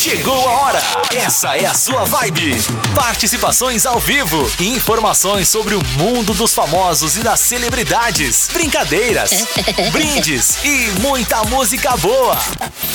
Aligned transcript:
Chegou 0.00 0.48
a 0.48 0.52
hora. 0.62 0.82
Essa 1.14 1.58
é 1.58 1.66
a 1.66 1.74
sua 1.74 2.06
vibe. 2.06 2.56
Participações 2.94 3.84
ao 3.84 4.00
vivo 4.00 4.50
informações 4.58 5.46
sobre 5.46 5.74
o 5.74 5.84
mundo 5.98 6.32
dos 6.32 6.54
famosos 6.54 7.18
e 7.18 7.20
das 7.20 7.38
celebridades. 7.40 8.48
Brincadeiras, 8.50 9.46
brindes 9.92 10.64
e 10.64 10.90
muita 11.00 11.44
música 11.44 11.98
boa. 11.98 12.38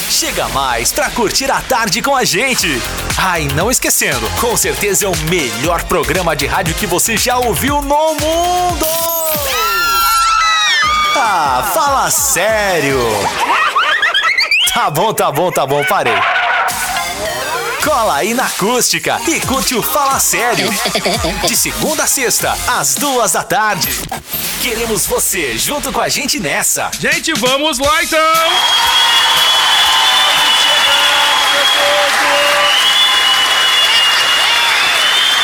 Chega 0.09 0.47
mais 0.47 0.91
pra 0.91 1.11
curtir 1.11 1.51
a 1.51 1.61
tarde 1.61 2.01
com 2.01 2.15
a 2.15 2.23
gente. 2.25 2.81
Ai, 3.15 3.47
não 3.53 3.69
esquecendo, 3.69 4.27
com 4.41 4.57
certeza 4.57 5.05
é 5.05 5.07
o 5.07 5.15
melhor 5.29 5.83
programa 5.83 6.35
de 6.35 6.47
rádio 6.47 6.73
que 6.73 6.87
você 6.87 7.15
já 7.15 7.37
ouviu 7.37 7.83
no 7.83 8.15
mundo. 8.15 8.87
Ah, 11.15 11.71
fala 11.71 12.09
sério. 12.09 12.99
Tá 14.73 14.89
bom, 14.89 15.13
tá 15.13 15.31
bom, 15.31 15.51
tá 15.51 15.67
bom, 15.67 15.85
parei. 15.85 16.44
Cola 17.85 18.15
aí 18.15 18.33
na 18.33 18.45
acústica 18.47 19.21
e 19.27 19.39
curte 19.41 19.75
o 19.75 19.83
Fala 19.83 20.19
Sério. 20.19 20.67
De 21.47 21.55
segunda 21.55 22.05
a 22.05 22.07
sexta, 22.07 22.57
às 22.67 22.95
duas 22.95 23.33
da 23.33 23.43
tarde. 23.43 23.87
Queremos 24.59 25.05
você 25.05 25.55
junto 25.55 25.93
com 25.93 26.01
a 26.01 26.09
gente 26.09 26.39
nessa. 26.39 26.89
Gente, 26.99 27.31
vamos 27.33 27.77
lá 27.77 28.03
então! 28.03 28.19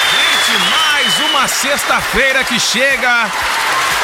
Gente, 0.09 0.57
mais 0.71 1.19
uma 1.29 1.47
sexta-feira 1.47 2.43
que 2.43 2.59
chega. 2.59 3.29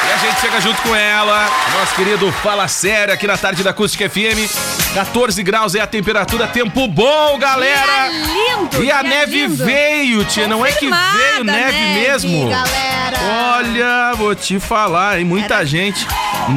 E 0.08 0.14
a 0.14 0.18
gente 0.18 0.42
chega 0.42 0.62
junto 0.62 0.80
com 0.84 0.96
ela, 0.96 1.50
nosso 1.74 1.96
querido 1.96 2.32
Fala 2.44 2.68
Sério 2.68 3.12
aqui 3.12 3.26
na 3.26 3.36
tarde 3.36 3.64
da 3.64 3.72
Acústica 3.72 4.08
FM. 4.08 4.77
14 4.98 5.44
graus 5.44 5.76
é 5.76 5.80
a 5.80 5.86
temperatura, 5.86 6.48
tempo 6.48 6.88
bom, 6.88 7.38
galera! 7.38 8.10
lindo! 8.10 8.84
E 8.84 8.90
a 8.92 9.04
que 9.04 9.08
neve 9.08 9.46
lindo. 9.46 9.64
veio, 9.64 10.26
tia, 10.26 10.48
não 10.48 10.66
é 10.66 10.72
que 10.72 10.90
veio 10.90 11.44
neve, 11.44 11.80
mesmo? 12.00 12.50
galera! 12.50 13.18
Olha, 13.58 14.16
vou 14.16 14.34
te 14.34 14.60
falar, 14.60 15.20
hein? 15.20 15.26
Muita 15.26 15.64
gente 15.64 16.04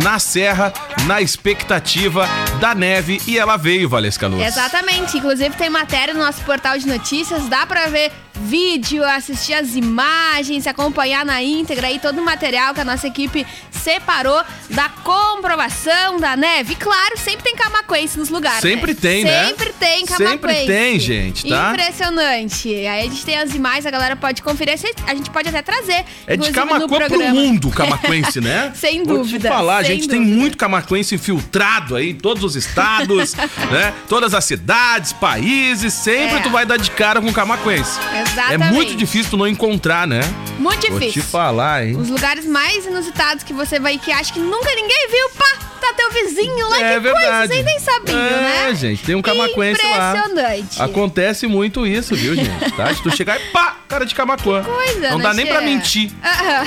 na 0.02 0.18
serra, 0.18 0.72
na 1.06 1.20
expectativa 1.20 2.26
da 2.58 2.74
neve 2.74 3.20
e 3.26 3.38
ela 3.38 3.58
veio, 3.58 3.90
Valesca 3.90 4.26
Luz. 4.26 4.42
Exatamente, 4.42 5.18
inclusive 5.18 5.54
tem 5.54 5.68
matéria 5.68 6.14
no 6.14 6.20
nosso 6.20 6.40
portal 6.40 6.78
de 6.78 6.86
notícias, 6.86 7.46
dá 7.46 7.66
pra 7.66 7.88
ver 7.88 8.10
vídeo, 8.42 9.04
assistir 9.04 9.52
as 9.52 9.74
imagens, 9.74 10.66
acompanhar 10.66 11.24
na 11.26 11.42
íntegra 11.42 11.88
aí 11.88 11.98
todo 11.98 12.20
o 12.20 12.24
material 12.24 12.72
que 12.72 12.80
a 12.80 12.84
nossa 12.84 13.06
equipe 13.06 13.46
separou 13.82 14.42
da 14.70 14.88
comprovação 14.88 16.18
da 16.20 16.36
neve. 16.36 16.74
Claro, 16.74 17.18
sempre 17.18 17.42
tem 17.42 17.56
camaquense 17.56 18.18
nos 18.18 18.28
lugares. 18.28 18.60
Sempre 18.60 18.92
né? 18.92 18.98
tem, 19.00 19.24
né? 19.24 19.46
Sempre 19.46 19.72
tem 19.72 20.06
camaquense. 20.06 20.30
Sempre 20.30 20.66
tem, 20.66 21.00
gente, 21.00 21.48
tá? 21.48 21.70
Impressionante. 21.72 22.68
Aí 22.68 23.00
a 23.00 23.10
gente 23.10 23.24
tem 23.24 23.38
as 23.38 23.54
imagens, 23.54 23.86
a 23.86 23.90
galera 23.90 24.16
pode 24.16 24.42
conferir, 24.42 24.74
a 25.06 25.14
gente 25.14 25.30
pode 25.30 25.48
até 25.48 25.62
trazer. 25.62 26.04
É 26.26 26.36
de 26.36 26.50
Camacuã 26.52 27.08
pro 27.08 27.20
mundo, 27.30 27.68
o 27.68 27.70
camaquense, 27.70 28.40
né? 28.40 28.72
Sem 28.74 29.02
Vou 29.04 29.18
te 29.18 29.22
dúvida, 29.22 29.48
falar, 29.48 29.82
gente 29.82 30.08
tem 30.08 30.20
dúvida. 30.20 30.36
muito 30.36 30.56
camacuense 30.56 31.14
infiltrado 31.14 31.96
aí, 31.96 32.12
todos 32.14 32.44
os 32.44 32.56
estados, 32.56 33.34
né? 33.70 33.94
Todas 34.08 34.34
as 34.34 34.44
cidades, 34.44 35.12
países, 35.12 35.92
sempre 35.94 36.36
É. 36.36 36.40
tu 36.40 36.50
vai 36.50 36.66
dar 36.66 36.76
de 36.76 36.90
cara 36.90 37.20
com 37.20 37.32
camacuense. 37.32 37.98
É 38.12 38.22
Exatamente. 38.22 38.72
muito 38.72 38.94
difícil 38.96 39.30
tu 39.30 39.36
não 39.36 39.46
encontrar, 39.48 40.06
né? 40.06 40.20
Muito 40.58 40.88
Vou 40.90 40.98
te 41.00 41.06
difícil. 41.06 41.22
falar, 41.22 41.86
hein? 41.86 41.96
Os 41.96 42.08
lugares 42.08 42.44
mais 42.46 42.84
inusitados 42.86 43.42
que 43.44 43.52
você 43.52 43.69
vai 43.78 43.98
que 43.98 44.10
acha 44.10 44.32
que 44.32 44.40
nunca 44.40 44.74
ninguém 44.74 45.08
viu, 45.08 45.30
pá, 45.30 45.69
tá 45.80 45.92
teu 45.96 46.10
vizinho 46.12 46.68
lá, 46.68 46.80
É 46.80 46.94
que 46.94 47.00
verdade. 47.00 47.26
coisa, 47.26 47.46
vocês 47.48 47.64
nem 47.64 47.78
sabiam, 47.78 48.18
é, 48.18 48.30
né? 48.68 48.74
gente, 48.74 49.02
tem 49.02 49.14
um 49.14 49.22
camacuense 49.22 49.80
lá. 49.86 50.14
Impressionante. 50.16 50.82
Acontece 50.82 51.46
muito 51.46 51.86
isso, 51.86 52.14
viu, 52.14 52.34
gente? 52.34 52.70
Tá? 52.72 52.92
Se 52.94 53.02
tu 53.02 53.14
chegar 53.16 53.40
e 53.40 53.44
pá, 53.46 53.76
cara 53.88 54.04
de 54.06 54.14
Camacuã. 54.14 54.62
Coisa, 54.62 55.10
Não 55.10 55.18
né, 55.18 55.24
dá 55.24 55.34
nem 55.34 55.46
pra 55.46 55.58
Tchê? 55.58 55.64
mentir, 55.64 56.10
Aham. 56.22 56.64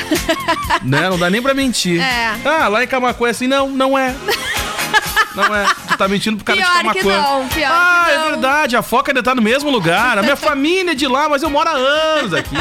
né? 0.83 1.09
Não 1.09 1.17
dá 1.17 1.29
nem 1.29 1.41
pra 1.41 1.53
mentir. 1.53 2.01
É. 2.01 2.35
Ah, 2.43 2.67
lá 2.67 2.83
em 2.83 2.87
Camacuã 2.87 3.27
é 3.27 3.31
assim, 3.31 3.47
não, 3.47 3.69
não 3.69 3.97
é. 3.97 4.13
Não 5.35 5.55
é. 5.55 5.65
Tu 5.87 5.97
tá 5.97 6.07
mentindo 6.07 6.37
pro 6.37 6.45
cara 6.45 6.59
Pior 6.59 6.71
de 6.71 6.99
que 6.99 6.99
Camacuã. 7.09 7.17
não, 7.39 7.47
pior 7.47 7.71
ah, 7.71 8.03
que 8.05 8.11
é 8.11 8.17
não. 8.17 8.25
verdade, 8.25 8.75
a 8.75 8.81
foca 8.83 9.11
ainda 9.11 9.23
tá 9.23 9.33
no 9.33 9.41
mesmo 9.41 9.69
lugar. 9.71 10.17
A 10.17 10.21
minha 10.21 10.35
família 10.35 10.91
é 10.91 10.95
de 10.95 11.07
lá, 11.07 11.27
mas 11.27 11.41
eu 11.41 11.49
moro 11.49 11.67
há 11.67 11.73
anos 11.73 12.33
aqui. 12.35 12.55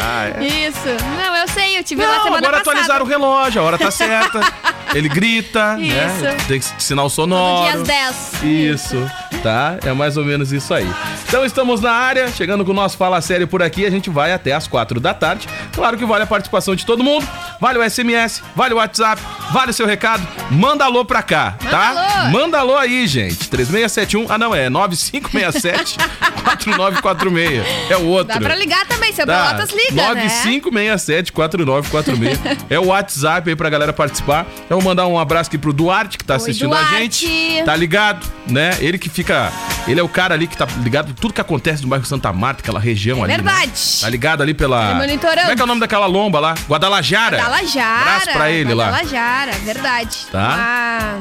Ah, 0.00 0.28
é. 0.40 0.44
Isso. 0.46 0.78
Não, 1.22 1.36
eu 1.36 1.48
sei, 1.48 1.78
eu 1.78 1.84
tive 1.84 2.02
lá 2.02 2.14
Não, 2.16 2.22
semana 2.24 2.38
agora 2.38 2.52
passada. 2.58 2.70
atualizaram 2.70 3.04
o 3.04 3.08
relógio, 3.08 3.60
a 3.60 3.64
hora 3.64 3.78
tá 3.78 3.90
certa. 3.90 4.40
Ele 4.94 5.08
grita, 5.08 5.76
né? 5.76 6.36
Tem 6.46 6.60
sinal 6.78 7.06
Todo 7.06 7.14
sonoro. 7.14 7.62
dia 7.64 7.80
às 7.80 8.38
10. 8.40 8.42
Isso, 8.42 9.10
tá? 9.42 9.78
É 9.84 9.92
mais 9.92 10.16
ou 10.16 10.24
menos 10.24 10.52
isso 10.52 10.72
aí. 10.74 10.88
Então 11.26 11.44
estamos 11.44 11.80
na 11.80 11.92
área, 11.92 12.28
chegando 12.28 12.64
com 12.64 12.70
o 12.72 12.74
nosso 12.74 12.96
Fala 12.96 13.20
Sério 13.20 13.48
por 13.48 13.62
aqui. 13.62 13.86
A 13.86 13.90
gente 13.90 14.10
vai 14.10 14.32
até 14.32 14.52
as 14.52 14.66
quatro 14.66 15.00
da 15.00 15.14
tarde. 15.14 15.48
Claro 15.72 15.96
que 15.96 16.04
vale 16.04 16.24
a 16.24 16.26
participação 16.26 16.74
de 16.74 16.84
todo 16.84 17.02
mundo. 17.02 17.26
Vale 17.60 17.78
o 17.78 17.90
SMS, 17.90 18.42
vale 18.54 18.74
o 18.74 18.76
WhatsApp, 18.78 19.20
vale 19.50 19.70
o 19.70 19.74
seu 19.74 19.86
recado. 19.86 20.26
Manda 20.50 20.84
alô 20.84 21.04
pra 21.04 21.22
cá, 21.22 21.54
tá? 21.70 22.22
alô. 22.22 22.30
Manda 22.30 22.58
alô 22.58 22.76
aí, 22.76 23.06
gente. 23.06 23.48
3671. 23.48 24.26
Ah, 24.28 24.38
não, 24.38 24.54
é 24.54 24.68
9567 24.70 25.96
4946. 26.44 27.90
É 27.90 27.96
o 27.96 28.06
outro. 28.06 28.34
Dá 28.34 28.40
pra 28.40 28.54
ligar 28.54 28.86
também, 28.86 29.12
seu 29.12 29.26
Tá. 29.26 29.48
Pelotas 29.54 29.70
liga, 29.70 30.14
né? 30.14 30.26
9567-4946. 30.28 32.38
é 32.70 32.78
o 32.78 32.86
WhatsApp 32.86 33.48
aí 33.48 33.56
pra 33.56 33.70
galera 33.70 33.92
participar. 33.92 34.46
Eu 34.68 34.76
vou 34.78 34.82
mandar 34.84 35.06
um 35.06 35.18
abraço 35.18 35.48
aqui 35.48 35.58
pro 35.58 35.72
Duarte, 35.72 36.18
que 36.18 36.24
tá 36.24 36.34
Oi, 36.34 36.36
assistindo 36.38 36.74
a 36.74 36.82
Duarte. 36.82 37.26
gente. 37.26 37.64
Tá 37.64 37.76
ligado, 37.76 38.26
né? 38.46 38.76
Ele 38.80 38.98
que 38.98 39.08
fica. 39.08 39.50
Ele 39.86 39.98
é 39.98 40.02
o 40.02 40.08
cara 40.08 40.34
ali 40.34 40.46
que 40.46 40.56
tá 40.56 40.66
ligado 40.82 41.10
em 41.10 41.14
tudo 41.14 41.34
que 41.34 41.40
acontece 41.40 41.82
no 41.82 41.88
bairro 41.88 42.04
Santa 42.04 42.32
Marta, 42.32 42.60
aquela 42.62 42.78
região 42.78 43.22
ali. 43.24 43.32
né? 43.32 43.36
verdade. 43.42 43.72
Tá 44.00 44.08
ligado 44.08 44.42
ali 44.42 44.54
pela. 44.54 44.90
Ele 44.90 44.94
monitorando. 45.00 45.40
Como 45.40 45.52
é 45.52 45.56
que 45.56 45.60
é 45.60 45.64
o 45.64 45.66
nome 45.66 45.80
daquela 45.80 46.06
lomba 46.06 46.38
lá? 46.38 46.54
Guadalajara. 46.68 47.36
Guadalajara. 47.38 48.00
Abraço 48.00 48.32
pra 48.32 48.50
ele 48.50 48.74
lá. 48.74 48.90
Guadalajara, 48.90 49.52
verdade. 49.64 50.18
Tá. 50.30 50.56
Ah, 50.58 51.18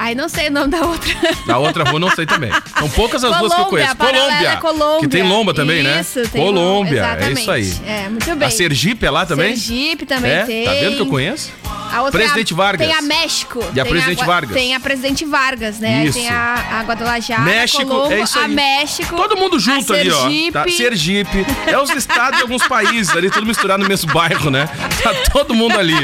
Ai, 0.00 0.14
não 0.14 0.28
sei 0.28 0.46
o 0.46 0.52
nome 0.52 0.68
da 0.68 0.86
outra. 0.86 1.10
Da 1.44 1.58
outra 1.58 1.82
rua 1.82 1.98
não 1.98 2.10
sei 2.10 2.24
também. 2.24 2.52
São 2.78 2.88
poucas 2.90 3.24
as 3.24 3.36
duas 3.36 3.52
que 3.52 3.60
eu 3.60 3.64
Colômbia, 3.64 3.94
conheço. 3.94 3.96
paralela 3.96 4.56
Colômbia. 4.58 5.00
Que 5.00 5.08
tem 5.08 5.22
lomba 5.24 5.52
também, 5.52 5.82
né? 5.82 6.00
Isso, 6.00 6.20
tem 6.28 6.40
Colômbia, 6.40 7.02
lomba, 7.02 7.24
é 7.24 7.32
isso 7.32 7.50
aí. 7.50 7.74
É, 7.84 8.08
muito 8.08 8.36
bem. 8.36 8.46
A 8.46 8.50
Sergipe 8.50 9.04
é 9.04 9.10
lá 9.10 9.26
também? 9.26 9.56
Sergipe 9.56 10.06
também 10.06 10.30
é? 10.30 10.44
tem. 10.44 10.64
Tá 10.64 10.72
vendo 10.72 10.94
que 10.96 11.02
eu 11.02 11.06
conheço? 11.06 11.50
A 11.90 12.02
outra 12.02 12.20
Presidente 12.20 12.52
é 12.52 12.54
a, 12.54 12.56
Vargas. 12.56 12.86
Tem 12.86 12.96
a 12.96 13.02
México. 13.02 13.64
E 13.74 13.80
a 13.80 13.84
Presidente 13.84 14.18
Gua- 14.18 14.26
Vargas. 14.26 14.54
Tem 14.54 14.74
a 14.74 14.80
Presidente 14.80 15.24
Vargas, 15.24 15.78
né? 15.78 16.04
Isso. 16.04 16.18
Tem 16.18 16.28
a, 16.28 16.80
a 16.80 16.82
Guadalajara, 16.82 17.40
México, 17.42 17.82
a 17.82 17.86
Colombo, 17.86 18.12
é 18.12 18.20
isso 18.20 18.38
aí. 18.38 18.44
a 18.44 18.48
México. 18.48 19.16
Todo 19.16 19.36
mundo 19.38 19.58
junto 19.58 19.92
a 19.92 19.96
ali, 19.96 20.10
ó. 20.10 20.20
Sergipe. 20.22 20.52
Tá? 20.52 20.64
Sergipe. 20.68 21.46
É 21.66 21.78
os 21.78 21.88
estados 21.90 22.36
de 22.36 22.42
alguns 22.42 22.66
países 22.68 23.16
ali, 23.16 23.30
tudo 23.30 23.46
misturado 23.46 23.82
no 23.82 23.88
mesmo 23.88 24.12
bairro, 24.12 24.50
né? 24.50 24.68
Tá 25.02 25.14
todo 25.32 25.54
mundo 25.54 25.78
ali, 25.78 25.94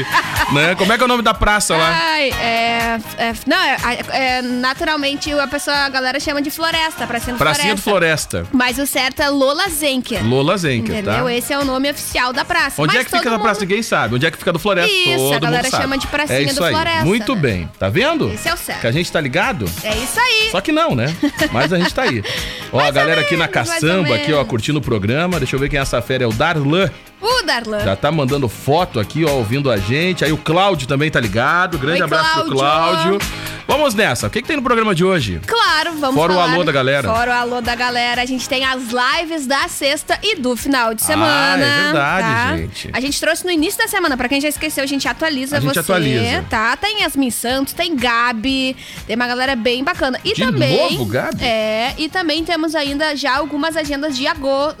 né? 0.51 0.73
Como 0.75 0.91
é 0.91 0.97
que 0.97 1.03
é 1.03 1.05
o 1.05 1.07
nome 1.07 1.21
da 1.21 1.33
praça 1.35 1.77
lá? 1.77 1.89
Ai, 1.91 2.31
é, 2.31 2.99
é- 3.19 3.33
Não, 3.45 3.57
é, 3.57 3.77
é- 3.93 4.41
naturalmente 4.41 5.31
a 5.31 5.47
pessoa, 5.47 5.75
a 5.77 5.89
galera 5.89 6.19
chama 6.19 6.41
de 6.41 6.49
floresta, 6.49 7.05
pracinha 7.07 7.35
do 7.35 7.37
Pracinha 7.39 7.75
do 7.75 7.81
floresta. 7.81 8.39
Floresta. 8.39 8.57
Mas 8.57 8.77
o 8.79 8.85
certo 8.85 9.21
é 9.21 9.29
Lola 9.29 9.69
Zenker. 9.69 10.25
Lola 10.27 10.57
Zenker, 10.57 10.95
Entendeu? 10.95 11.23
tá? 11.25 11.33
Esse 11.33 11.53
é 11.53 11.57
o 11.59 11.65
nome 11.65 11.89
oficial 11.89 12.33
da 12.33 12.43
praça. 12.43 12.81
Onde 12.81 12.93
Mas 12.93 13.01
é 13.01 13.03
que 13.05 13.11
fica 13.11 13.23
todo 13.23 13.33
essa 13.33 13.39
praça? 13.41 13.59
mundo- 13.61 13.69
Ninguém 13.69 13.83
sabe. 13.83 14.15
Onde 14.15 14.25
é 14.25 14.31
que 14.31 14.37
fica 14.37 14.53
do 14.53 14.59
Floresta? 14.59 14.91
Isso, 14.91 15.17
todo 15.17 15.33
a 15.35 15.39
galera 15.39 15.63
mundo 15.63 15.81
chama 15.81 15.97
de 15.97 16.07
pracinha 16.07 16.39
é 16.39 16.43
isso 16.43 16.55
do 16.55 16.63
aí. 16.63 16.73
Floresta, 16.73 17.05
Muito 17.05 17.35
né? 17.35 17.41
bem. 17.41 17.69
Tá 17.79 17.89
vendo? 17.89 18.31
Esse 18.33 18.49
é 18.49 18.53
o 18.53 18.57
certo. 18.57 18.81
Que 18.81 18.87
a 18.87 18.91
gente 18.91 19.11
tá 19.11 19.21
ligado? 19.21 19.65
É 19.83 19.95
isso 19.95 20.19
aí. 20.19 20.49
Só 20.51 20.61
que 20.61 20.71
não, 20.71 20.95
né? 20.95 21.15
Mas 21.51 21.71
a 21.73 21.77
gente 21.77 21.93
tá 21.93 22.03
aí. 22.03 22.23
Ó, 22.71 22.79
a 22.79 22.91
galera 22.91 23.21
aqui 23.21 23.37
na 23.37 23.47
caçamba, 23.47 24.15
aqui, 24.15 24.33
ó, 24.33 24.43
curtindo 24.43 24.79
o 24.79 24.81
programa. 24.81 25.39
Deixa 25.39 25.55
eu 25.55 25.59
ver 25.59 25.69
quem 25.69 25.79
é 25.79 25.81
essa 25.81 26.01
fera. 26.01 26.23
É 26.23 26.27
o 26.27 26.33
Darlan. 26.33 26.89
O 27.27 27.41
Darlan. 27.43 27.79
Já 27.79 27.95
tá 27.95 28.11
mandando 28.11 28.47
foto 28.47 28.99
aqui, 28.99 29.25
ó, 29.25 29.31
ouvindo 29.31 29.71
a 29.71 29.77
gente. 29.77 30.23
Aí 30.23 30.31
o 30.31 30.37
Cláudio 30.37 30.87
também 30.87 31.09
tá 31.09 31.19
ligado. 31.19 31.77
Grande 31.79 32.01
Oi, 32.01 32.05
abraço 32.05 32.41
pro 32.43 32.51
Cláudio. 32.55 33.19
Cláudio. 33.19 33.45
Vamos 33.67 33.95
nessa. 33.95 34.27
O 34.27 34.29
que, 34.29 34.43
que 34.43 34.47
tem 34.47 34.57
no 34.57 34.61
programa 34.61 34.93
de 34.93 35.03
hoje? 35.03 35.41
Claro, 35.47 35.93
vamos 35.93 36.15
Fora 36.15 36.33
o 36.33 36.35
falar. 36.35 36.53
alô 36.53 36.63
da 36.63 36.71
galera. 36.71 37.11
Fora 37.11 37.31
o 37.31 37.33
alô 37.33 37.61
da 37.61 37.73
galera. 37.73 38.21
A 38.21 38.25
gente 38.25 38.47
tem 38.47 38.63
as 38.63 38.83
lives 38.91 39.47
da 39.47 39.67
sexta 39.67 40.19
e 40.21 40.35
do 40.35 40.55
final 40.55 40.93
de 40.93 41.01
Ah, 41.03 41.05
semana. 41.07 41.65
é 41.65 41.83
verdade, 41.85 42.27
tá? 42.27 42.57
gente. 42.57 42.89
A 42.93 42.99
gente 43.01 43.19
trouxe 43.19 43.43
no 43.43 43.49
início 43.49 43.79
da 43.81 43.87
semana. 43.87 44.15
Pra 44.15 44.29
quem 44.29 44.39
já 44.39 44.47
esqueceu, 44.49 44.83
a 44.83 44.87
gente 44.87 45.07
atualiza 45.07 45.57
A 45.57 45.59
gente 45.59 45.73
você. 45.73 45.79
atualiza. 45.79 46.45
Tá? 46.47 46.77
Tem 46.77 47.01
Yasmin 47.01 47.31
Santos, 47.31 47.73
tem 47.73 47.95
Gabi. 47.95 48.75
Tem 49.07 49.15
uma 49.15 49.25
galera 49.27 49.55
bem 49.55 49.83
bacana. 49.83 50.19
E 50.23 50.35
De 50.35 50.45
também. 50.45 50.77
novo, 50.99 51.05
Gabi? 51.05 51.43
É, 51.43 51.95
e 51.97 52.07
também 52.07 52.45
temos 52.45 52.75
ainda 52.75 53.15
já 53.15 53.35
algumas 53.35 53.75
agendas 53.75 54.15
de 54.15 54.27
agosto, 54.27 54.77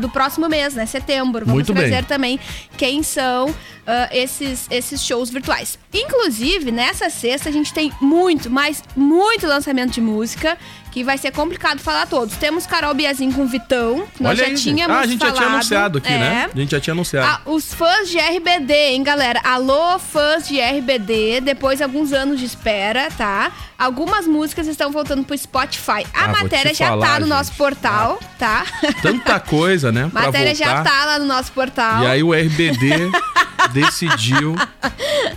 do 0.00 0.08
próximo 0.08 0.48
mês, 0.48 0.74
né? 0.74 0.86
Setembro. 0.86 1.46
Vamos 1.46 1.54
Muito 1.54 1.72
bem. 1.72 1.83
Trazer 1.88 2.04
também 2.04 2.38
quem 2.76 3.02
são 3.02 3.54
ah, 3.86 4.08
esses, 4.12 4.66
esses 4.70 5.02
shows 5.04 5.28
virtuais. 5.28 5.78
Inclusive, 5.92 6.70
nessa 6.70 7.10
sexta, 7.10 7.50
a 7.50 7.52
gente 7.52 7.72
tem 7.72 7.92
muito, 8.00 8.48
mas 8.48 8.82
muito 8.96 9.46
lançamento 9.46 9.92
de 9.92 10.00
música 10.00 10.56
que 10.94 11.02
vai 11.02 11.18
ser 11.18 11.32
complicado 11.32 11.80
falar 11.80 12.06
todos. 12.06 12.36
Temos 12.36 12.66
Carol 12.66 12.94
Biazin 12.94 13.32
com 13.32 13.44
Vitão, 13.48 14.06
que 14.14 14.22
nós 14.22 14.30
Olha 14.38 14.44
já 14.44 14.44
aí, 14.46 14.54
tínhamos 14.54 14.96
Ah, 14.96 15.00
a 15.00 15.06
gente 15.06 15.18
já 15.20 15.26
tinha 15.26 15.34
falado. 15.34 15.54
anunciado 15.54 15.98
aqui, 15.98 16.12
É. 16.12 16.18
né? 16.18 16.50
A 16.54 16.56
gente 16.56 16.70
já 16.70 16.78
tinha 16.80 16.94
anunciado. 16.94 17.26
Ah, 17.28 17.50
os 17.50 17.74
fãs 17.74 18.08
de 18.08 18.16
RBD, 18.16 18.72
hein, 18.72 19.02
galera? 19.02 19.40
Alô, 19.42 19.98
fãs 19.98 20.46
de 20.46 20.60
RBD, 20.60 21.40
depois 21.40 21.78
de 21.78 21.82
alguns 21.82 22.12
anos 22.12 22.38
de 22.38 22.46
espera, 22.46 23.08
tá? 23.18 23.50
Algumas 23.76 24.24
músicas 24.28 24.68
estão 24.68 24.92
voltando 24.92 25.24
pro 25.24 25.36
Spotify. 25.36 26.06
A 26.14 26.26
Ah, 26.26 26.28
matéria 26.28 26.72
já 26.72 26.86
falar, 26.90 27.06
tá 27.14 27.20
no 27.20 27.26
nosso 27.26 27.50
gente. 27.50 27.58
portal, 27.58 28.20
tá? 28.38 28.64
Tanta 29.02 29.40
coisa, 29.40 29.90
né? 29.90 30.08
pra 30.14 30.22
matéria 30.26 30.54
já 30.54 30.76
voltar. 30.76 30.84
tá 30.92 31.04
lá 31.06 31.18
no 31.18 31.24
nosso 31.24 31.50
portal. 31.50 32.04
E 32.04 32.06
aí 32.06 32.22
o 32.22 32.32
RBD 32.32 33.10
decidiu. 33.74 34.54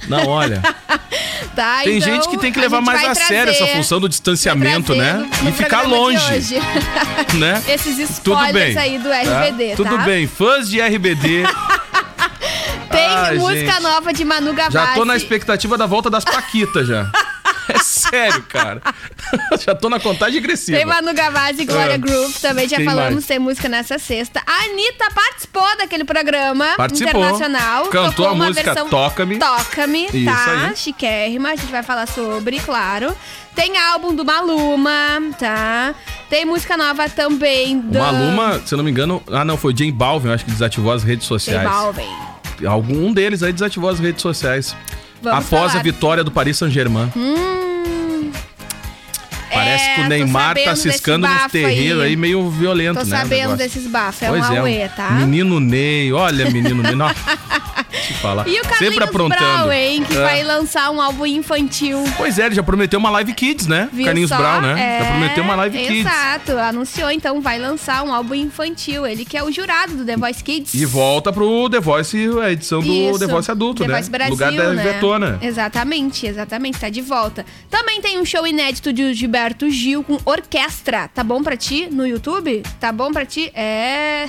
Não, 0.07 0.27
olha. 0.27 0.61
tá? 1.55 1.79
Tem 1.83 1.97
Então, 1.97 2.13
gente 2.13 2.29
que 2.29 2.37
tem 2.37 2.51
que 2.51 2.59
a 2.59 2.61
levar 2.61 2.81
mais 2.81 3.03
a 3.07 3.15
sério 3.15 3.49
essa 3.49 3.59
trazer- 3.59 3.75
função 3.77 3.99
do 3.99 4.07
distanciamento, 4.07 4.93
trazer 4.93 5.01
né? 5.13 5.29
E 5.47 5.51
ficar 5.51 5.83
longe, 5.83 6.59
né? 7.37 7.63
Esses 7.67 8.19
Tudo 8.19 8.37
spoilers 8.39 8.75
bem. 8.75 8.77
aí 8.77 8.97
do 8.97 9.09
tá? 9.09 9.21
RBD, 9.21 9.69
tá? 9.69 9.75
Tudo 9.75 9.97
bem, 9.99 10.27
fãs 10.27 10.69
de 10.69 10.81
RBD. 10.81 11.43
Tem 12.91 13.05
Ai, 13.05 13.35
música 13.37 13.71
gente. 13.73 13.83
nova 13.83 14.13
de 14.13 14.25
Manu 14.25 14.53
Gavassi. 14.53 14.73
Já 14.73 14.93
tô 14.95 15.05
na 15.05 15.15
expectativa 15.15 15.77
da 15.77 15.85
volta 15.85 16.09
das 16.09 16.23
Paquitas 16.23 16.87
já. 16.87 17.09
É 17.69 17.79
sério, 17.79 18.41
cara. 18.43 18.81
já 19.65 19.75
tô 19.75 19.89
na 19.89 19.99
contagem 19.99 20.35
regressiva. 20.39 20.77
Tem 20.77 20.85
Manu 20.85 21.13
Gavassi 21.13 21.61
e 21.61 21.65
Glória 21.65 21.95
Ah. 21.95 21.97
Groove, 21.97 22.33
também 22.39 22.67
já 22.67 22.77
Quem 22.77 22.85
falamos, 22.85 23.13
mais? 23.13 23.25
tem 23.25 23.39
música 23.39 23.67
nessa 23.69 23.97
sexta. 23.99 24.41
A 24.45 24.63
Anitta 24.65 25.09
participou 25.13 25.77
daquele 25.77 26.03
programa 26.03 26.65
Participou. 26.77 27.09
internacional. 27.21 27.85
Cantou 27.87 28.27
a 28.29 28.35
música 28.35 28.75
Toca-me. 28.85 29.37
Toca-me, 29.39 30.07
tá? 30.25 30.67
aí. 30.69 30.75
Chiquérrima, 30.75 31.49
a 31.49 31.55
gente 31.55 31.71
vai 31.71 31.83
falar 31.83 32.07
sobre, 32.07 32.59
claro. 32.59 33.15
Tem 33.55 33.75
álbum 33.77 34.13
do 34.13 34.23
Maluma, 34.23 34.91
tá? 35.39 35.95
Tem 36.29 36.45
música 36.45 36.77
nova 36.77 37.09
também 37.09 37.79
do... 37.79 37.97
Maluma, 37.97 38.61
se 38.65 38.73
eu 38.73 38.77
não 38.77 38.85
me 38.85 38.91
engano. 38.91 39.21
Ah, 39.31 39.43
não, 39.43 39.57
foi 39.57 39.73
o 39.73 39.77
Jane 39.77 39.91
Balvin, 39.91 40.27
eu 40.27 40.33
acho 40.35 40.45
que 40.45 40.51
desativou 40.51 40.91
as 40.91 41.03
redes 41.03 41.25
sociais. 41.25 41.67
Balvin. 41.67 42.07
Algum 42.67 43.11
deles 43.11 43.41
aí 43.43 43.51
desativou 43.53 43.89
as 43.89 43.99
redes 43.99 44.21
sociais. 44.21 44.75
Vamos 45.21 45.39
após 45.45 45.71
falar. 45.71 45.79
a 45.79 45.83
vitória 45.83 46.23
do 46.23 46.29
Paris 46.31 46.57
Saint-Germain. 46.57 47.11
Hum, 47.15 47.66
Parece 49.51 49.83
é, 49.85 49.95
que 49.95 50.01
o 50.01 50.03
tô 50.03 50.09
Neymar 50.09 50.55
tá 50.63 50.75
ciscando 50.75 51.27
nos 51.27 51.51
terreiros 51.51 52.03
aí. 52.03 52.15
meio 52.15 52.49
violento, 52.49 52.99
Tô 52.99 53.05
né? 53.05 53.17
o 53.17 53.21
sabendo 53.21 53.55
desses 53.55 53.87
bafos, 53.87 54.21
é 54.21 54.27
Pois 54.27 54.49
um 54.49 54.53
é, 54.53 54.57
auê, 54.57 54.89
tá? 54.89 55.11
Menino 55.11 55.59
Ney, 55.59 56.11
olha, 56.11 56.49
menino 56.49 56.81
Ney. 56.83 56.95
Te 57.91 58.13
falar. 58.15 58.47
E 58.47 58.51
o 58.51 58.53
Sempre 58.55 58.69
Carlinhos 58.69 59.01
aprontando. 59.03 59.41
Brown, 59.41 59.71
hein, 59.71 60.03
que 60.03 60.17
É. 60.17 60.21
vai 60.21 60.43
lançar 60.43 60.91
um 60.91 61.01
álbum 61.01 61.25
infantil. 61.25 62.03
Pois 62.17 62.37
é, 62.37 62.45
ele 62.47 62.55
já 62.55 62.63
prometeu 62.63 62.99
uma 62.99 63.09
live 63.09 63.33
kids, 63.33 63.65
né? 63.67 63.89
Viu 63.91 64.05
Carlinhos 64.05 64.29
só? 64.29 64.37
Brown, 64.37 64.61
né? 64.61 64.75
É, 64.79 64.99
Já 65.03 65.11
prometeu 65.11 65.43
uma 65.43 65.55
live 65.55 65.77
kids. 65.77 65.99
Exato, 66.05 66.51
anunciou, 66.57 67.09
então 67.11 67.41
vai 67.41 67.57
lançar 67.59 68.03
um 68.03 68.13
álbum 68.13 68.33
infantil. 68.35 69.05
Ele 69.07 69.23
que 69.25 69.37
é 69.37 69.43
o 69.43 69.51
jurado 69.51 69.95
do 69.95 70.05
The 70.05 70.17
Voice 70.17 70.43
Kids. 70.43 70.73
E 70.73 70.85
volta 70.85 71.31
pro 71.31 71.69
The 71.69 71.79
Voice, 71.79 72.17
a 72.43 72.51
edição 72.51 72.81
do 72.81 72.91
Isso. 72.91 73.19
The 73.19 73.27
Voice 73.27 73.49
adulto, 73.51 73.83
The 73.83 73.87
né? 73.89 73.95
Voice 73.95 74.09
Brasil, 74.09 74.31
Lugar 74.33 74.51
da 74.51 74.73
né? 74.73 74.83
Vetona. 74.83 75.39
Exatamente, 75.41 76.27
exatamente, 76.27 76.79
tá 76.79 76.89
de 76.89 77.01
volta. 77.01 77.45
Também 77.69 78.01
tem 78.01 78.19
um 78.19 78.25
show 78.25 78.45
inédito 78.45 78.91
de 78.91 79.13
Gilberto 79.13 79.69
Gil 79.69 80.03
com 80.03 80.17
orquestra. 80.25 81.07
Tá 81.13 81.23
bom 81.23 81.41
pra 81.41 81.55
ti 81.55 81.87
no 81.91 82.05
YouTube? 82.05 82.63
Tá 82.79 82.91
bom 82.91 83.11
pra 83.11 83.25
ti? 83.25 83.51
É. 83.53 84.25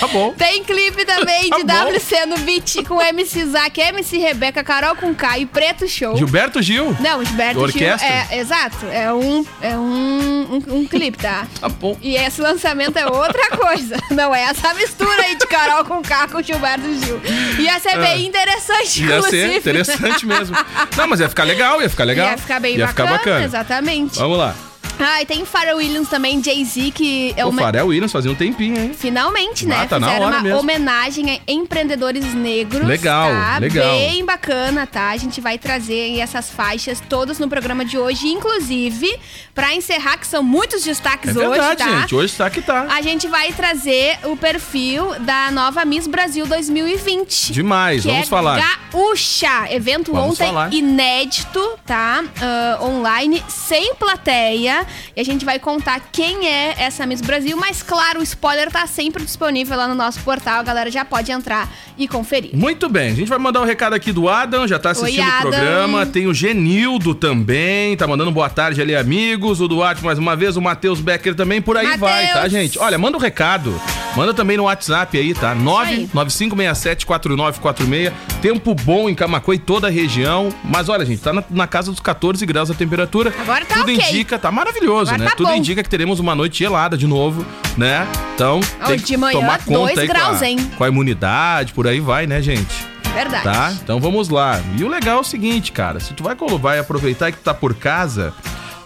Tá 0.00 0.06
bom. 0.12 0.32
Tem 0.38 0.62
clipe 0.64 1.04
também 1.04 1.48
Tá 1.48 1.57
de. 1.64 1.72
WC 1.98 2.26
no 2.26 2.38
beat 2.38 2.86
com 2.86 3.00
MC 3.00 3.44
Zack, 3.46 3.80
MC 3.80 4.18
Rebeca, 4.18 4.62
Carol 4.64 4.96
com 4.96 5.14
K 5.14 5.38
e 5.38 5.46
Preto 5.46 5.88
Show. 5.88 6.16
Gilberto 6.16 6.60
Gil. 6.62 6.96
Não, 7.00 7.24
Gilberto 7.24 7.60
Orquestra? 7.60 7.98
Gil. 7.98 8.08
É, 8.08 8.38
exato. 8.38 8.86
É 8.86 9.12
um, 9.12 9.44
é 9.60 9.76
um, 9.76 10.62
um, 10.68 10.76
um 10.78 10.86
clipe, 10.86 11.18
tá? 11.18 11.46
Tá 11.60 11.68
bom. 11.68 11.96
E 12.00 12.14
esse 12.16 12.40
lançamento 12.40 12.96
é 12.96 13.06
outra 13.06 13.50
coisa. 13.56 13.96
Não 14.10 14.34
é 14.34 14.42
essa 14.44 14.72
mistura 14.74 15.22
aí 15.22 15.36
de 15.36 15.46
Carol 15.46 15.84
com 15.84 16.00
K 16.02 16.28
com 16.28 16.40
Gilberto 16.42 16.86
Gil. 16.94 17.20
Ia 17.58 17.80
ser 17.80 17.98
bem 17.98 18.26
interessante, 18.26 19.02
Ia 19.04 19.16
inclusive. 19.16 19.48
ser 19.50 19.56
interessante 19.56 20.26
mesmo. 20.26 20.56
Não, 20.96 21.06
mas 21.08 21.20
ia 21.20 21.28
ficar 21.28 21.44
legal, 21.44 21.80
ia 21.82 21.90
ficar 21.90 22.04
legal. 22.04 22.28
Ia 22.30 22.38
ficar 22.38 22.60
bem 22.60 22.76
ia 22.76 22.86
bacana, 22.86 23.08
Ficar 23.10 23.18
bacana. 23.18 23.44
exatamente. 23.44 24.18
Vamos 24.18 24.38
lá. 24.38 24.54
Ah, 25.00 25.22
e 25.22 25.26
tem 25.26 25.44
Pharrell 25.44 25.76
Williams 25.76 26.08
também, 26.08 26.42
Jay-Z, 26.42 26.90
que 26.92 27.32
é 27.36 27.44
O 27.46 27.50
uma... 27.50 27.62
Pharrell 27.62 27.86
Williams 27.86 28.10
fazia 28.10 28.30
um 28.30 28.34
tempinho, 28.34 28.76
hein? 28.80 28.92
Finalmente, 28.96 29.64
né? 29.66 29.80
Ah, 29.82 29.86
tá 29.86 29.98
na 30.00 30.08
Fizeram 30.08 30.26
uma 30.28 30.40
mesmo. 30.40 30.58
homenagem 30.58 31.30
a 31.30 31.38
empreendedores 31.52 32.34
negros. 32.34 32.86
Legal, 32.86 33.30
tá? 33.30 33.58
legal. 33.58 33.90
Bem 33.90 34.24
bacana, 34.24 34.86
tá? 34.86 35.10
A 35.10 35.16
gente 35.16 35.40
vai 35.40 35.56
trazer 35.58 35.92
aí 36.02 36.20
essas 36.20 36.50
faixas 36.50 37.00
todas 37.08 37.38
no 37.38 37.48
programa 37.48 37.84
de 37.84 37.96
hoje. 37.96 38.26
Inclusive, 38.28 39.18
pra 39.54 39.72
encerrar, 39.74 40.18
que 40.18 40.26
são 40.26 40.42
muitos 40.42 40.82
destaques 40.82 41.36
É 41.36 41.38
hoje, 41.38 41.48
verdade, 41.48 41.76
tá? 41.84 42.00
gente. 42.00 42.14
Hoje 42.14 42.34
tá 42.34 42.50
que 42.50 42.60
tá. 42.60 42.86
A 42.90 43.00
gente 43.00 43.28
vai 43.28 43.52
trazer 43.52 44.18
o 44.24 44.36
perfil 44.36 45.14
da 45.20 45.50
nova 45.52 45.84
Miss 45.84 46.06
Brasil 46.08 46.44
2020. 46.46 47.52
Demais, 47.52 48.04
vamos 48.04 48.22
é 48.22 48.26
falar. 48.26 48.78
Gaúcha. 48.92 49.66
Evento 49.70 50.12
Vamos 50.12 50.32
ontem 50.32 50.48
falar. 50.48 50.72
inédito, 50.74 51.78
tá? 51.86 52.24
Ah, 52.40 52.78
online, 52.82 53.42
sem 53.48 53.94
plateia. 53.94 54.87
E 55.16 55.20
a 55.20 55.24
gente 55.24 55.44
vai 55.44 55.58
contar 55.58 56.00
quem 56.12 56.46
é 56.46 56.74
essa 56.78 57.06
Miss 57.06 57.20
Brasil. 57.20 57.56
Mas, 57.56 57.82
claro, 57.82 58.20
o 58.20 58.22
spoiler 58.22 58.70
tá 58.70 58.86
sempre 58.86 59.24
disponível 59.24 59.76
lá 59.76 59.88
no 59.88 59.94
nosso 59.94 60.20
portal. 60.20 60.60
A 60.60 60.62
galera 60.62 60.90
já 60.90 61.04
pode 61.04 61.32
entrar 61.32 61.68
e 61.96 62.06
conferir. 62.06 62.50
Muito 62.54 62.88
bem, 62.88 63.10
a 63.10 63.14
gente 63.14 63.28
vai 63.28 63.38
mandar 63.38 63.60
um 63.60 63.64
recado 63.64 63.94
aqui 63.94 64.12
do 64.12 64.28
Adam, 64.28 64.66
já 64.66 64.78
tá 64.78 64.90
assistindo 64.90 65.22
Oi, 65.22 65.28
o 65.28 65.40
programa. 65.40 66.06
Tem 66.06 66.26
o 66.26 66.34
Genildo 66.34 67.14
também, 67.14 67.96
tá 67.96 68.06
mandando 68.06 68.30
boa 68.30 68.48
tarde 68.48 68.80
ali, 68.80 68.94
amigos. 68.94 69.60
O 69.60 69.68
Duarte 69.68 70.04
mais 70.04 70.18
uma 70.18 70.36
vez, 70.36 70.56
o 70.56 70.60
Matheus 70.60 71.00
Becker 71.00 71.34
também, 71.34 71.60
por 71.60 71.76
aí 71.76 71.84
Matheus. 71.84 72.00
vai, 72.00 72.32
tá, 72.32 72.48
gente? 72.48 72.78
Olha, 72.78 72.98
manda 72.98 73.16
um 73.16 73.20
recado. 73.20 73.80
Manda 74.16 74.34
também 74.34 74.56
no 74.56 74.64
WhatsApp 74.64 75.16
aí, 75.16 75.34
tá? 75.34 75.52
aí. 75.52 76.08
995674946. 76.12 78.12
Tempo 78.40 78.74
bom 78.74 79.08
em 79.08 79.14
Camacuã 79.14 79.54
e 79.54 79.58
toda 79.58 79.86
a 79.86 79.90
região. 79.90 80.52
Mas 80.64 80.88
olha, 80.88 81.04
gente, 81.04 81.20
tá 81.20 81.32
na, 81.32 81.44
na 81.50 81.66
casa 81.66 81.90
dos 81.90 82.00
14 82.00 82.44
graus 82.46 82.70
a 82.70 82.74
temperatura. 82.74 83.32
Agora 83.38 83.64
tá 83.64 83.76
Tudo 83.76 83.92
ok. 83.92 83.94
indica, 83.94 84.38
tá 84.38 84.50
maravilhoso, 84.50 84.77
Agora 85.08 85.18
né? 85.18 85.30
tá 85.30 85.36
Tudo 85.36 85.48
bom. 85.48 85.54
indica 85.54 85.82
que 85.82 85.88
teremos 85.88 86.20
uma 86.20 86.34
noite 86.34 86.58
gelada 86.58 86.96
de 86.96 87.06
novo, 87.06 87.44
né? 87.76 88.06
Então, 88.34 88.60
Ó, 88.82 88.86
tem 88.86 88.96
de 88.96 89.02
que 89.04 89.16
manhã, 89.16 89.40
tomar 89.40 89.64
conta 89.64 90.00
aí 90.00 90.06
com 90.06 90.12
a- 90.12 90.16
graus, 90.16 90.42
hein? 90.42 90.70
com 90.76 90.84
a 90.84 90.88
imunidade, 90.88 91.72
por 91.72 91.86
aí 91.86 92.00
vai, 92.00 92.26
né, 92.26 92.40
gente? 92.42 92.86
Verdade. 93.14 93.42
Tá? 93.44 93.72
Então 93.82 93.98
vamos 94.00 94.28
lá. 94.28 94.60
E 94.76 94.84
o 94.84 94.88
legal 94.88 95.18
é 95.18 95.20
o 95.20 95.24
seguinte, 95.24 95.72
cara. 95.72 95.98
Se 95.98 96.12
tu 96.14 96.22
vai, 96.22 96.36
vai 96.60 96.78
aproveitar 96.78 97.32
que 97.32 97.38
tu 97.38 97.42
tá 97.42 97.52
por 97.54 97.74
casa, 97.74 98.32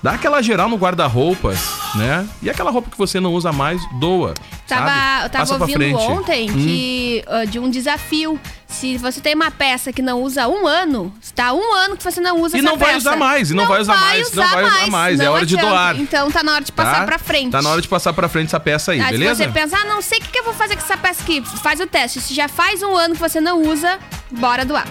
dá 0.03 0.13
aquela 0.13 0.43
geral 0.43 0.69
no 0.69 0.77
guarda-roupas, 0.77 1.59
né? 1.95 2.27
E 2.43 2.51
aquela 2.51 2.71
roupa 2.71 2.91
que 2.91 2.99
você 2.99 3.21
não 3.21 3.33
usa 3.33 3.53
mais, 3.53 3.81
doa. 3.99 4.35
Tava, 4.67 4.87
sabe? 4.89 5.25
eu 5.25 5.31
tava 5.31 5.53
ouvindo 5.59 5.99
ontem 5.99 6.51
Hum. 6.51 6.55
que 6.55 7.25
ah, 7.27 7.45
de 7.45 7.59
um 7.59 7.71
desafio. 7.71 8.41
Se 8.67 8.97
você 8.97 9.21
tem 9.21 9.35
uma 9.35 9.51
peça 9.51 9.93
que 9.93 10.01
não 10.01 10.23
usa 10.23 10.49
um 10.49 10.67
ano, 10.67 11.13
está 11.21 11.53
um 11.53 11.75
ano 11.75 11.95
que 11.95 12.03
você 12.03 12.23
não 12.23 12.41
usa 12.41 12.57
E 12.57 12.61
essa 12.61 12.69
não 12.71 12.79
vai 12.79 12.95
peça. 12.95 12.99
usar 13.11 13.17
mais, 13.17 13.51
e 13.51 13.55
não 13.55 13.67
vai 13.67 13.81
usar 13.83 13.97
mais, 13.99 14.33
não 14.33 14.49
vai 14.49 14.65
usar 14.65 14.87
mais, 14.91 15.21
é 15.21 15.25
não 15.27 15.33
hora 15.35 15.45
de 15.45 15.55
adianta. 15.57 15.71
doar. 15.75 16.01
Então 16.01 16.31
tá 16.31 16.43
na 16.43 16.53
hora 16.55 16.65
de 16.65 16.73
passar 16.73 17.01
tá? 17.01 17.05
pra 17.05 17.19
frente. 17.19 17.51
Tá 17.53 17.61
na 17.61 17.69
hora 17.69 17.83
de 17.83 17.89
passar 17.89 18.15
pra 18.15 18.31
frente 18.31 18.47
essa 18.47 18.59
peça 18.59 18.93
aí, 18.93 19.01
Aí, 19.03 19.11
beleza? 19.13 19.35
Se 19.35 19.45
você 19.45 19.51
pensar, 19.53 19.83
ah, 19.83 19.85
não 19.85 20.01
sei 20.01 20.19
o 20.19 20.23
que, 20.23 20.29
que 20.29 20.39
eu 20.39 20.45
vou 20.45 20.55
fazer 20.55 20.75
com 20.77 20.81
essa 20.83 20.97
peça 20.97 21.23
aqui, 21.23 21.43
faz 21.63 21.81
o 21.81 21.87
teste. 21.87 22.19
Se 22.23 22.33
já 22.33 22.49
faz 22.49 22.83
um 22.83 22.97
ano 22.97 23.15
que 23.15 23.21
você 23.21 23.43
não 23.43 23.61
usa, 23.61 23.99
bora 24.31 24.65
doar. 24.65 24.87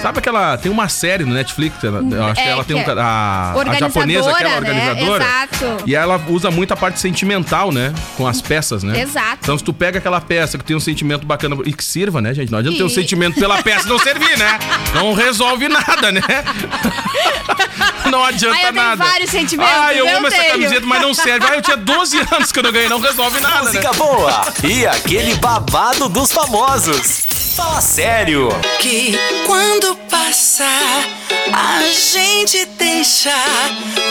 Sabe 0.00 0.18
aquela. 0.20 0.56
Tem 0.56 0.70
uma 0.70 0.88
série 0.88 1.24
no 1.24 1.34
Netflix, 1.34 1.82
ela- 1.82 2.00
eu 2.00 2.24
acho 2.24 2.34
que 2.34 2.40
É, 2.48 2.50
ela 2.50 2.64
tem 2.64 2.76
um. 2.76 2.84
que 2.84 2.90
é 2.90 2.94
A, 3.00 3.52
a 3.68 3.74
japonesa, 3.74 4.30
aquela 4.30 4.50
né? 4.50 4.56
organizadora. 4.58 5.24
Exato. 5.24 5.82
E 5.86 5.94
ela 5.94 6.20
usa 6.28 6.50
muito 6.52 6.72
a 6.72 6.76
parte 6.76 7.00
sentimental, 7.00 7.72
né? 7.72 7.92
Com 8.16 8.26
as 8.26 8.40
peças, 8.40 8.82
né? 8.84 9.00
Exato. 9.00 9.38
Então, 9.42 9.58
se 9.58 9.64
tu 9.64 9.72
pega 9.72 9.98
aquela 9.98 10.20
peça 10.20 10.56
que 10.56 10.64
tem 10.64 10.76
um 10.76 10.80
sentimento 10.80 11.26
bacana 11.26 11.56
e 11.64 11.72
que 11.72 11.82
sirva, 11.82 12.20
né, 12.20 12.32
gente? 12.32 12.50
Não 12.52 12.58
adianta 12.60 12.76
ter 12.78 12.84
um 12.84 12.86
E- 12.86 12.90
sentimento 12.90 13.40
pela 13.40 13.60
peça 13.62 13.86
e 13.86 13.88
não 13.88 13.98
servir, 13.98 14.38
né? 14.38 14.58
Não 14.94 15.14
resolve 15.14 15.68
nada, 15.68 16.12
né? 16.12 16.20
Não 18.10 18.24
adianta 18.24 18.56
Ah, 18.56 18.62
eu 18.68 18.72
tenho 18.72 18.84
nada. 18.84 19.04
vários 19.04 19.30
sentimentos, 19.30 19.70
Ah, 19.76 19.92
eu 19.94 20.06
eu 20.06 20.16
amo 20.16 20.26
essa 20.28 20.36
tenho. 20.38 20.52
camiseta, 20.52 20.86
mas 20.86 21.02
não 21.02 21.12
serve. 21.12 21.46
Ah, 21.46 21.56
eu 21.56 21.62
tinha 21.62 21.76
12 21.76 22.18
anos 22.32 22.50
que 22.50 22.58
eu 22.58 22.62
não 22.62 22.72
ganhei, 22.72 22.88
não 22.88 23.00
resolve 23.00 23.38
nada, 23.38 23.56
né? 23.56 23.62
Música 23.66 23.92
boa 23.92 24.46
e 24.64 24.86
aquele 24.86 25.34
babado 25.34 26.08
dos 26.08 26.32
famosos. 26.32 27.26
Fala 27.58 27.80
sério. 27.80 28.50
que 28.78 29.18
quando 29.44 29.96
passar 30.08 31.04
a 31.52 31.82
gente 31.90 32.64
deixa 32.78 33.34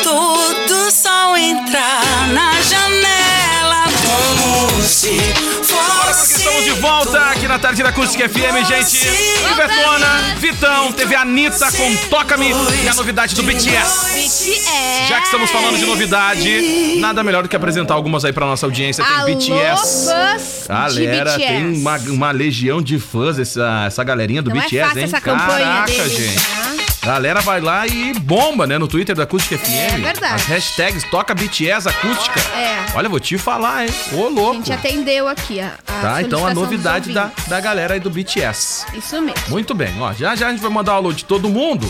todo 0.04 0.92
sol 0.92 1.38
entrar 1.38 2.28
na 2.34 2.52
janela 2.62 3.86
como 4.06 4.82
se 4.84 5.18
fosse 5.64 6.40
estamos 6.40 6.64
de 6.66 6.72
volta 6.72 7.37
aqui 7.48 7.54
na 7.54 7.60
Tarde 7.60 7.82
da 7.84 7.90
Acústica 7.90 8.28
FM, 8.28 8.68
gente. 8.68 9.08
Ivetona, 9.52 10.36
Vitão, 10.38 10.92
teve 10.92 11.16
a 11.16 11.22
Anitta 11.22 11.72
com 11.72 11.96
Toca-me 12.10 12.50
e 12.84 12.88
a 12.88 12.94
novidade 12.94 13.34
do 13.36 13.44
BTS. 13.44 14.14
BTS. 14.14 15.08
Já 15.08 15.20
que 15.20 15.26
estamos 15.26 15.50
falando 15.50 15.78
de 15.78 15.86
novidade, 15.86 16.98
nada 17.00 17.24
melhor 17.24 17.44
do 17.44 17.50
que 17.50 17.56
apresentar 17.56 17.94
algumas 17.94 18.26
aí 18.26 18.34
pra 18.34 18.46
nossa 18.46 18.66
audiência. 18.66 19.04
Tem 19.04 19.16
Alô, 19.16 19.26
BTS. 19.36 20.06
fãs 20.06 20.68
Galera, 20.68 21.32
de 21.32 21.38
BTS. 21.38 21.38
tem 21.38 21.80
uma, 21.80 21.98
uma 21.98 22.32
legião 22.32 22.82
de 22.82 23.00
fãs, 23.00 23.40
essa, 23.40 23.86
essa 23.88 24.04
galerinha 24.04 24.42
do 24.42 24.50
Não 24.50 24.58
BTS, 24.58 24.78
é 24.78 24.84
fácil 24.84 25.00
hein? 25.00 25.06
essa 25.06 25.22
campanha 25.22 25.66
Caraca, 25.66 25.92
deles, 25.92 26.18
gente. 26.18 26.67
Tá? 27.08 27.14
Galera 27.14 27.42
vai 27.42 27.62
lá 27.62 27.88
e 27.88 28.14
bomba, 28.20 28.68
né? 28.68 28.78
No 28.78 28.88
Twitter 28.88 29.16
da 29.16 29.24
Acústica 29.24 29.58
FM. 29.58 29.70
É 29.70 29.98
verdade. 29.98 30.36
As 30.36 30.46
hashtags 30.46 31.04
toca 31.10 31.34
BTS 31.34 31.88
Acústica. 31.88 32.40
É. 32.56 32.86
Olha, 32.96 33.08
vou 33.10 33.20
te 33.20 33.38
falar, 33.38 33.86
hein? 33.86 33.94
Ô, 34.14 34.26
A 34.26 34.30
louco. 34.30 34.54
gente 34.56 34.72
atendeu 34.74 35.28
aqui 35.28 35.60
a, 35.60 35.74
a 35.88 35.94
Tá, 36.02 36.22
então 36.22 36.46
a 36.46 36.54
novidade 36.54 37.12
da, 37.14 37.32
da 37.48 37.60
galera 37.60 37.94
aí 37.96 38.00
do 38.00 38.10
BTS. 38.10 38.86
Isso 38.94 39.22
mesmo. 39.22 39.42
Muito 39.50 39.74
bem, 39.74 39.94
ó. 40.00 40.14
Já 40.14 40.36
já 40.36 40.48
a 40.48 40.52
gente 40.52 40.62
vai 40.62 40.70
mandar 40.72 40.94
o 40.94 40.96
alô 40.98 41.14
de 41.14 41.26
todo 41.26 41.50
mundo. 41.50 41.88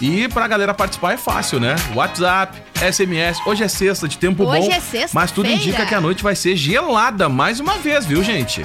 E 0.00 0.28
pra 0.28 0.46
galera 0.46 0.74
participar 0.74 1.14
é 1.14 1.16
fácil, 1.16 1.58
né? 1.58 1.74
WhatsApp, 1.94 2.60
SMS. 2.74 3.40
Hoje 3.46 3.64
é 3.64 3.68
sexta 3.68 4.06
de 4.06 4.18
tempo 4.18 4.44
Hoje 4.44 4.60
bom. 4.60 4.66
é 4.68 4.80
sexta-feira. 4.80 5.08
Mas 5.14 5.30
tudo 5.30 5.48
indica 5.48 5.86
que 5.86 5.94
a 5.94 6.00
noite 6.00 6.22
vai 6.22 6.34
ser 6.36 6.54
gelada 6.56 7.28
mais 7.28 7.60
uma 7.60 7.74
vez, 7.78 8.04
viu, 8.04 8.22
gente? 8.22 8.62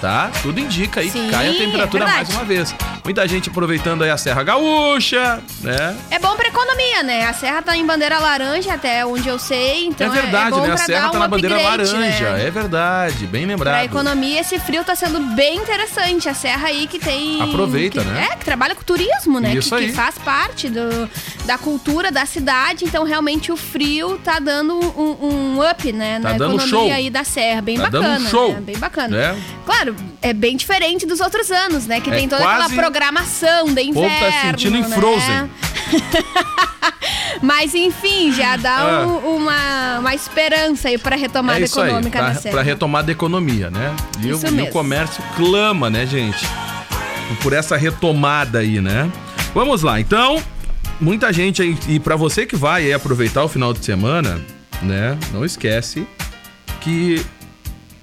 Tá? 0.00 0.30
Tudo 0.42 0.60
indica 0.60 1.00
aí 1.00 1.06
que 1.10 1.18
Sim, 1.18 1.28
cai 1.28 1.48
a 1.48 1.52
temperatura 1.54 2.04
é 2.04 2.06
mais 2.06 2.28
uma 2.28 2.44
vez. 2.44 2.72
Muita 3.04 3.26
gente 3.26 3.48
aproveitando 3.50 4.02
aí 4.04 4.10
a 4.10 4.16
Serra 4.16 4.44
Gaúcha, 4.44 5.40
né? 5.60 5.96
É 6.08 6.20
bom 6.20 6.36
pra 6.36 6.46
economia, 6.48 7.02
né? 7.02 7.26
A 7.26 7.32
serra 7.32 7.62
tá 7.62 7.76
em 7.76 7.84
bandeira 7.84 8.16
laranja, 8.20 8.74
até 8.74 9.04
onde 9.04 9.28
eu 9.28 9.38
sei. 9.40 9.86
Então 9.86 10.06
é 10.06 10.10
verdade, 10.10 10.50
bom 10.50 10.58
né? 10.60 10.66
A 10.66 10.68
pra 10.68 10.76
Serra 10.76 11.08
tá 11.10 11.16
um 11.16 11.20
na 11.20 11.26
bandeira 11.28 11.60
laranja. 11.60 11.96
Né? 11.98 12.46
É 12.46 12.50
verdade, 12.50 13.26
bem 13.26 13.42
Pra 13.44 13.54
lembrado. 13.56 13.84
economia, 13.84 14.40
esse 14.40 14.58
frio 14.60 14.84
tá 14.84 14.94
sendo 14.94 15.18
bem 15.34 15.56
interessante. 15.56 16.28
A 16.28 16.34
serra 16.34 16.68
aí 16.68 16.86
que 16.86 16.98
tem. 17.00 17.42
Aproveita, 17.42 18.00
que- 18.00 18.06
né? 18.06 18.28
É, 18.32 18.36
que 18.36 18.44
trabalha 18.44 18.76
com 18.76 18.82
turismo, 18.84 19.40
né? 19.40 19.52
Isso 19.54 19.74
que, 19.74 19.82
que 19.82 19.88
aí. 19.88 19.92
faz 19.92 20.16
parte 20.18 20.68
do, 20.68 21.10
da 21.44 21.58
cultura 21.58 22.12
da 22.12 22.24
cidade. 22.24 22.84
Então, 22.84 23.02
realmente, 23.04 23.50
o 23.50 23.56
frio 23.56 24.16
tá 24.22 24.38
dando 24.38 24.74
um, 24.78 25.56
um 25.56 25.68
up, 25.70 25.92
né? 25.92 26.20
Tá 26.20 26.30
na 26.32 26.38
dando 26.38 26.54
economia 26.56 26.68
show. 26.68 26.92
aí 26.92 27.10
da 27.10 27.24
serra. 27.24 27.62
Bem 27.62 27.78
Tá 27.78 27.88
dando 27.88 28.04
um 28.06 28.10
bacana. 28.10 28.30
show. 28.30 28.52
Né? 28.54 28.60
Bem 28.60 28.78
bacana. 28.78 29.08
Né? 29.32 29.42
Claro, 29.66 29.87
é 30.22 30.32
bem 30.32 30.56
diferente 30.56 31.06
dos 31.06 31.20
outros 31.20 31.50
anos, 31.50 31.86
né? 31.86 32.00
Que 32.00 32.10
É 32.10 32.14
tem 32.14 32.28
toda 32.28 32.42
quase- 32.42 32.64
aquela 32.64 32.80
programação 32.82 33.66
de 33.72 33.90
O 33.90 33.94
povo 33.94 34.06
inverno. 34.06 34.32
tá 34.32 34.40
sentindo 34.48 34.76
em 34.76 34.82
né? 34.82 34.88
Frozen. 34.96 35.50
Mas 37.42 37.74
enfim, 37.74 38.32
já 38.32 38.56
dá 38.56 38.78
Ah. 38.78 39.06
um- 39.06 39.36
uma, 39.36 39.98
uma 40.00 40.14
esperança 40.14 40.88
aí 40.88 40.98
pra 40.98 41.16
retomada 41.16 41.60
É 41.60 41.62
isso 41.64 41.80
aí, 41.80 41.88
econômica 41.88 42.18
pra, 42.40 42.50
pra 42.50 42.62
retomada 42.62 43.06
da 43.06 43.12
economia, 43.12 43.70
né? 43.70 43.94
E, 44.20 44.32
o, 44.32 44.36
Isso 44.36 44.46
e 44.46 44.50
o 44.50 44.52
mesmo. 44.52 44.72
comércio 44.72 45.22
clama, 45.36 45.88
né, 45.88 46.04
gente? 46.06 46.44
Por 47.42 47.52
essa 47.52 47.76
retomada 47.76 48.58
aí, 48.58 48.80
né? 48.80 49.10
Vamos 49.54 49.82
lá, 49.82 50.00
então, 50.00 50.42
muita 51.00 51.32
gente 51.32 51.62
aí, 51.62 51.76
e 51.88 52.00
pra 52.00 52.16
você 52.16 52.44
que 52.46 52.56
vai 52.56 52.92
aproveitar 52.92 53.44
o 53.44 53.48
final 53.48 53.72
de 53.72 53.84
semana, 53.84 54.40
né, 54.82 55.16
não 55.32 55.44
esquece 55.44 56.06
que 56.80 57.24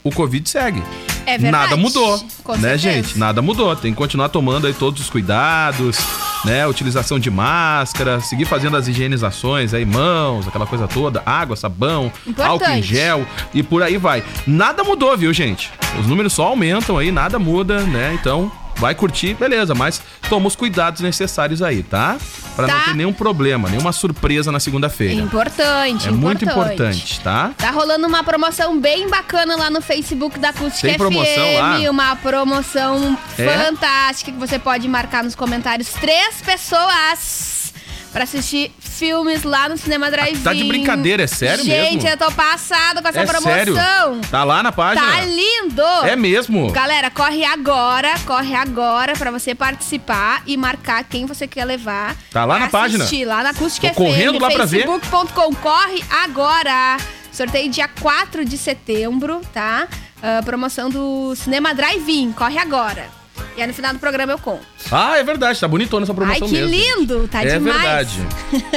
o 0.03 0.11
Covid 0.11 0.47
segue. 0.49 0.81
É 1.25 1.37
verdade. 1.37 1.51
Nada 1.63 1.77
mudou, 1.77 2.19
Com 2.43 2.53
né, 2.53 2.77
certeza. 2.77 2.77
gente? 2.77 3.17
Nada 3.17 3.41
mudou. 3.41 3.75
Tem 3.75 3.91
que 3.91 3.97
continuar 3.97 4.29
tomando 4.29 4.67
aí 4.67 4.73
todos 4.73 5.01
os 5.01 5.09
cuidados, 5.09 5.97
né? 6.43 6.65
Utilização 6.67 7.19
de 7.19 7.29
máscara, 7.31 8.19
seguir 8.21 8.45
fazendo 8.45 8.77
as 8.77 8.87
higienizações 8.87 9.73
aí, 9.73 9.85
mãos, 9.85 10.47
aquela 10.47 10.65
coisa 10.65 10.87
toda, 10.87 11.21
água, 11.25 11.55
sabão, 11.55 12.11
Importante. 12.27 12.47
álcool 12.49 12.71
em 12.77 12.81
gel 12.81 13.25
e 13.53 13.63
por 13.63 13.81
aí 13.83 13.97
vai. 13.97 14.23
Nada 14.45 14.83
mudou, 14.83 15.15
viu, 15.17 15.33
gente? 15.33 15.69
Os 15.99 16.07
números 16.07 16.33
só 16.33 16.47
aumentam 16.47 16.97
aí, 16.97 17.11
nada 17.11 17.39
muda, 17.39 17.81
né? 17.81 18.17
Então, 18.19 18.51
vai 18.77 18.93
curtir, 18.95 19.33
beleza, 19.35 19.73
mas 19.73 20.01
toma 20.29 20.47
os 20.47 20.55
cuidados 20.55 21.01
necessários 21.01 21.61
aí, 21.61 21.81
tá? 21.83 22.17
Pra 22.55 22.67
não 22.67 22.73
Tá. 22.79 22.85
ter 22.85 22.95
nenhum 22.95 23.13
problema, 23.13 23.69
nenhuma 23.69 23.91
surpresa 23.91 24.51
na 24.51 24.59
segunda-feira. 24.59 25.13
Importante, 25.21 26.07
É 26.07 26.11
muito 26.11 26.43
importante, 26.45 27.19
tá? 27.21 27.51
Tá 27.57 27.71
rolando 27.71 28.07
uma 28.07 28.23
promoção 28.23 28.79
bem 28.79 29.09
bacana 29.09 29.55
lá 29.55 29.69
no 29.69 29.81
Facebook 29.81 30.39
da 30.39 30.49
Acústica 30.49 30.87
Tem 30.87 30.97
promoção 30.97 31.25
FM. 31.33 31.59
lá? 31.85 31.89
Uma 31.91 32.15
promoção 32.15 33.17
É? 33.37 33.57
fantástica 33.65 34.31
que 34.31 34.37
você 34.37 34.57
pode 34.59 34.87
marcar 34.87 35.23
nos 35.23 35.35
comentários 35.35 35.89
três 35.89 36.41
pessoas 36.41 37.73
pra 38.11 38.23
assistir 38.23 38.71
filmes 38.97 39.43
lá 39.43 39.69
no 39.69 39.77
Cinema 39.77 40.09
Drive-In. 40.09 40.41
Tá 40.41 40.53
de 40.53 40.63
brincadeira, 40.63 41.23
é 41.23 41.27
sério 41.27 41.63
Gente, 41.63 42.03
mesmo? 42.03 42.09
eu 42.09 42.17
tô 42.17 42.31
passada 42.31 43.01
com 43.01 43.07
essa 43.07 43.19
é 43.21 43.25
promoção. 43.25 43.51
sério? 43.51 43.75
Tá 44.31 44.43
lá 44.43 44.63
na 44.63 44.71
página? 44.71 45.05
Tá 45.05 45.21
lindo! 45.21 45.81
É 46.05 46.15
mesmo? 46.15 46.71
Galera, 46.71 47.09
corre 47.09 47.43
agora, 47.43 48.13
corre 48.25 48.55
agora 48.55 49.13
pra 49.13 49.31
você 49.31 49.53
participar 49.53 50.41
e 50.45 50.57
marcar 50.57 51.03
quem 51.03 51.25
você 51.25 51.47
quer 51.47 51.65
levar. 51.65 52.15
Tá 52.31 52.45
lá 52.45 52.59
na 52.59 52.69
página. 52.69 53.05
lá 53.25 53.43
na 53.43 53.49
Acústica 53.49 53.89
Tô 53.89 53.95
correndo 53.95 54.35
FM, 54.35 54.41
lá 54.41 54.51
pra 54.51 54.65
ver. 54.65 54.85
facebook.com. 54.87 55.53
Corre 55.55 56.03
agora. 56.23 56.97
Sorteio 57.31 57.69
dia 57.69 57.87
4 57.87 58.45
de 58.45 58.57
setembro, 58.57 59.41
tá? 59.53 59.87
Ah, 60.21 60.41
promoção 60.43 60.89
do 60.89 61.35
Cinema 61.35 61.73
Drive-In. 61.73 62.31
Corre 62.31 62.57
agora. 62.57 63.24
E 63.57 63.61
aí 63.61 63.67
no 63.67 63.73
final 63.73 63.93
do 63.93 63.99
programa 63.99 64.33
eu 64.33 64.37
conto. 64.37 64.61
Ah, 64.91 65.17
é 65.17 65.23
verdade, 65.23 65.57
tá 65.59 65.67
bonitona 65.67 66.03
essa 66.03 66.13
promoção 66.13 66.43
Ai, 66.45 66.49
que 66.53 66.59
mesmo. 66.61 66.69
lindo, 66.99 67.27
tá 67.29 67.41
é 67.41 67.57
demais. 67.57 68.11
verdade. 68.11 68.27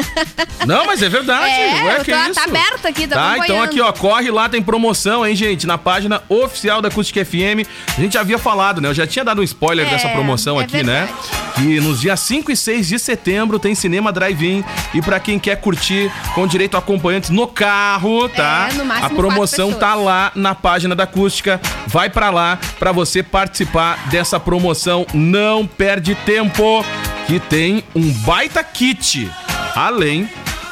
Não, 0.66 0.87
mas 0.87 1.02
é 1.02 1.08
verdade. 1.08 1.50
É, 1.50 1.82
Ué, 1.85 1.97
eu 1.99 2.04
que 2.04 2.12
tô- 2.12 2.18
isso? 2.18 2.35
tá 2.35 2.44
aberto 2.44 2.87
aqui, 2.87 3.06
tô 3.08 3.14
Tá, 3.14 3.32
então 3.38 3.56
acompanhando. 3.61 3.64
aqui, 3.64 3.80
ó, 3.80 3.92
corre 3.92 4.30
lá, 4.30 4.49
tem 4.49 4.62
promoção, 4.62 5.26
hein, 5.26 5.35
gente, 5.35 5.66
na 5.66 5.76
página 5.76 6.23
oficial 6.28 6.80
da 6.80 6.88
Acústica 6.88 7.25
FM. 7.25 7.66
A 7.97 8.00
gente 8.00 8.12
já 8.14 8.20
havia 8.20 8.38
falado, 8.38 8.80
né? 8.80 8.88
Eu 8.88 8.94
já 8.94 9.04
tinha 9.06 9.25
dado 9.25 9.40
um 9.40 9.44
spoiler 9.44 9.87
É, 9.87 9.90
dessa 9.90 10.08
promoção 10.11 10.61
é 10.61 10.64
aqui, 10.64 10.82
né? 10.85 11.08
Que 11.56 11.80
nos 11.80 12.00
dias 12.00 12.20
5 12.20 12.52
e 12.52 12.56
6 12.56 12.87
de 12.87 12.99
setembro 13.00 13.58
tem 13.58 13.75
Cinema 13.75 14.12
Drive-In. 14.12 14.64
E 14.94 15.02
pra 15.02 15.18
quem 15.18 15.38
quer 15.40 15.56
curtir 15.56 16.11
com 16.35 16.47
direito 16.47 16.76
a 16.76 16.78
acompanhantes 16.78 17.30
no 17.30 17.49
carro, 17.49 18.28
tá? 18.28 18.68
É, 18.70 18.75
no 18.75 18.85
máximo 18.85 19.06
a 19.06 19.11
promoção 19.11 19.73
quatro 19.73 19.80
tá 19.80 19.94
lá 19.97 20.30
na 20.37 20.54
página 20.54 20.94
da 20.94 21.02
Acústica. 21.02 21.61
Vai 21.87 22.08
pra 22.08 22.30
lá 22.30 22.58
pra 22.78 22.92
você 22.92 23.23
participar 23.25 24.08
dessa 24.08 24.38
promoção. 24.38 24.68
Não 25.15 25.67
perde 25.67 26.15
tempo, 26.15 26.85
que 27.27 27.39
tem 27.41 27.83
um 27.95 28.11
baita 28.25 28.63
kit. 28.63 29.31
Além 29.75 30.29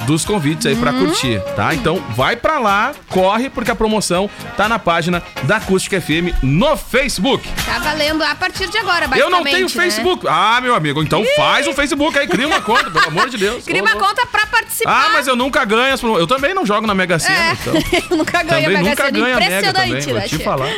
dos 0.07 0.25
convites 0.25 0.67
aí 0.67 0.77
pra 0.77 0.91
Hum. 0.93 1.07
curtir, 1.07 1.41
tá? 1.55 1.75
Então 1.75 2.03
vai 2.17 2.37
pra 2.37 2.59
lá, 2.59 2.93
corre 3.09 3.49
porque 3.51 3.71
a 3.71 3.75
promoção 3.75 4.29
tá 4.57 4.69
na 4.69 4.79
página 4.79 5.23
da 5.45 5.57
Acústica 5.57 6.01
FM 6.01 6.33
no 6.43 6.77
Facebook. 6.77 7.47
Tá 7.65 7.79
valendo 7.79 8.23
a 8.23 8.35
partir 8.35 8.69
de 8.69 8.79
agora, 8.79 9.05
Eu 9.17 9.31
não 9.31 9.43
basicamente, 9.43 9.53
tenho 9.53 9.63
né? 9.67 9.91
Facebook. 9.91 10.27
Ah, 10.29 10.61
meu 10.61 10.75
amigo, 10.75 11.03
então 11.03 11.23
faz 11.37 11.67
um 11.67 11.73
Facebook 11.75 12.19
aí, 12.19 12.27
cria 12.27 12.47
uma 12.47 12.61
conta, 12.61 12.91
pelo 12.91 13.07
amor 13.09 13.29
de 13.29 13.37
Deus. 13.37 13.65
Cria 13.67 13.83
uma 13.83 13.93
louco. 13.95 14.07
conta 14.09 14.27
pra 14.27 14.47
participar. 14.47 15.07
Ah, 15.07 15.11
mas 15.13 15.27
eu 15.27 15.35
nunca 15.37 15.65
ganho 15.65 15.93
as 15.95 16.03
Eu 16.03 16.27
também 16.27 16.55
não 16.55 16.65
jogo 16.65 16.87
na 16.87 16.95
Mega 16.95 17.19
Sena, 17.19 17.35
É, 17.37 17.53
então. 17.53 17.75
eu 18.11 18.17
nunca 18.17 18.43
ganhei 18.43 18.65
Também 18.65 18.65
a 18.65 18.83
Mega 18.83 18.91
nunca 18.91 19.05
Sena. 19.05 19.11
ganho 19.11 19.25
a 19.37 19.41
Mega 19.41 19.45
Impressionante, 19.69 20.07
também, 20.07 20.21
vou 20.21 20.39
te 20.39 20.45
falar. 20.45 20.69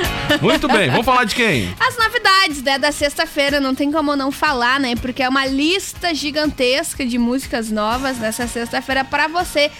Muito 0.40 0.68
bem, 0.68 0.90
vamos 0.90 1.04
falar 1.06 1.24
de 1.24 1.34
quem? 1.34 1.74
As 1.80 1.96
novidades, 1.96 2.62
né, 2.62 2.78
da 2.78 2.92
sexta-feira, 2.92 3.60
não 3.60 3.74
tem 3.74 3.90
como 3.92 4.14
não 4.16 4.30
falar, 4.32 4.78
né? 4.80 4.94
Porque 5.00 5.22
é 5.22 5.28
uma 5.28 5.46
lista 5.46 6.14
gigantesca 6.14 7.04
de 7.04 7.18
músicas 7.18 7.70
novas 7.70 8.18
nessa 8.18 8.46
sexta-feira 8.46 9.04
pra 9.10 9.26
você 9.28 9.70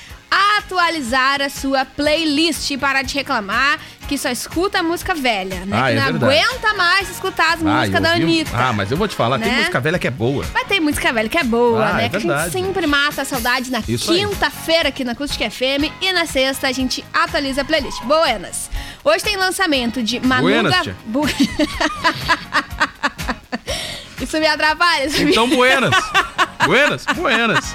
atualizar 0.59 1.41
a 1.41 1.49
sua 1.49 1.87
playlist 1.87 2.71
e 2.71 2.77
parar 2.77 3.01
de 3.03 3.15
reclamar 3.15 3.79
que 4.07 4.19
só 4.19 4.29
escuta 4.31 4.83
música 4.83 5.15
velha, 5.15 5.65
né? 5.67 5.77
Ah, 5.79 5.85
que 5.85 5.91
é 5.93 5.95
não 5.97 6.05
verdade. 6.19 6.25
aguenta 6.39 6.75
mais 6.75 7.09
escutar 7.11 7.55
as 7.55 7.61
Ah, 7.61 7.65
músicas 7.65 8.03
da 8.03 8.13
Anitta. 8.13 8.51
Ah, 8.55 8.73
mas 8.73 8.91
eu 8.91 8.97
vou 8.97 9.09
te 9.09 9.15
falar, 9.15 9.39
tem 9.39 9.51
Né? 9.51 9.59
música 9.59 9.81
velha 9.81 9.99
que 9.99 10.07
é 10.07 10.11
boa. 10.11 10.45
Mas 10.53 10.67
tem 10.69 10.81
música 10.81 11.13
velha 11.13 11.29
que 11.31 11.39
é 11.39 11.45
boa, 11.45 11.87
Ah, 11.87 11.93
né? 11.95 12.05
é 12.07 12.09
que 12.11 12.17
a 12.17 12.21
gente 12.21 12.51
sempre 12.53 12.87
mata 12.87 13.23
a 13.23 13.25
saudade 13.25 13.71
na 13.71 13.81
quinta-feira 13.83 14.89
aqui 14.91 15.03
na 15.05 15.13
Acústica 15.13 15.49
FM 15.51 15.91
e 16.01 16.13
na 16.13 16.27
sexta 16.27 16.69
a 16.69 16.73
gente 16.73 17.03
atualiza 17.13 17.63
a 17.63 17.65
playlist. 17.65 18.03
Buenas. 18.05 18.71
Hoje 19.05 19.25
tem 19.25 19.37
lançamento 19.37 20.03
de 20.03 20.21
Manu 20.21 20.43
Buenas, 20.43 20.75
Isso 24.21 24.39
me 24.41 24.47
atrapalha. 24.47 25.07
isso 25.07 25.23
me- 25.25 25.31
Então, 25.31 25.49
buenas. 25.49 25.95
buenas, 26.69 27.05
buenas. 27.17 27.75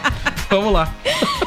Vamos 0.50 0.72
lá. 0.72 0.94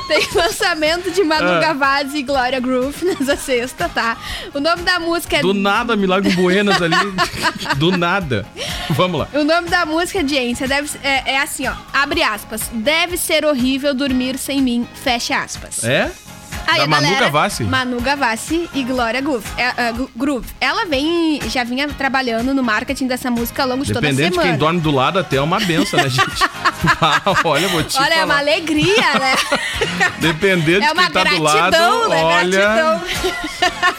Tem 0.08 0.26
lançamento 0.34 1.10
de 1.10 1.22
Manu 1.24 1.48
Ah. 1.48 1.60
Gavazzi 1.60 2.18
e 2.18 2.22
Glória 2.22 2.58
Groove 2.60 3.04
nessa 3.04 3.36
sexta, 3.36 3.88
tá? 3.88 4.16
O 4.54 4.60
nome 4.60 4.82
da 4.82 4.98
música 5.00 5.36
é 5.36 5.40
Do 5.40 5.54
nada, 5.54 5.96
Milagro 5.96 6.30
Buenas 6.32 6.80
ali. 6.82 6.94
Do 7.76 7.96
nada. 7.96 8.44
Vamos 8.90 9.20
lá. 9.20 9.28
O 9.32 9.44
nome 9.44 9.68
da 9.68 9.84
música, 9.86 10.18
audiência, 10.20 10.66
deve, 10.68 10.90
é, 11.02 11.32
é 11.34 11.38
assim, 11.40 11.66
ó. 11.66 11.72
Abre 11.92 12.22
aspas. 12.22 12.68
Deve 12.72 13.16
ser 13.16 13.44
horrível 13.44 13.94
dormir 13.94 14.38
sem 14.38 14.60
mim. 14.60 14.86
Fecha 15.02 15.38
aspas. 15.38 15.82
É? 15.84 16.10
Aí 16.66 16.80
da 16.80 16.86
Manu 16.86 17.16
Gavassi? 17.18 17.64
Manu 17.64 18.00
Gavassi 18.00 18.68
e 18.74 18.82
Glória 18.84 19.20
Groove. 19.20 19.46
É, 19.56 19.88
é, 19.88 19.92
Gru- 19.92 20.10
Groove. 20.16 20.48
Ela 20.60 20.84
vem, 20.86 21.40
já 21.48 21.64
vinha 21.64 21.88
trabalhando 21.88 22.52
no 22.52 22.62
marketing 22.62 23.06
dessa 23.06 23.30
música 23.30 23.62
ao 23.62 23.68
longo 23.68 23.84
de 23.84 23.92
toda 23.92 24.06
a 24.06 24.10
Dependendo 24.10 24.30
de 24.30 24.34
semana. 24.36 24.50
quem 24.50 24.58
dorme 24.58 24.80
do 24.80 24.90
lado, 24.90 25.18
até 25.18 25.36
é 25.36 25.40
uma 25.40 25.60
benção, 25.60 25.98
né, 26.02 26.08
gente? 26.08 26.26
Olha, 27.44 27.68
vou 27.68 27.82
te 27.82 27.96
Olha, 27.98 28.06
é 28.06 28.10
falar. 28.18 28.24
uma 28.26 28.38
alegria, 28.38 29.14
né? 29.18 29.34
Dependendo 30.20 30.84
é 30.84 30.88
de 30.88 30.94
quem 30.94 31.10
tá 31.10 31.24
do 31.24 31.40
gratidão, 31.40 32.08
lado, 32.08 32.08
né? 32.10 32.22
olha... 32.24 32.48
Gratidão. 32.58 33.02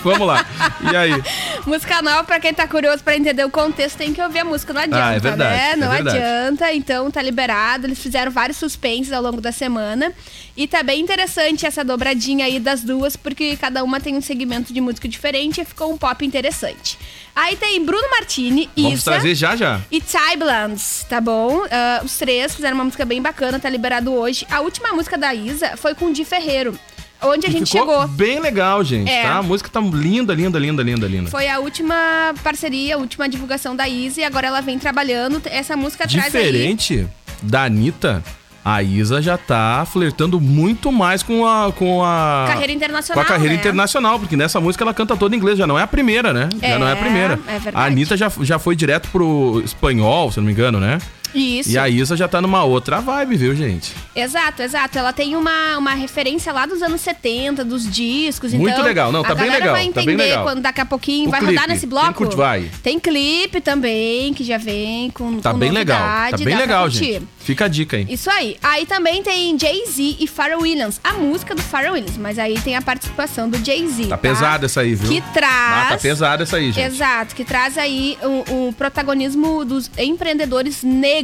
Vamos 0.04 0.28
lá. 0.28 0.46
E 0.92 0.96
aí? 0.96 1.24
música 1.66 2.02
nova, 2.02 2.24
pra 2.24 2.40
quem 2.40 2.54
tá 2.54 2.68
curioso 2.68 3.04
pra 3.04 3.16
entender 3.18 3.44
o 3.46 3.50
contexto, 3.50 3.98
tem 3.98 4.14
que 4.14 4.22
ouvir 4.22 4.40
a 4.40 4.46
música, 4.46 4.74
não 4.74 4.82
adianta, 4.82 5.06
Ah, 5.08 5.14
é 5.16 5.20
verdade, 5.20 5.56
né? 5.56 5.72
é 5.72 5.76
Não 5.76 5.90
verdade. 5.90 6.18
adianta, 6.18 6.74
então 6.74 7.12
tá 7.12 7.22
liberado. 7.22 7.88
Eles 7.88 8.00
fizeram 8.00 8.32
vários 8.32 8.58
suspenses 8.58 9.12
ao 9.12 9.22
longo 9.22 9.42
da 9.42 9.52
semana. 9.52 10.12
E 10.58 10.66
tá 10.68 10.82
bem 10.82 11.00
interessante 11.00 11.68
essa 11.68 11.84
dobradinha 11.86 12.46
aí 12.46 12.60
das 12.60 12.82
duas, 12.82 13.16
porque 13.16 13.56
cada 13.58 13.84
uma 13.84 14.00
tem 14.00 14.16
um 14.16 14.22
segmento 14.22 14.74
de 14.74 14.82
música 14.82 15.08
diferente 15.08 15.62
e 15.62 15.66
ficou 15.66 15.94
um 15.94 15.98
pop 15.98 16.26
interessante. 16.26 16.98
Aí 17.36 17.56
tem 17.56 17.80
Bruno 17.86 18.10
Martini, 18.10 18.68
Vamos 18.76 18.94
Isa 18.94 19.12
trazer 19.12 19.36
já 19.36 19.56
já. 19.56 19.80
e 19.92 20.02
Tyblans, 20.02 21.06
tá 21.08 21.22
bom? 21.22 21.62
Ah, 21.70 22.02
os 22.04 22.18
três 22.18 22.56
fizeram 22.56 22.74
uma 22.76 22.84
música 22.86 23.06
bem 23.06 23.22
bacana, 23.22 23.60
tá 23.60 23.70
liberado 23.70 24.12
hoje. 24.12 24.48
A 24.50 24.62
última 24.62 24.92
música 24.94 25.16
da 25.16 25.32
Isa 25.32 25.78
foi 25.78 25.94
com 25.94 26.06
o 26.08 26.14
Di 26.14 26.26
Ferreiro, 26.26 26.78
onde 27.22 27.46
a 27.46 27.50
gente 27.52 27.72
Ficou 27.72 27.88
chegou. 28.02 28.08
bem 28.08 28.40
legal, 28.40 28.84
gente, 28.84 29.12
É. 29.12 29.22
tá? 29.24 29.38
A 29.38 29.44
música 29.44 29.70
tá 29.70 29.80
linda, 29.80 30.34
linda, 30.34 30.58
linda, 30.58 30.82
linda, 30.82 31.08
linda. 31.08 31.30
Foi 31.30 31.48
a 31.48 31.60
última 31.60 32.34
parceria, 32.44 32.96
a 32.96 32.98
última 32.98 33.30
divulgação 33.30 33.76
da 33.76 33.88
Isa 33.88 34.22
e 34.22 34.24
agora 34.24 34.48
ela 34.48 34.62
vem 34.62 34.80
trabalhando. 34.80 35.40
Essa 35.46 35.78
música 35.78 36.08
traz 36.08 36.34
aí. 36.34 36.46
Diferente 36.46 37.08
da 37.44 37.66
Anitta, 37.66 38.24
a 38.70 38.84
Isa 38.84 39.22
já 39.22 39.38
tá 39.38 39.88
flertando 39.90 40.42
muito 40.42 40.92
mais 40.92 41.24
com 41.24 41.46
a. 41.48 41.72
Com 41.72 42.04
a 42.04 42.46
Carreira 42.50 42.74
Com 42.74 42.78
internacional. 42.78 43.24
a 43.24 43.26
carreira 43.26 43.54
né? 43.54 43.60
internacional, 43.62 44.20
porque 44.20 44.36
nessa 44.36 44.60
música 44.60 44.84
ela 44.84 44.94
canta 44.94 45.16
toda 45.16 45.34
em 45.34 45.38
inglês, 45.38 45.58
já 45.58 45.66
não 45.66 45.80
é 45.80 45.84
a 45.84 45.88
primeira, 45.88 46.34
né? 46.34 46.50
já 46.62 46.68
É, 46.68 46.78
não 46.78 46.86
é 46.86 46.92
a 46.92 46.96
primeira. 46.98 47.40
é 47.48 47.60
verdade. 47.60 47.76
a 47.78 47.84
Anitta 47.86 48.18
já, 48.18 48.30
já 48.42 48.60
foi 48.60 48.76
direto 48.76 49.08
pro 49.10 49.62
espanhol, 49.64 50.32
se 50.34 50.40
não 50.40 50.46
me 50.46 50.52
engano, 50.52 50.82
né? 50.82 50.98
Isso. 51.34 51.70
E 51.70 51.78
a 51.78 51.88
Isa 51.90 52.16
já 52.16 52.28
tá 52.28 52.42
numa 52.42 52.64
outra 52.64 53.00
vibe, 53.00 53.36
viu, 53.38 53.56
gente? 53.56 53.94
Exato, 54.16 54.62
exato. 54.62 54.98
Ela 54.98 55.14
tem 55.14 55.36
uma, 55.36 55.78
uma 55.78 55.94
referência 55.94 56.52
lá 56.52 56.66
dos 56.66 56.82
anos 56.82 57.02
70, 57.02 57.64
dos 57.64 57.90
discos. 57.90 58.54
Muito 58.54 58.74
então, 58.74 58.84
legal. 58.84 59.12
Não, 59.12 59.24
tá 59.24 59.32
a 59.34 59.36
bem 59.36 59.50
legal, 59.50 59.74
vai 59.74 59.84
tá 59.84 59.88
entender 59.90 60.06
bem 60.06 60.18
legal. 60.18 60.44
quando 60.44 60.62
daqui 60.62 60.82
a 60.82 60.86
pouquinho 60.86 61.28
O 61.28 61.32
vai 61.32 61.40
clipe, 61.40 61.54
rodar 61.56 61.68
nesse 61.70 61.86
bloco. 61.86 62.14
curte 62.14 62.36
vai. 62.36 62.70
Tem 62.82 63.00
clipe 63.00 63.62
também, 63.62 64.34
que 64.34 64.44
já 64.44 64.58
vem 64.58 65.10
com 65.12 65.40
Tá 65.40 65.52
com 65.52 65.60
bem 65.60 65.72
legal. 65.72 65.98
Tá 66.00 66.20
novidade, 66.32 66.46
bem 66.46 66.56
legal, 66.56 66.84
curtir. 66.84 67.14
gente. 67.14 67.28
Fica 67.40 67.66
a 67.66 67.68
dica, 67.68 67.98
hein? 67.98 68.08
Isso 68.10 68.30
aí. 68.30 68.58
Aí 68.62 68.86
também 68.86 69.24
tem 69.24 69.58
Jay-Z 69.58 70.18
e 70.20 70.28
Pharrell 70.28 70.60
Williams. 70.62 71.00
A 71.04 71.14
música 71.14 71.56
do 71.56 71.62
Pharrell 71.62 71.94
Williams, 71.94 72.18
mas 72.18 72.38
aí 72.38 72.60
tem 72.60 72.76
a 72.76 72.82
participação 72.82 73.50
do 73.50 73.64
Jay-Z. 73.64 74.08
Tá 74.08 74.18
pesada 74.18 74.66
essa 74.66 74.82
aí, 74.82 74.96
viu? 74.96 75.10
Que 75.10 75.22
traz. 75.34 75.86
Ah, 75.86 75.90
tá 75.92 75.98
pesada 75.98 76.44
essa 76.44 76.58
aí, 76.58 76.72
gente. 76.72 76.82
Exato, 76.86 77.36
que 77.36 77.46
traz 77.46 77.78
aí 77.78 78.18
o, 78.22 78.68
o 78.68 78.74
protagonismo 78.74 79.64
dos 79.64 79.90
empreendedores 79.98 80.84
negros. 80.84 81.17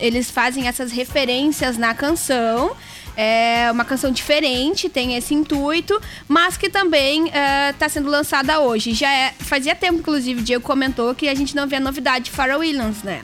Eles 0.00 0.30
fazem 0.30 0.68
essas 0.68 0.92
referências 0.92 1.76
na 1.76 1.94
canção. 1.94 2.76
É 3.16 3.68
uma 3.72 3.84
canção 3.84 4.10
diferente, 4.10 4.88
tem 4.88 5.16
esse 5.16 5.34
intuito, 5.34 6.00
mas 6.28 6.56
que 6.56 6.70
também 6.70 7.30
está 7.70 7.88
sendo 7.88 8.08
lançada 8.08 8.60
hoje. 8.60 8.94
Já 8.94 9.12
é, 9.12 9.34
fazia 9.38 9.74
tempo, 9.74 9.98
inclusive, 9.98 10.40
o 10.40 10.44
Diego 10.44 10.64
comentou 10.64 11.14
que 11.14 11.28
a 11.28 11.34
gente 11.34 11.54
não 11.54 11.66
vê 11.66 11.76
a 11.76 11.80
novidade 11.80 12.26
de 12.26 12.30
Pharrell 12.30 12.60
Williams, 12.60 13.02
né? 13.02 13.22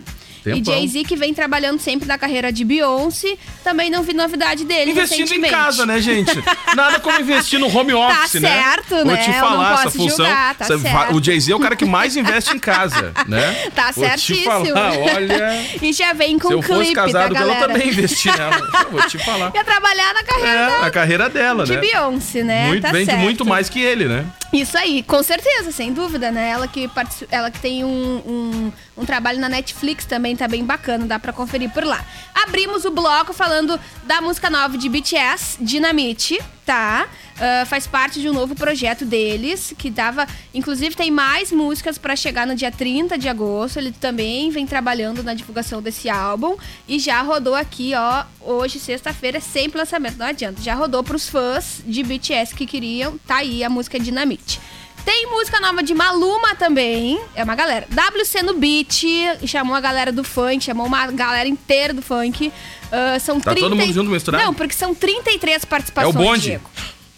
E. 0.55 0.65
Jay-Z, 0.65 1.05
que 1.05 1.17
vem 1.17 1.33
trabalhando 1.35 1.81
sempre 1.81 2.07
na 2.07 2.17
carreira 2.19 2.53
de 2.53 2.65
Beyoncé, 2.65 3.37
também 3.65 3.91
não 3.91 4.03
vi 4.03 4.13
novidade 4.13 4.65
dele 4.65 4.91
Investindo 4.93 5.33
em 5.35 5.41
casa, 5.43 5.85
né, 5.87 6.01
gente? 6.01 6.33
Nada 6.77 7.01
como 7.01 7.19
investir 7.21 7.59
no 7.59 7.67
home 7.75 7.93
office, 7.95 8.41
né? 8.41 8.49
certo, 8.49 8.91
Vou 8.97 9.05
né? 9.07 9.17
te 9.17 9.29
Eu 9.31 9.35
não 9.35 9.41
falar 9.41 9.75
essa 9.75 9.91
função. 9.91 10.09
julgar, 10.27 10.55
tá 10.55 10.65
Cê- 10.65 10.79
certo. 10.79 11.15
O 11.17 11.23
Jay-Z 11.23 11.53
é 11.53 11.57
o 11.57 11.61
cara 11.61 11.75
que 11.77 11.85
mais 11.85 12.17
investe 12.17 12.55
em 12.55 12.59
casa, 12.59 13.13
né? 13.27 13.71
Tá 13.75 13.91
Vou 13.93 14.05
te 14.05 14.11
certíssimo. 14.11 14.45
falar, 14.67 14.93
olha. 14.99 15.67
E 15.83 15.93
já 15.93 16.13
vem 16.13 16.39
com 16.39 16.49
se 16.49 16.55
eu 16.55 16.59
um 16.59 16.63
fosse 16.63 16.81
clipe 16.81 16.95
casado 16.95 17.35
com 17.35 17.41
ela, 17.41 17.55
eu 17.61 17.69
também 17.69 17.89
investi 17.89 18.29
nela. 18.29 18.59
Vou 18.91 19.03
te 19.07 19.19
falar. 19.19 19.53
Ia 19.55 19.65
trabalhar 19.65 20.15
na 20.15 20.23
carreira 20.23 20.49
É, 20.51 20.67
da- 20.81 20.87
a 20.87 20.91
carreira 20.91 21.29
dela, 21.29 21.65
de 21.65 21.73
né? 21.73 21.79
Beyoncé, 21.81 22.43
né? 22.43 22.67
Muito, 22.69 22.83
tá 22.83 22.93
vende 22.93 23.07
certo. 23.07 23.21
muito 23.21 23.45
mais 23.45 23.69
que 23.69 23.81
ele, 23.81 24.07
né? 24.07 24.25
Isso 24.61 24.79
aí, 24.79 25.03
com 25.03 25.23
certeza, 25.23 25.71
sem 25.71 25.93
dúvida, 25.93 26.31
né? 26.31 26.49
Ela 26.49 26.67
que, 26.67 26.91
ela 27.31 27.51
que 27.51 27.61
tem 27.61 27.85
um, 27.85 28.23
um, 28.27 28.73
um 28.97 29.05
trabalho 29.05 29.39
na 29.39 29.51
Netflix 29.51 30.07
também 30.07 30.35
tá 30.35 30.49
bem 30.49 30.65
bacana, 30.65 31.05
dá 31.05 31.19
pra 31.19 31.31
conferir 31.31 31.71
por 31.71 31.85
lá. 31.85 32.03
Abrimos 32.35 32.87
o 32.87 32.91
bloco 32.91 33.35
falando 33.35 33.79
da 34.05 34.23
música 34.23 34.49
nova 34.49 34.79
de 34.79 34.89
BTS, 34.89 35.59
Dynamite, 35.61 36.41
tá? 36.65 37.07
Ah, 37.39 37.65
faz 37.67 37.87
parte 37.87 38.21
de 38.21 38.29
um 38.29 38.33
novo 38.33 38.55
projeto 38.55 39.05
deles, 39.05 39.75
que 39.77 39.91
tava. 39.91 40.27
Inclusive, 40.55 40.95
tem 40.95 41.11
mais 41.11 41.53
músicas 41.53 41.99
pra 41.99 42.17
chegar 42.17 42.47
no 42.47 42.55
dia 42.55 42.71
30 42.71 43.19
de 43.19 43.29
agosto. 43.29 43.79
Ele 43.79 43.93
também 43.93 44.51
vem 44.51 44.67
trabalhando 44.67 45.23
na 45.23 45.35
divulgação 45.35 45.83
desse 45.83 46.09
álbum. 46.09 46.57
E 46.89 46.99
já 46.99 47.21
rodou 47.23 47.55
aqui, 47.55 47.93
ó. 47.95 48.25
Hoje, 48.41 48.79
sexta-feira, 48.79 49.41
sempre 49.41 49.79
lançamento, 49.79 50.17
não 50.17 50.27
adianta. 50.27 50.63
Já 50.63 50.75
rodou 50.75 51.03
pros 51.03 51.29
fãs 51.29 51.83
de 51.87 52.03
BTS 52.03 52.55
que 52.55 52.67
queriam. 52.67 53.19
Tá 53.27 53.37
aí 53.37 53.63
a 53.63 53.69
música 53.69 53.99
Dinamite. 53.99 54.61
Tem 55.05 55.27
música 55.31 55.61
nova 55.61 55.85
de 55.85 55.95
Maluma 55.95 56.57
também. 56.57 57.21
É 57.37 57.45
uma 57.45 57.55
galera. 57.55 57.87
WC 57.89 58.43
no 58.43 58.55
Beat. 58.55 59.05
Chamou 59.47 59.77
a 59.77 59.81
galera 59.81 60.11
do 60.11 60.25
funk, 60.25 60.65
chamou 60.65 60.85
uma 60.85 61.07
galera 61.13 61.49
inteira 61.49 61.95
do 61.95 62.03
funk. 62.03 62.53
Ah, 62.91 63.17
são 63.21 63.41
Tá 63.41 63.53
30 63.53 63.69
todo 63.69 63.77
mundo 63.77 63.93
junto 63.93 64.11
misturado? 64.11 64.43
Não, 64.43 64.53
porque 64.53 64.75
são 64.75 64.95
33 64.95 65.65
participações. 65.65 66.15
É 66.15 66.19
o 66.19 66.21
bonde. 66.21 66.43
Diego. 66.43 66.71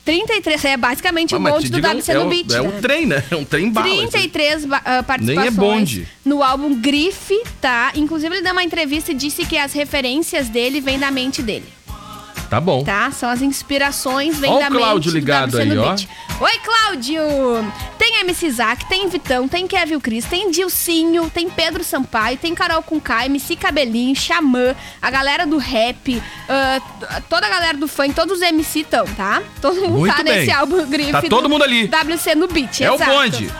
33, 0.08 0.64
é 0.64 0.76
basicamente 0.78 1.34
Ah, 1.34 1.38
o 1.38 1.40
bonde 1.40 1.68
do 1.70 1.78
WC 1.78 2.12
é 2.12 2.14
no 2.14 2.26
o- 2.26 2.28
Beat. 2.30 2.50
É 2.50 2.62
né? 2.62 2.68
um 2.68 2.80
trem, 2.80 3.06
né? 3.06 3.22
É 3.30 3.36
um 3.36 3.44
trem 3.44 3.70
bala. 3.70 3.86
esse 3.88 4.16
aí. 4.16 4.28
33 4.28 4.64
ba- 4.64 4.80
ah, 4.84 5.02
participações 5.02 5.46
é 5.46 5.50
bonde. 5.50 6.08
no 6.24 6.42
álbum 6.42 6.74
Grife, 6.80 7.38
tá? 7.60 7.92
Inclusive, 7.94 8.34
ele 8.36 8.42
deu 8.42 8.52
uma 8.52 8.64
entrevista 8.64 9.12
e 9.12 9.14
disse 9.14 9.44
que 9.44 9.58
as 9.58 9.74
referências 9.74 10.48
dele 10.48 10.80
vêm 10.80 10.98
da 10.98 11.10
mente 11.10 11.42
dele, 11.42 11.66
Tá 12.48 12.58
bom. 12.58 12.82
tá? 12.84 13.10
São 13.10 13.28
as 13.28 13.42
inspirações, 13.42 14.38
vêm 14.38 14.50
Ó 14.50 14.56
o 14.56 14.60
da 14.60 14.68
Cláudio 14.70 15.12
mente 15.12 15.20
ligado 15.20 15.58
aí, 15.58 15.76
ó. 15.76 15.94
Oi, 16.40 16.58
Cláudio! 16.64 17.22
Tem 18.08 18.20
MC 18.20 18.46
Isaac, 18.46 18.86
tem 18.88 19.06
Vitão, 19.06 19.46
tem 19.46 19.66
Kevin 19.66 20.00
Cris, 20.00 20.24
tem 20.24 20.50
Dilcinho, 20.50 21.28
tem 21.28 21.50
Pedro 21.50 21.84
Sampaio, 21.84 22.38
tem 22.38 22.54
Carol 22.54 22.82
Conká, 22.82 23.26
MC 23.26 23.54
Cabelinho, 23.54 24.16
Xamã, 24.16 24.74
a 25.00 25.10
galera 25.10 25.46
do 25.46 25.58
rap, 25.58 26.14
t- 26.14 26.22
toda 27.28 27.46
a 27.46 27.50
galera 27.50 27.76
do 27.76 27.86
funk, 27.86 28.14
todos 28.14 28.38
os 28.38 28.42
MC 28.42 28.80
estão, 28.80 29.04
tá? 29.08 29.42
Todo 29.60 29.82
mundo 29.82 29.98
Muito 29.98 30.16
tá 30.16 30.22
bem. 30.22 30.38
nesse 30.38 30.50
álbum 30.50 30.86
Grife. 30.86 31.12
Tá 31.12 31.20
todo 31.22 31.42
do 31.42 31.48
mundo 31.50 31.62
ali. 31.64 31.86
WC 31.86 32.34
no 32.34 32.48
Beat, 32.48 32.80
É 32.80 32.90
o 32.90 32.94
exato. 32.94 33.10
bonde. 33.10 33.52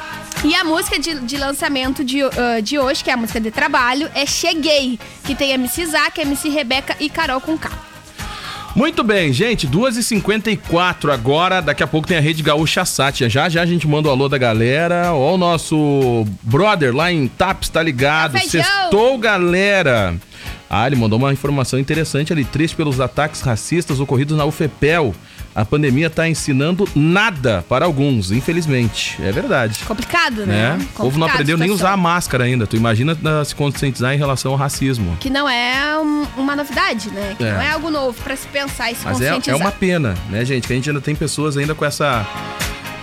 E 0.42 0.54
a 0.54 0.64
música 0.64 0.98
de, 0.98 1.20
de 1.20 1.36
lançamento 1.36 2.02
de, 2.02 2.22
ah, 2.22 2.60
de 2.62 2.78
hoje, 2.78 3.04
que 3.04 3.10
é 3.10 3.12
a 3.12 3.16
música 3.18 3.38
de 3.38 3.50
trabalho, 3.50 4.10
é 4.14 4.24
Cheguei, 4.24 4.98
que 5.24 5.34
tem 5.34 5.50
MC 5.52 5.82
Isaac, 5.82 6.18
MC 6.22 6.48
Rebeca 6.48 6.96
e 6.98 7.10
Carol 7.10 7.40
Conká. 7.42 7.70
Muito 8.74 9.02
bem, 9.02 9.32
gente, 9.32 9.66
2h54 9.66 11.12
agora. 11.12 11.60
Daqui 11.60 11.82
a 11.82 11.86
pouco 11.86 12.06
tem 12.06 12.16
a 12.16 12.20
Rede 12.20 12.42
Gaúcha 12.42 12.84
Sat. 12.84 13.28
Já 13.28 13.48
já 13.48 13.62
a 13.62 13.66
gente 13.66 13.88
manda 13.88 14.08
o 14.08 14.10
alô 14.10 14.28
da 14.28 14.38
galera. 14.38 15.12
Ó, 15.12 15.34
o 15.34 15.38
nosso 15.38 16.24
brother 16.42 16.94
lá 16.94 17.10
em 17.10 17.26
Taps 17.26 17.68
tá 17.68 17.82
ligado. 17.82 18.38
Sextou, 18.38 19.18
galera. 19.18 20.16
Ah, 20.70 20.86
ele 20.86 20.96
mandou 20.96 21.18
uma 21.18 21.32
informação 21.32 21.78
interessante 21.78 22.32
ali. 22.32 22.44
Triste 22.44 22.76
pelos 22.76 23.00
ataques 23.00 23.40
racistas 23.40 24.00
ocorridos 24.00 24.36
na 24.36 24.44
UFEPEL. 24.44 25.14
A 25.54 25.64
pandemia 25.64 26.08
tá 26.08 26.28
ensinando 26.28 26.88
nada 26.94 27.64
para 27.68 27.84
alguns, 27.84 28.30
infelizmente. 28.30 29.16
É 29.20 29.32
verdade. 29.32 29.80
Complicado, 29.84 30.46
né? 30.46 30.76
Né? 30.76 30.86
O 30.94 31.02
povo 31.02 31.18
não 31.18 31.26
aprendeu 31.26 31.56
nem 31.58 31.70
usar 31.70 31.92
a 31.92 31.96
máscara 31.96 32.44
ainda. 32.44 32.66
Tu 32.66 32.76
imagina 32.76 33.16
ah, 33.24 33.44
se 33.44 33.54
conscientizar 33.54 34.14
em 34.14 34.18
relação 34.18 34.52
ao 34.52 34.58
racismo. 34.58 35.16
Que 35.20 35.28
não 35.30 35.48
é 35.48 35.98
um- 35.98 36.26
uma 36.36 36.54
novidade, 36.54 37.10
né? 37.10 37.34
Que 37.36 37.44
É. 37.44 37.52
não 37.52 37.60
é 37.60 37.70
algo 37.72 37.90
novo 37.90 38.20
pra 38.22 38.36
se 38.36 38.46
pensar 38.48 38.92
e 38.92 38.94
se 38.94 39.04
Mas 39.04 39.20
é, 39.20 39.26
conscientizar. 39.26 39.54
é 39.54 39.62
uma 39.64 39.72
pena, 39.72 40.14
né, 40.30 40.44
gente? 40.44 40.66
Que 40.66 40.72
a 40.72 40.76
gente 40.76 40.88
ainda 40.90 41.00
tem 41.00 41.14
pessoas 41.14 41.56
ainda 41.56 41.74
com 41.74 41.84
essa. 41.84 42.26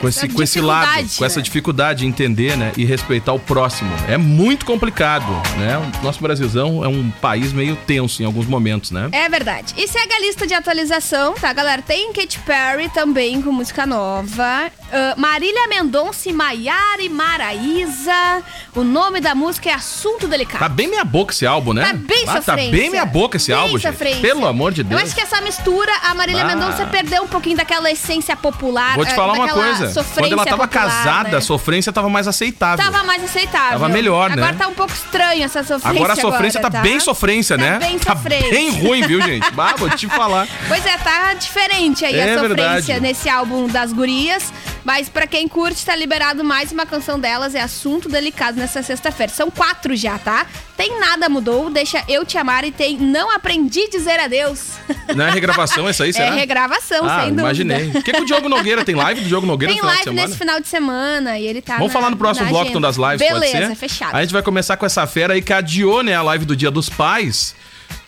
Com 0.01 0.07
esse, 0.09 0.19
Essa 0.25 0.27
com 0.33 0.43
esse 0.43 0.61
lado, 0.61 0.81
dificuldade, 0.85 1.17
com 1.17 1.25
essa 1.25 1.39
né? 1.39 1.43
dificuldade 1.43 1.99
de 1.99 2.05
entender, 2.05 2.57
né? 2.57 2.71
E 2.77 2.85
respeitar 2.85 3.33
o 3.33 3.39
próximo. 3.39 3.89
É 4.07 4.17
muito 4.17 4.65
complicado, 4.65 5.25
né? 5.57 5.77
O 5.99 6.03
nosso 6.03 6.19
Brasilzão 6.21 6.83
é 6.83 6.87
um 6.87 7.09
país 7.21 7.53
meio 7.53 7.75
tenso 7.75 8.21
em 8.21 8.25
alguns 8.25 8.45
momentos, 8.45 8.91
né? 8.91 9.09
É 9.11 9.27
verdade. 9.29 9.73
E 9.77 9.87
segue 9.87 10.13
a 10.13 10.19
lista 10.19 10.45
de 10.45 10.53
atualização, 10.53 11.33
tá, 11.33 11.51
galera? 11.53 11.81
Tem 11.81 12.11
Katy 12.13 12.39
Perry 12.39 12.89
também 12.89 13.41
com 13.41 13.51
música 13.51 13.85
nova. 13.85 14.69
Ah, 14.91 15.15
Marília 15.17 15.67
Mendonça 15.67 16.29
e 16.29 16.33
Maiara 16.33 17.01
Maraísa. 17.09 18.43
O 18.75 18.83
nome 18.83 19.19
da 19.21 19.33
música 19.33 19.69
é 19.69 19.73
Assunto 19.73 20.27
Delicado. 20.27 20.59
Tá 20.59 20.69
bem 20.69 20.87
meia 20.87 21.03
boca 21.03 21.33
esse 21.33 21.45
álbum, 21.45 21.73
né? 21.73 21.85
Tá 21.85 21.93
bem 21.93 22.23
ah, 22.27 22.33
Tá 22.35 22.41
sofrência. 22.41 22.71
bem 22.71 22.89
meia 22.89 23.05
boca 23.05 23.37
esse 23.37 23.47
Bem 23.51 23.55
álbum, 23.61 23.77
gente. 23.77 23.91
sofrência. 23.91 24.21
Pelo 24.21 24.45
amor 24.45 24.71
de 24.71 24.83
Deus. 24.83 24.99
Eu 25.01 25.05
acho 25.05 25.15
que 25.15 25.21
essa 25.21 25.41
mistura, 25.41 25.91
a 26.03 26.13
Marília 26.13 26.43
Ah. 26.43 26.47
Mendonça 26.47 26.85
perdeu 26.87 27.23
um 27.23 27.27
pouquinho 27.27 27.57
daquela 27.57 27.89
essência 27.91 28.35
popular. 28.35 28.95
Vou 28.95 29.05
te 29.05 29.11
eh, 29.11 29.15
falar 29.15 29.33
uma 29.33 29.45
daquela 29.47 29.67
coisa. 30.03 30.13
Quando 30.19 30.29
sofrência 30.29 30.33
ela 30.35 30.45
tava 30.45 30.67
popular, 30.67 31.03
casada, 31.03 31.29
né? 31.29 31.37
a 31.37 31.41
sofrência 31.41 31.93
tava 31.93 32.09
mais 32.09 32.27
aceitável. 32.27 32.83
Tava 32.85 33.03
mais 33.03 33.23
aceitável. 33.23 33.71
Tava 33.71 33.89
melhor, 33.89 34.29
né? 34.29 34.35
Agora 34.43 34.55
tá 34.55 34.67
um 34.67 34.73
pouco 34.73 34.93
estranho 34.93 35.43
essa 35.43 35.63
sofrência. 35.63 35.89
Agora 35.89 36.13
a 36.13 36.15
sofrência 36.15 36.59
agora, 36.59 36.73
tá, 36.73 36.81
bem 36.81 36.99
sofrência, 36.99 37.57
Tá 37.57 37.63
né? 37.63 37.79
bem 37.79 37.99
Tá 37.99 38.15
sofrência. 38.15 38.49
bem 38.49 38.69
ruim, 38.71 39.01
viu, 39.07 39.21
gente? 39.21 39.45
Bah, 39.55 39.73
vou 39.77 39.89
te 39.89 40.07
falar. 40.07 40.47
Pois 40.67 40.85
é, 40.85 40.97
tá 40.97 41.33
diferente 41.33 42.03
aí 42.03 42.15
É 42.15 42.33
a 42.33 42.39
sofrência 42.39 42.49
verdade. 42.55 42.99
nesse 42.99 43.29
álbum 43.29 43.67
das 43.67 43.93
gurias. 43.93 44.51
Mas 44.85 45.09
pra 45.09 45.25
quem 45.25 45.47
curte, 45.47 45.83
tá 45.83 45.95
liberado 45.95 46.43
mais 46.43 46.71
uma 46.71 46.85
canção 46.85 47.19
delas, 47.19 47.55
é 47.55 47.59
assunto 47.61 48.07
delicado 48.07 48.57
nessa 48.57 48.83
sexta-feira. 48.83 49.33
São 49.33 49.49
quatro 49.49 49.95
já, 49.95 50.19
tá? 50.19 50.45
Tem 50.77 50.99
Nada 50.99 51.27
Mudou, 51.27 51.71
Deixa 51.71 52.03
Eu 52.07 52.23
Te 52.23 52.37
Amar 52.37 52.63
e 52.63 52.71
tem 52.71 52.95
Não 52.95 53.31
Aprendi 53.31 53.89
Dizer 53.89 54.19
Adeus. 54.19 54.73
Não 55.15 55.25
é 55.25 55.31
regravação 55.31 55.89
essa 55.89 56.03
aí, 56.03 56.11
É 56.11 56.13
será? 56.13 56.35
regravação, 56.35 57.03
ah, 57.03 57.21
sem 57.21 57.29
dúvida. 57.29 57.41
imaginei. 57.41 57.87
O 57.95 58.03
que, 58.03 58.13
que 58.13 58.21
o 58.21 58.25
Diogo 58.25 58.47
Nogueira 58.47 58.85
tem 58.85 58.93
live 58.93 59.21
do 59.21 59.27
Diogo 59.27 59.47
Nogueira 59.47 59.73
Tem 59.73 59.81
no 59.81 59.87
live 59.87 60.11
nesse 60.11 60.37
final 60.37 60.59
de 60.59 60.67
semana 60.67 61.39
e 61.39 61.47
ele 61.47 61.63
tá 61.63 61.77
Vamos 61.77 61.87
na- 61.87 61.93
falar 61.99 62.11
no 62.11 62.17
próximo 62.17 62.47
bloco 62.47 62.69
então, 62.69 62.79
das 62.81 62.95
lives, 62.95 63.17
Beleza, 63.27 63.57
pode 63.57 63.67
ser? 63.69 63.75
fechado. 63.75 64.15
A 64.15 64.21
gente 64.21 64.33
vai 64.33 64.43
começar 64.43 64.77
com 64.77 64.85
essa 64.85 65.07
fera 65.07 65.33
aí 65.33 65.41
que 65.41 65.51
adiou, 65.51 66.03
né, 66.03 66.13
a 66.13 66.21
live 66.21 66.45
do 66.45 66.55
Dia 66.55 66.69
dos 66.69 66.89
Pais 66.89 67.55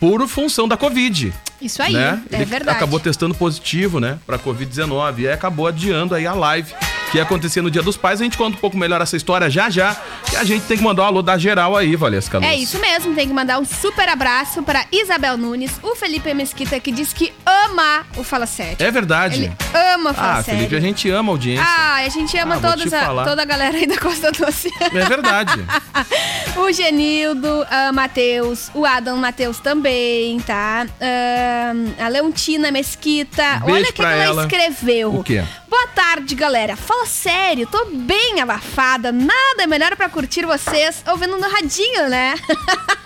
por 0.00 0.26
função 0.28 0.68
da 0.68 0.76
Covid. 0.76 1.32
Isso 1.60 1.82
aí, 1.82 1.92
né? 1.92 2.22
é 2.30 2.36
Ele 2.36 2.44
verdade. 2.44 2.76
acabou 2.76 3.00
testando 3.00 3.34
positivo, 3.34 3.98
né, 3.98 4.18
pra 4.26 4.38
Covid-19 4.38 5.18
e 5.18 5.26
aí 5.28 5.32
acabou 5.34 5.66
adiando 5.66 6.14
aí 6.14 6.26
a 6.26 6.32
live 6.34 6.72
que 7.10 7.16
ia 7.18 7.22
acontecer 7.22 7.60
no 7.62 7.70
Dia 7.70 7.82
dos 7.82 7.96
Pais. 7.96 8.20
A 8.20 8.24
gente 8.24 8.36
conta 8.36 8.56
um 8.56 8.60
pouco 8.60 8.76
melhor 8.76 9.00
essa 9.00 9.16
história 9.16 9.48
já 9.50 9.70
já. 9.70 9.96
E 10.32 10.36
a 10.36 10.44
gente 10.44 10.64
tem 10.66 10.76
que 10.76 10.82
mandar 10.82 11.04
um 11.04 11.06
alô 11.06 11.22
da 11.22 11.38
geral 11.38 11.76
aí, 11.76 11.96
Valesca 11.96 12.38
Luz. 12.38 12.48
É 12.50 12.54
isso 12.56 12.78
mesmo, 12.78 13.14
tem 13.14 13.26
que 13.26 13.34
mandar 13.34 13.58
um 13.58 13.64
super 13.64 14.08
abraço 14.08 14.62
para 14.62 14.84
Isabel 14.92 15.36
Nunes, 15.36 15.72
o 15.82 15.94
Felipe 15.96 16.32
Mesquita, 16.34 16.78
que 16.80 16.90
diz 16.92 17.12
que 17.12 17.32
ama 17.46 18.04
o 18.16 18.22
Fala 18.22 18.46
Sério. 18.46 18.76
É 18.78 18.90
verdade. 18.90 19.44
Ele 19.44 19.52
ama 19.94 20.10
o 20.10 20.14
Fala 20.14 20.38
ah, 20.38 20.42
Sério. 20.42 20.60
Felipe, 20.60 20.76
a 20.76 20.80
gente 20.80 21.10
ama 21.10 21.32
a 21.32 21.34
audiência. 21.34 21.64
Ah, 21.66 21.94
a 21.96 22.08
gente 22.08 22.36
ama 22.38 22.56
Ah, 22.56 22.76
te 22.76 22.94
a- 22.94 23.24
toda 23.24 23.42
a 23.42 23.44
galera 23.44 23.76
aí 23.76 23.86
da 23.86 23.98
Costa 23.98 24.30
Doce. 24.32 24.70
É 24.80 25.04
verdade. 25.06 25.64
o 26.56 26.72
Genildo, 26.72 27.66
a 27.70 27.92
Matheus, 27.92 28.70
o 28.74 28.84
Adam 28.84 29.16
Matheus 29.16 29.58
também, 29.58 30.40
tá? 30.40 30.86
Ahn, 31.00 31.92
a 32.04 32.08
Leontina 32.08 32.70
Mesquita. 32.70 33.60
Beijo 33.64 33.74
Olha 33.76 33.88
o 33.88 33.92
que 33.92 34.02
ela, 34.02 34.24
ela. 34.24 34.42
escreveu. 34.42 35.14
O 35.14 35.24
quê? 35.24 35.44
Boa 35.68 35.86
tarde, 35.88 36.34
galera. 36.34 36.76
Fala 36.76 37.04
sério, 37.06 37.66
tô 37.66 37.86
bem 37.92 38.40
abafada. 38.40 39.12
Nada 39.12 39.66
melhor 39.68 39.94
pra 39.96 40.08
curtir 40.08 40.46
vocês 40.46 41.02
ouvindo 41.10 41.36
no 41.36 41.48
radinho, 41.48 42.08
né? 42.08 42.34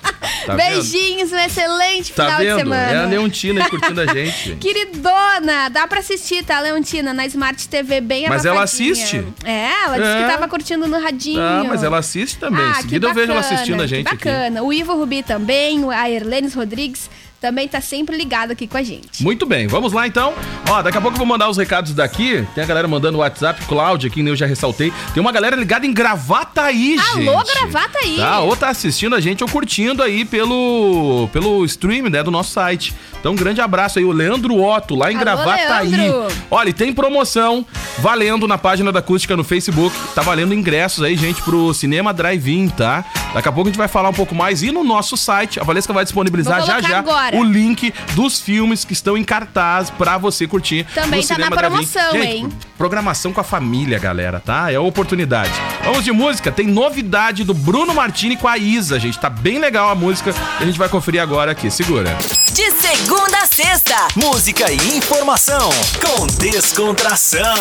Tá 0.47 0.57
vendo? 0.57 0.75
Beijinhos, 0.75 1.33
um 1.33 1.39
excelente 1.39 2.13
Tá 2.13 2.25
final 2.25 2.39
de 2.41 2.47
vendo? 2.47 2.57
semana. 2.59 2.93
É 2.93 2.97
a 2.97 3.07
Leontina 3.07 3.63
aí 3.65 3.71
curtindo 3.71 4.01
a 4.01 4.07
gente. 4.13 4.57
Queridona, 4.57 5.69
dá 5.69 5.87
pra 5.87 6.01
assistir, 6.01 6.45
tá, 6.45 6.59
Leontina? 6.61 7.13
Na 7.13 7.25
Smart 7.27 7.69
TV 7.69 8.01
bem 8.01 8.29
Mas 8.29 8.45
ela 8.45 8.63
assiste? 8.63 9.25
É, 9.45 9.71
ela 9.85 9.99
disse 9.99 10.11
É. 10.11 10.23
que 10.25 10.33
tava 10.33 10.49
curtindo 10.49 10.87
no 10.89 11.01
radinho. 11.01 11.41
Ah, 11.41 11.65
mas 11.67 11.83
ela 11.85 11.99
assiste 11.99 12.39
também. 12.39 12.61
em 12.65 12.71
Ah, 12.71 12.75
que 12.75 12.83
seguida 12.83 13.09
eu 13.09 13.15
vejo 13.15 13.31
ela 13.33 13.41
bacana, 13.41 13.55
assistindo 13.55 13.83
a 13.83 13.87
gente 13.87 14.07
que 14.09 14.15
aqui. 14.15 14.25
bacana. 14.25 14.63
O 14.65 14.73
Ivo 14.73 14.95
Rubi 14.97 15.23
também, 15.23 15.81
a 15.93 16.11
Erlenes 16.11 16.55
Rodrigues 16.55 17.09
também 17.43 17.67
tá 17.67 17.81
sempre 17.81 18.17
ligado 18.17 18.53
aqui 18.53 18.69
com 18.69 18.77
a 18.77 18.83
gente. 18.85 19.21
Muito 19.21 19.45
bem, 19.45 19.67
vamos 19.67 19.93
lá 19.93 20.07
então. 20.07 20.33
Ó, 20.71 20.81
daqui 20.81 20.97
a 20.97 21.01
pouco 21.01 21.17
eu 21.17 21.19
vou 21.19 21.27
mandar 21.27 21.51
os 21.51 21.57
recados 21.57 21.93
daqui. 21.93 22.47
Tem 22.55 22.63
a 22.63 22.67
galera 22.67 22.87
mandando 22.87 23.19
WhatsApp, 23.19 23.67
Cláudia, 23.67 24.09
que 24.09 24.23
nem 24.23 24.31
eu 24.31 24.37
já 24.37 24.47
ressaltei. 24.47 24.93
Tem 25.13 25.21
uma 25.21 25.33
galera 25.33 25.57
ligada 25.57 25.85
em 25.85 25.93
Gravataí, 25.93 26.97
gente. 26.97 27.29
Alô, 27.29 27.43
Gravataí. 27.43 28.17
Tá, 28.17 28.39
ou 28.39 28.55
tá 28.55 28.69
assistindo 28.69 29.17
a 29.17 29.21
gente 29.21 29.43
ou 29.43 29.51
curtindo 29.51 30.05
aí 30.05 30.25
pelo, 30.25 31.29
pelo 31.33 31.65
stream, 31.65 32.09
né, 32.09 32.23
do 32.23 32.31
nosso 32.31 32.53
site. 32.53 32.95
Então, 33.19 33.33
um 33.33 33.37
grande 33.37 33.61
abraço 33.61 33.99
aí, 33.99 34.05
o 34.05 34.13
Leandro 34.13 34.63
Otto, 34.63 34.95
lá 34.95 35.11
em 35.11 35.17
Alô, 35.17 35.25
Gravataí. 35.25 35.89
Leandro. 35.89 36.37
Olha, 36.49 36.71
e 36.71 36.73
tem 36.73 36.93
promoção 36.93 37.67
valendo 37.99 38.47
na 38.47 38.57
página 38.57 38.93
da 38.93 39.01
Acústica 39.01 39.37
no 39.37 39.43
Facebook. 39.43 39.97
Tá 40.15 40.23
valendo 40.23 40.55
ingressos 40.55 41.03
aí, 41.03 41.17
gente, 41.17 41.43
pro 41.43 41.75
Cinema 41.75 42.13
Drive-In, 42.13 42.69
tá? 42.69 43.05
Daqui 43.35 43.49
a 43.49 43.53
pouco 43.53 43.69
a 43.69 43.71
gente 43.71 43.79
vai 43.79 43.89
falar 43.89 44.11
um 44.11 44.15
pouco 44.15 44.35
mais. 44.35 44.63
E 44.63 44.71
no 44.71 44.85
nosso 44.85 45.17
site, 45.17 45.59
a 45.59 45.65
Valesca 45.65 45.93
vai 45.93 46.05
disponibilizar 46.05 46.65
já 46.65 46.81
já 46.81 46.99
agora. 46.99 47.32
O 47.33 47.43
link 47.43 47.93
dos 48.13 48.41
filmes 48.41 48.85
que 48.85 48.93
estão 48.93 49.17
em 49.17 49.25
cartaz 49.25 49.91
pra 49.91 50.19
você 50.19 50.47
curtir. 50.47 50.87
Também 50.95 51.23
no 51.23 51.27
tá 51.29 51.39
na 51.39 51.51
promoção, 51.51 52.13
Gente, 52.13 52.27
hein? 52.27 52.49
Programação 52.77 53.33
com 53.33 53.41
a 53.41 53.45
família, 53.45 53.99
galera, 53.99 54.41
tá? 54.41 54.71
É 54.71 54.77
a 54.77 54.81
oportunidade. 54.81 55.53
Vamos 55.85 56.05
de 56.05 56.13
música, 56.13 56.53
tem 56.53 56.67
novidade 56.67 57.45
do 57.45 57.55
Bruno 57.55 57.95
Martini 57.95 58.37
com 58.37 58.49
a 58.49 58.59
Isa, 58.59 58.99
gente. 58.99 59.19
Tá 59.19 59.31
bem 59.31 59.59
legal 59.59 59.89
a 59.89 59.95
música. 59.95 60.35
A 60.61 60.65
gente 60.65 60.79
vai 60.79 60.89
conferir 60.89 61.21
agora 61.21 61.53
aqui. 61.53 61.71
Segura. 61.71 62.17
De 62.53 62.71
segunda 62.73 63.39
a 63.39 63.47
sexta, 63.47 63.97
música 64.15 64.71
e 64.71 64.97
informação 64.97 65.71
com 66.01 66.27
descontração. 66.39 67.55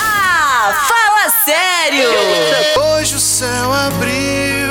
Ah, 0.00 0.72
fala 0.88 1.30
sério! 1.44 2.08
Hoje 2.80 3.16
o 3.16 3.20
céu 3.20 3.72
abriu 3.72 4.63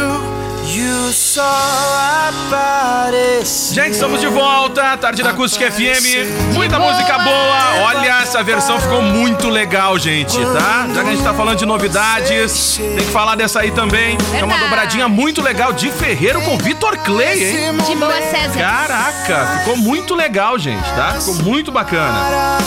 Gente, 3.71 3.91
estamos 3.91 4.19
de 4.19 4.25
volta. 4.27 4.97
Tarde 4.97 5.21
da 5.21 5.29
Acústica 5.29 5.69
FM. 5.69 6.53
Muita 6.55 6.79
música 6.79 7.19
boa. 7.19 7.83
Olha, 7.83 8.21
essa 8.23 8.41
versão 8.41 8.79
ficou 8.79 9.01
muito 9.01 9.49
legal, 9.49 9.99
gente, 9.99 10.35
tá? 10.37 10.87
Já 10.93 11.03
que 11.03 11.09
a 11.09 11.11
gente 11.11 11.23
tá 11.23 11.33
falando 11.33 11.59
de 11.59 11.65
novidades, 11.67 12.77
tem 12.77 13.05
que 13.05 13.11
falar 13.11 13.35
dessa 13.35 13.59
aí 13.59 13.69
também. 13.69 14.17
É 14.33 14.43
uma 14.43 14.47
Verdade. 14.47 14.63
dobradinha 14.63 15.07
muito 15.07 15.43
legal 15.43 15.73
de 15.73 15.91
Ferreiro 15.91 16.41
com 16.41 16.57
Vitor 16.57 16.97
Clay, 16.97 17.43
hein? 17.43 17.77
De 17.85 17.95
boa, 17.95 18.13
César. 18.13 18.57
Caraca, 18.57 19.59
ficou 19.59 19.77
muito 19.77 20.15
legal, 20.15 20.57
gente, 20.57 20.85
tá? 20.95 21.13
Ficou 21.19 21.35
muito 21.43 21.71
bacana. 21.71 22.57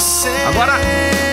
Agora, 0.49 0.75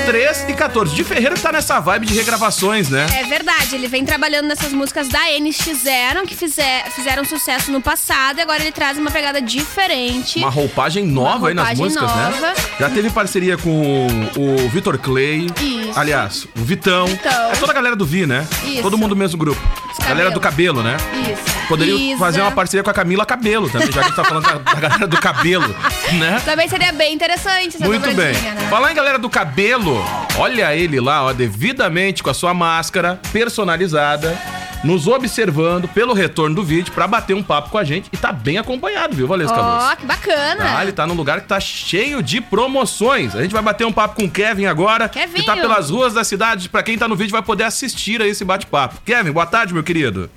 3 0.05 0.45
e 0.49 0.53
14. 0.53 0.93
De 0.93 1.03
Ferreiro 1.03 1.35
que 1.35 1.41
tá 1.41 1.51
nessa 1.51 1.79
vibe 1.79 2.05
de 2.05 2.13
regravações, 2.15 2.89
né? 2.89 3.05
É 3.19 3.23
verdade, 3.23 3.75
ele 3.75 3.87
vem 3.87 4.05
trabalhando 4.05 4.47
nessas 4.47 4.71
músicas 4.73 5.07
da 5.07 5.19
NX0, 5.29 6.25
que 6.27 6.35
fizer, 6.35 6.62
fizeram 6.91 7.23
sucesso 7.25 7.71
no 7.71 7.81
passado, 7.81 8.39
e 8.39 8.41
agora 8.41 8.61
ele 8.61 8.71
traz 8.71 8.97
uma 8.97 9.11
pegada 9.11 9.41
diferente. 9.41 10.39
Uma 10.39 10.49
roupagem 10.49 11.05
nova 11.05 11.37
Uma 11.37 11.47
aí 11.49 11.53
nas 11.53 11.67
roupagem 11.79 11.83
músicas, 11.85 12.15
né? 12.15 12.29
nova. 12.41 12.53
Já 12.79 12.89
teve 12.89 13.09
parceria 13.09 13.57
com 13.57 14.07
o 14.37 14.69
Vitor 14.69 14.97
Clay. 14.97 15.47
Isso. 15.61 15.99
Aliás, 15.99 16.45
o 16.55 16.63
Vitão. 16.63 17.05
Vitão. 17.07 17.51
É 17.51 17.55
toda 17.55 17.71
a 17.71 17.75
galera 17.75 17.95
do 17.95 18.05
Vi, 18.05 18.25
né? 18.25 18.47
Isso. 18.63 18.81
Todo 18.81 18.97
mundo 18.97 19.09
do 19.09 19.15
mesmo 19.15 19.37
grupo. 19.37 19.61
Galera 20.07 20.31
do 20.31 20.39
cabelo, 20.39 20.81
né? 20.83 20.97
Isso. 21.31 21.67
Poderia 21.67 21.95
Isa. 21.95 22.19
fazer 22.19 22.41
uma 22.41 22.51
parceria 22.51 22.83
com 22.83 22.89
a 22.89 22.93
Camila 22.93 23.25
Cabelo 23.25 23.69
também, 23.69 23.87
já 23.87 23.93
que 23.93 23.99
a 23.99 24.03
gente 24.03 24.15
tá 24.15 24.23
falando 24.23 24.43
da, 24.43 24.73
da 24.73 24.79
galera 24.79 25.07
do 25.07 25.17
cabelo, 25.17 25.67
né? 26.19 26.41
Também 26.43 26.67
seria 26.67 26.91
bem 26.91 27.13
interessante 27.13 27.77
essa 27.77 27.85
Muito 27.85 28.11
bem. 28.13 28.33
né? 28.33 28.67
Falar 28.69 28.91
em 28.91 28.95
galera 28.95 29.17
do 29.17 29.29
cabelo, 29.29 30.03
olha 30.37 30.75
ele 30.75 30.99
lá, 30.99 31.23
ó, 31.23 31.31
devidamente 31.33 32.21
com 32.21 32.29
a 32.29 32.33
sua 32.33 32.53
máscara 32.53 33.19
personalizada, 33.31 34.37
nos 34.83 35.07
observando 35.07 35.87
pelo 35.87 36.13
retorno 36.13 36.55
do 36.55 36.63
vídeo 36.63 36.91
pra 36.91 37.07
bater 37.07 37.33
um 37.33 37.43
papo 37.43 37.69
com 37.69 37.77
a 37.77 37.83
gente 37.83 38.09
e 38.11 38.17
tá 38.17 38.31
bem 38.31 38.57
acompanhado, 38.57 39.15
viu, 39.15 39.27
Valesca 39.27 39.55
Luz? 39.55 39.83
Ó, 39.91 39.95
que 39.95 40.05
bacana. 40.05 40.77
Ah, 40.77 40.83
ele 40.83 40.91
tá 40.91 41.07
num 41.07 41.13
lugar 41.13 41.41
que 41.41 41.47
tá 41.47 41.59
cheio 41.59 42.21
de 42.21 42.41
promoções. 42.41 43.35
A 43.35 43.41
gente 43.41 43.51
vai 43.53 43.61
bater 43.61 43.85
um 43.85 43.93
papo 43.93 44.15
com 44.15 44.25
o 44.25 44.29
Kevin 44.29 44.65
agora, 44.65 45.07
que 45.07 45.19
Kevinho. 45.19 45.45
tá 45.45 45.55
pelas 45.55 45.89
ruas 45.89 46.13
da 46.13 46.23
cidade. 46.23 46.69
Pra 46.69 46.83
quem 46.83 46.97
tá 46.97 47.07
no 47.07 47.15
vídeo 47.15 47.31
vai 47.31 47.41
poder 47.41 47.63
assistir 47.63 48.21
a 48.21 48.27
esse 48.27 48.43
bate-papo. 48.43 49.01
Kevin, 49.05 49.31
boa 49.31 49.45
tarde, 49.45 49.73
meu 49.73 49.83
querido. 49.83 50.29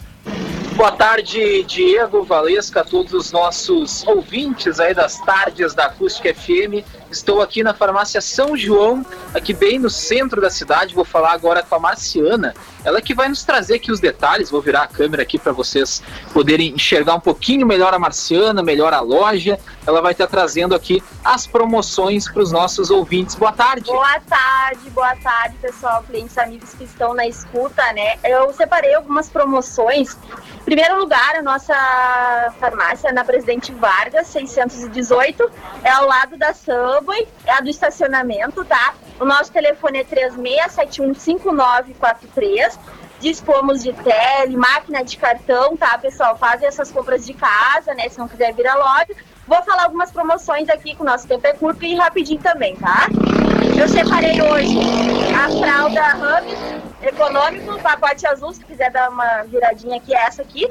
Boa 0.75 0.93
tarde, 0.93 1.65
Diego, 1.65 2.23
Valesca, 2.23 2.85
todos 2.85 3.15
os 3.15 3.33
nossos 3.33 4.07
ouvintes 4.07 4.79
aí 4.79 4.93
das 4.93 5.19
tardes 5.21 5.75
da 5.75 5.87
Acústica 5.87 6.35
FM. 6.35 6.85
Estou 7.11 7.40
aqui 7.40 7.62
na 7.62 7.73
farmácia 7.73 8.21
São 8.21 8.57
João, 8.57 9.05
aqui 9.33 9.55
bem 9.55 9.79
no 9.79 9.88
centro 9.88 10.40
da 10.40 10.51
cidade. 10.51 10.95
Vou 10.95 11.05
falar 11.05 11.33
agora 11.33 11.62
com 11.62 11.75
a 11.75 11.79
Marciana, 11.79 12.55
ela 12.85 13.01
que 13.01 13.14
vai 13.14 13.29
nos 13.29 13.45
trazer 13.45 13.77
aqui 13.77 13.90
os 13.90 14.01
detalhes. 14.01 14.51
Vou 14.51 14.61
virar 14.61 14.83
a 14.83 14.87
câmera 14.87 15.23
aqui 15.23 15.38
para 15.38 15.53
vocês 15.53 16.03
poderem 16.33 16.75
enxergar 16.75 17.14
um 17.14 17.21
pouquinho 17.21 17.66
melhor 17.66 17.95
a 17.95 17.99
Marciana, 17.99 18.62
melhor 18.62 18.92
a 18.92 19.01
loja. 19.01 19.59
Ela 19.87 20.01
vai 20.01 20.12
estar 20.12 20.27
trazendo 20.27 20.75
aqui 20.75 21.03
as 21.25 21.47
promoções 21.47 22.29
para 22.29 22.42
os 22.42 22.51
nossos 22.51 22.90
ouvintes. 22.90 23.35
Boa 23.35 23.53
tarde. 23.53 23.87
Boa 23.87 24.21
tarde, 24.21 24.90
boa 24.90 25.16
tarde, 25.16 25.57
pessoal, 25.61 26.03
clientes, 26.03 26.37
amigos 26.38 26.75
que 26.75 26.85
estão 26.85 27.14
na 27.14 27.27
escuta, 27.27 27.83
né? 27.92 28.16
Eu 28.25 28.53
separei 28.53 28.95
algumas 28.95 29.29
promoções. 29.29 30.16
Em 30.61 30.64
primeiro 30.64 30.99
lugar, 30.99 31.37
a 31.37 31.42
nossa 31.42 31.75
farmácia 32.59 33.12
na 33.12 33.25
Presidente 33.25 33.73
Vargas, 33.73 34.27
618, 34.29 35.51
é 35.85 35.90
ao 35.90 36.07
lado 36.07 36.37
da 36.37 36.53
Subway, 36.97 37.29
é 37.45 37.53
a 37.53 37.61
do 37.61 37.69
estacionamento, 37.69 38.65
tá? 38.65 38.95
O 39.21 39.27
nosso 39.27 39.53
telefone 39.53 39.99
é 39.99 40.05
36715943. 40.05 42.79
Dispomos 43.21 43.83
de 43.83 43.93
tele, 43.93 44.57
máquina 44.57 45.05
de 45.05 45.17
cartão, 45.17 45.77
tá, 45.77 45.99
pessoal? 45.99 46.37
Fazem 46.37 46.69
essas 46.69 46.91
compras 46.91 47.27
de 47.27 47.35
casa, 47.35 47.95
né? 47.95 48.09
Se 48.09 48.19
não 48.19 48.29
quiser 48.29 48.55
vir 48.55 48.67
à 48.67 48.75
loja. 48.75 49.15
Vou 49.47 49.63
falar 49.63 49.85
algumas 49.85 50.11
promoções 50.11 50.69
aqui, 50.69 50.95
que 50.95 51.03
o 51.03 51.05
nosso 51.05 51.27
tempo 51.27 51.47
é 51.47 51.53
curto 51.53 51.85
e 51.85 51.95
rapidinho 51.95 52.41
também, 52.41 52.75
tá? 52.77 53.09
Eu 53.79 53.89
separei 53.89 54.41
hoje 54.43 54.79
a 55.35 55.49
fralda 55.49 56.17
Hubs 56.17 56.59
econômico, 57.03 57.79
pacote 57.81 58.27
azul, 58.27 58.53
se 58.53 58.65
quiser 58.65 58.91
dar 58.91 59.09
uma 59.11 59.45
viradinha 59.45 59.99
aqui, 59.99 60.13
é 60.15 60.27
essa 60.27 60.43
aqui. 60.43 60.69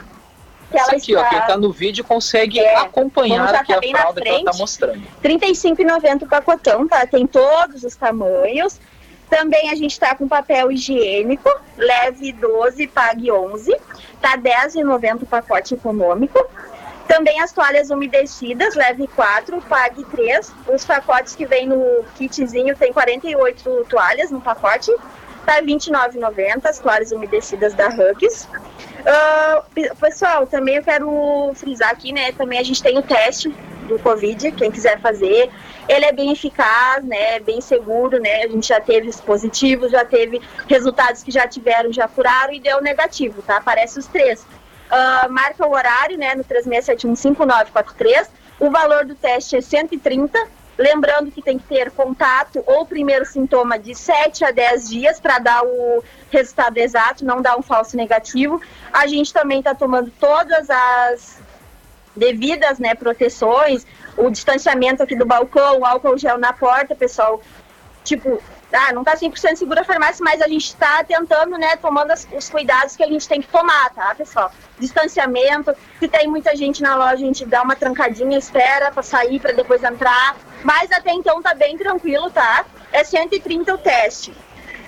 Que 0.71 0.77
Essa 0.77 0.95
aqui, 0.95 1.15
ó, 1.15 1.23
quem 1.29 1.39
tá 1.41 1.57
no 1.57 1.71
vídeo 1.71 2.03
consegue 2.03 2.59
É, 2.59 2.75
acompanhar 2.77 3.53
aqui 3.53 3.73
tá 3.73 3.79
a 3.79 4.01
fralda 4.01 4.21
que 4.21 4.27
ela 4.27 4.43
tá 4.43 4.57
mostrando. 4.57 5.03
R$ 5.23 5.37
35,90 5.37 6.23
o 6.23 6.27
pacotão, 6.27 6.87
tá? 6.87 7.05
Tem 7.05 7.27
todos 7.27 7.83
os 7.83 7.95
tamanhos. 7.95 8.79
Também 9.29 9.69
a 9.69 9.75
gente 9.75 9.99
tá 9.99 10.15
com 10.15 10.27
papel 10.27 10.71
higiênico, 10.71 11.49
leve 11.77 12.31
12, 12.31 12.87
pague 12.87 13.31
11. 13.31 13.75
Tá 14.21 14.31
R$ 14.31 14.41
10,90 14.41 15.23
o 15.23 15.25
pacote 15.25 15.73
econômico. 15.73 16.47
Também 17.07 17.39
as 17.39 17.51
toalhas 17.51 17.89
umedecidas, 17.91 18.75
leve 18.75 19.07
4, 19.07 19.61
pague 19.61 20.03
3. 20.05 20.51
Os 20.73 20.85
pacotes 20.85 21.35
que 21.35 21.45
vem 21.45 21.67
no 21.67 22.03
kitzinho 22.15 22.75
tem 22.75 22.91
48 22.91 23.85
toalhas 23.89 24.31
no 24.31 24.41
pacote. 24.41 24.91
tá 25.45 25.55
R$ 25.55 25.61
29,90, 25.61 26.65
as 26.65 26.79
toalhas 26.79 27.11
umedecidas 27.11 27.73
da 27.75 27.87
Hugs. 27.87 28.47
Ah, 29.05 29.63
pe- 29.73 29.91
pessoal, 29.99 30.47
também 30.47 30.75
eu 30.77 30.83
quero 30.83 31.51
frisar 31.55 31.89
aqui, 31.91 32.11
né? 32.11 32.31
Também 32.31 32.59
a 32.59 32.63
gente 32.63 32.81
tem 32.81 32.97
o 32.97 33.01
teste 33.03 33.49
do 33.87 33.99
Covid, 33.99 34.51
quem 34.53 34.71
quiser 34.71 34.99
fazer. 34.99 35.51
Ele 35.87 36.05
é 36.05 36.11
bem 36.11 36.31
eficaz, 36.31 37.03
né? 37.03 37.39
Bem 37.39 37.61
seguro, 37.61 38.19
né? 38.19 38.43
A 38.43 38.47
gente 38.47 38.67
já 38.67 38.79
teve 38.81 39.07
os 39.07 39.21
positivos, 39.21 39.91
já 39.91 40.03
teve 40.03 40.41
resultados 40.67 41.21
que 41.21 41.29
já 41.29 41.47
tiveram, 41.47 41.93
já 41.93 42.07
curaram 42.07 42.51
e 42.53 42.59
deu 42.59 42.81
negativo, 42.81 43.41
tá? 43.43 43.57
Aparece 43.57 43.99
os 43.99 44.07
três. 44.07 44.45
Ah, 44.89 45.27
marca 45.29 45.65
o 45.67 45.71
horário, 45.71 46.17
né? 46.17 46.33
No 46.33 46.43
36715943. 46.43 48.27
O 48.59 48.71
valor 48.71 49.05
do 49.05 49.13
teste 49.15 49.55
é 49.55 49.61
130. 49.61 50.39
Lembrando 50.77 51.31
que 51.31 51.41
tem 51.41 51.57
que 51.57 51.65
ter 51.65 51.89
contato 51.91 52.61
ou 52.65 52.85
primeiro 52.85 53.25
sintoma 53.25 53.79
de 53.79 53.95
7 53.95 54.43
a 54.43 54.51
10 54.51 54.89
dias 54.89 55.19
para 55.19 55.39
dar 55.39 55.63
o 55.63 56.03
resultado 56.29 56.77
exato, 56.77 57.23
não 57.23 57.41
dar 57.41 57.57
um 57.57 57.61
falso 57.61 57.95
negativo. 57.95 58.61
A 58.91 59.07
gente 59.07 59.31
também 59.31 59.59
está 59.59 59.73
tomando 59.73 60.11
todas 60.19 60.69
as 60.69 61.39
devidas 62.15 62.79
né, 62.79 62.93
proteções, 62.93 63.85
o 64.17 64.29
distanciamento 64.29 65.03
aqui 65.03 65.15
do 65.15 65.25
balcão, 65.25 65.79
o 65.79 65.85
álcool 65.85 66.17
gel 66.17 66.37
na 66.37 66.53
porta, 66.53 66.95
pessoal. 66.95 67.41
Tipo, 68.03 68.41
ah, 68.73 68.91
não 68.93 69.03
tá 69.03 69.15
100% 69.15 69.55
segura 69.55 69.81
a 69.81 69.85
farmácia, 69.85 70.23
mas 70.23 70.41
a 70.41 70.47
gente 70.47 70.65
está 70.65 71.03
tentando, 71.03 71.57
né, 71.57 71.75
tomando 71.77 72.11
as- 72.11 72.27
os 72.35 72.49
cuidados 72.49 72.95
que 72.95 73.03
a 73.03 73.07
gente 73.07 73.27
tem 73.27 73.41
que 73.41 73.47
tomar, 73.47 73.89
tá, 73.91 74.13
pessoal? 74.15 74.51
Distanciamento, 74.79 75.73
se 75.99 76.07
tem 76.07 76.27
muita 76.27 76.55
gente 76.55 76.81
na 76.81 76.95
loja, 76.95 77.15
a 77.15 77.17
gente 77.17 77.45
dá 77.45 77.61
uma 77.61 77.75
trancadinha, 77.75 78.37
espera 78.37 78.91
para 78.91 79.03
sair, 79.03 79.39
para 79.39 79.51
depois 79.53 79.83
entrar. 79.83 80.35
Mas 80.63 80.91
até 80.91 81.11
então 81.13 81.41
tá 81.41 81.53
bem 81.53 81.77
tranquilo, 81.77 82.29
tá? 82.31 82.65
É 82.91 83.03
130 83.03 83.73
o 83.73 83.77
teste. 83.77 84.33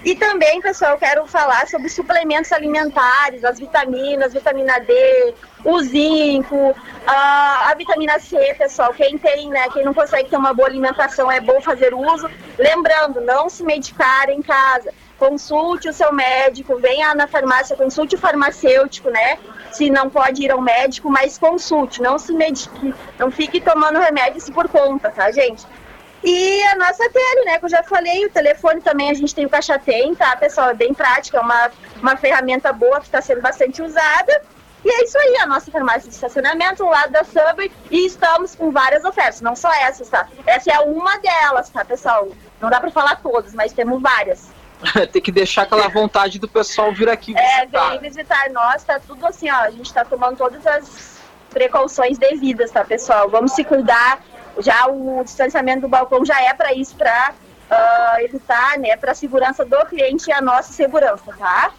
E 0.03 0.15
também, 0.15 0.62
pessoal, 0.62 0.91
eu 0.91 0.97
quero 0.97 1.25
falar 1.25 1.67
sobre 1.67 1.89
suplementos 1.89 2.51
alimentares, 2.51 3.43
as 3.43 3.60
vitaminas, 3.60 4.33
vitamina 4.33 4.79
D, 4.79 5.33
o 5.65 5.79
zinco, 5.81 6.75
a, 7.05 7.71
a 7.71 7.75
vitamina 7.75 8.19
C, 8.19 8.55
pessoal. 8.57 8.93
Quem 8.93 9.17
tem, 9.17 9.49
né, 9.49 9.67
quem 9.73 9.83
não 9.83 9.93
consegue 9.93 10.29
ter 10.29 10.38
uma 10.38 10.53
boa 10.53 10.67
alimentação, 10.67 11.31
é 11.31 11.41
bom 11.41 11.60
fazer 11.62 11.93
uso. 11.93 12.29
Lembrando, 12.57 13.21
não 13.21 13.49
se 13.49 13.63
medicar 13.63 14.29
em 14.29 14.41
casa. 14.41 14.93
Consulte 15.17 15.89
o 15.89 15.93
seu 15.93 16.13
médico, 16.13 16.77
venha 16.77 17.15
na 17.15 17.27
farmácia, 17.27 17.75
consulte 17.75 18.15
o 18.15 18.19
farmacêutico, 18.19 19.10
né? 19.10 19.39
Se 19.71 19.89
não 19.89 20.12
pode 20.12 20.43
ir 20.43 20.51
ao 20.51 20.62
médico, 20.62 21.10
mas 21.10 21.39
consulte, 21.39 22.03
não 22.03 22.19
se 22.19 22.31
medique, 22.33 22.93
não 23.17 23.31
fique 23.31 23.60
tomando 23.60 23.97
remédio 23.97 24.53
por 24.53 24.69
conta, 24.69 25.10
tá, 25.10 25.31
gente? 25.31 25.65
E 26.23 26.63
a 26.63 26.75
nossa 26.75 27.10
tele, 27.10 27.45
né? 27.45 27.60
Que 27.60 27.65
eu 27.65 27.69
já 27.69 27.84
falei, 27.84 28.25
o 28.25 28.30
telefone 28.30 28.82
também, 28.82 29.10
a 29.10 29.13
gente 29.13 29.34
tem 29.34 29.45
o 29.45 29.49
Caixa 29.49 29.77
Tem, 29.80 30.13
tá, 30.15 30.36
pessoal? 30.36 30.69
É 30.69 30.73
bem 30.73 30.93
prática, 30.93 31.38
é 31.38 31.41
uma, 31.41 31.71
uma 32.01 32.17
ferramenta 32.17 32.73
boa 32.73 32.99
que 32.99 33.06
está 33.06 33.21
sendo 33.21 33.41
bastante 33.41 33.82
usada. 33.82 34.41
E 34.84 34.89
é 34.89 35.03
isso 35.03 35.17
aí, 35.17 35.38
a 35.41 35.45
nossa 35.45 35.69
farmácia 35.71 36.08
de 36.08 36.15
estacionamento, 36.15 36.84
ao 36.84 36.89
lado 36.89 37.12
da 37.12 37.23
Subway, 37.23 37.71
e 37.91 38.06
estamos 38.06 38.56
com 38.56 38.71
várias 38.71 39.03
ofertas, 39.03 39.41
não 39.41 39.56
só 39.56 39.71
essas, 39.73 40.08
tá? 40.10 40.27
Essa 40.45 40.71
é 40.71 40.80
uma 40.80 41.17
delas, 41.19 41.69
tá, 41.69 41.84
pessoal? 41.84 42.27
Não 42.62 42.69
dá 42.69 42.80
pra 42.80 42.89
falar 42.91 43.17
todas, 43.17 43.53
mas 43.53 43.73
temos 43.73 44.01
várias. 44.01 44.49
Tem 45.12 45.21
que 45.21 45.32
deixar 45.32 45.63
aquela 45.63 45.88
vontade 45.88 46.39
do 46.39 46.47
pessoal 46.47 46.93
vir 46.93 47.10
aqui 47.10 47.36
É, 47.38 47.62
visitar. 47.62 47.89
vem 47.89 47.99
visitar 47.99 48.49
nós, 48.51 48.84
tá 48.84 48.99
tudo 48.99 49.25
assim, 49.25 49.49
ó. 49.49 49.56
A 49.62 49.71
gente 49.71 49.91
tá 49.93 50.06
tomando 50.06 50.38
todas 50.38 50.65
as 50.65 51.17
precauções 51.49 52.17
devidas, 52.17 52.71
tá, 52.71 52.86
pessoal? 52.86 53.27
Vamos 53.30 53.53
se 53.53 53.63
cuidar. 53.63 54.19
Já 54.59 54.87
o 54.87 55.23
distanciamento 55.23 55.81
do 55.81 55.87
balcão 55.87 56.25
já 56.25 56.41
é 56.41 56.53
para 56.53 56.73
isso, 56.73 56.95
para 56.95 57.33
evitar, 58.19 58.79
né, 58.79 58.95
para 58.95 59.11
a 59.11 59.15
segurança 59.15 59.65
do 59.65 59.77
cliente 59.85 60.29
e 60.29 60.33
a 60.33 60.41
nossa 60.41 60.71
segurança, 60.71 61.33
tá? 61.37 61.71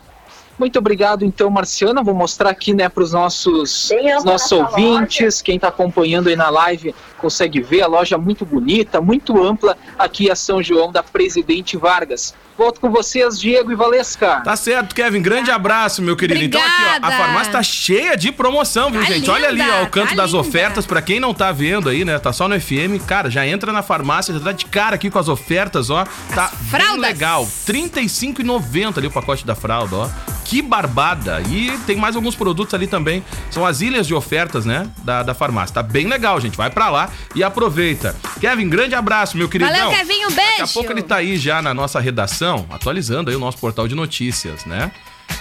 Muito 0.58 0.78
obrigado, 0.78 1.24
então, 1.24 1.48
Marciana. 1.48 2.02
Vou 2.02 2.14
mostrar 2.14 2.50
aqui, 2.50 2.74
né, 2.74 2.88
para 2.88 3.04
os 3.04 3.12
nossos, 3.12 3.90
os 4.16 4.24
nossos 4.24 4.50
ouvintes. 4.50 5.40
Quem 5.40 5.54
está 5.54 5.68
acompanhando 5.68 6.28
aí 6.28 6.34
na 6.34 6.50
live 6.50 6.94
consegue 7.16 7.60
ver 7.60 7.82
a 7.82 7.86
loja 7.86 8.18
muito 8.18 8.44
bonita, 8.44 9.00
muito 9.00 9.40
ampla, 9.40 9.78
aqui 9.96 10.28
a 10.28 10.34
São 10.34 10.60
João 10.60 10.90
da 10.90 11.02
Presidente 11.02 11.76
Vargas. 11.76 12.34
Volto 12.58 12.80
com 12.80 12.90
vocês, 12.90 13.38
Diego 13.38 13.70
e 13.70 13.76
Valesca. 13.76 14.40
Tá 14.40 14.56
certo, 14.56 14.92
Kevin. 14.92 15.22
Grande 15.22 15.48
abraço, 15.48 16.02
meu 16.02 16.16
querido. 16.16 16.42
Então 16.42 16.60
aqui, 16.60 16.70
ó, 16.70 16.86
a 16.86 16.96
Obrigada. 16.96 17.16
farmácia 17.16 17.52
tá 17.52 17.62
cheia 17.62 18.16
de 18.16 18.32
promoção, 18.32 18.90
viu, 18.90 19.00
Tá 19.00 19.06
gente? 19.06 19.30
Olha 19.30 19.48
ali, 19.48 19.60
linda, 19.62 19.74
ó, 19.80 19.84
o 19.84 19.86
canto 19.88 20.08
tá 20.10 20.16
das 20.16 20.32
linda. 20.32 20.40
ofertas. 20.40 20.84
Pra 20.84 21.00
quem 21.00 21.20
não 21.20 21.32
tá 21.32 21.52
vendo 21.52 21.88
aí, 21.88 22.04
né? 22.04 22.18
Tá 22.18 22.32
só 22.32 22.48
no 22.48 22.60
FM. 22.60 22.98
Cara, 23.06 23.30
já 23.30 23.46
entra 23.46 23.72
na 23.72 23.80
farmácia, 23.82 24.34
já 24.34 24.40
tá 24.40 24.50
de 24.50 24.64
cara 24.66 24.96
aqui 24.96 25.08
com 25.08 25.20
as 25.20 25.28
ofertas, 25.28 25.88
ó. 25.88 26.04
Tá 26.34 26.48
bem 26.48 26.68
fraldas. 26.80 27.00
legal. 27.00 27.44
R$ 27.44 27.72
35,90 27.72 28.98
ali 28.98 29.06
o 29.06 29.10
pacote 29.10 29.46
da 29.46 29.54
fralda, 29.54 29.94
ó. 29.96 30.08
Que 30.44 30.62
barbada. 30.62 31.42
E 31.50 31.76
tem 31.86 31.94
mais 31.94 32.16
alguns 32.16 32.34
produtos 32.34 32.72
ali 32.72 32.86
também. 32.86 33.22
São 33.50 33.66
as 33.66 33.82
ilhas 33.82 34.06
de 34.06 34.14
ofertas, 34.14 34.64
né? 34.64 34.88
Da, 35.04 35.22
da 35.22 35.34
farmácia. 35.34 35.74
Tá 35.74 35.82
bem 35.82 36.06
legal, 36.08 36.40
gente. 36.40 36.56
Vai 36.56 36.70
pra 36.70 36.88
lá 36.88 37.10
e 37.34 37.44
aproveita. 37.44 38.16
Kevin, 38.40 38.66
grande 38.66 38.94
abraço, 38.94 39.36
meu 39.36 39.46
queridão. 39.46 39.74
Valeu, 39.74 39.90
Kevin, 39.90 40.24
um 40.24 40.30
beijo. 40.30 40.48
Daqui 40.58 40.62
a 40.62 40.66
pouco 40.68 40.90
ele 40.90 41.02
tá 41.02 41.16
aí 41.16 41.36
já 41.36 41.60
na 41.60 41.74
nossa 41.74 42.00
redação, 42.00 42.47
atualizando 42.70 43.30
aí 43.30 43.36
o 43.36 43.40
nosso 43.40 43.58
portal 43.58 43.86
de 43.88 43.94
notícias, 43.94 44.64
né? 44.64 44.90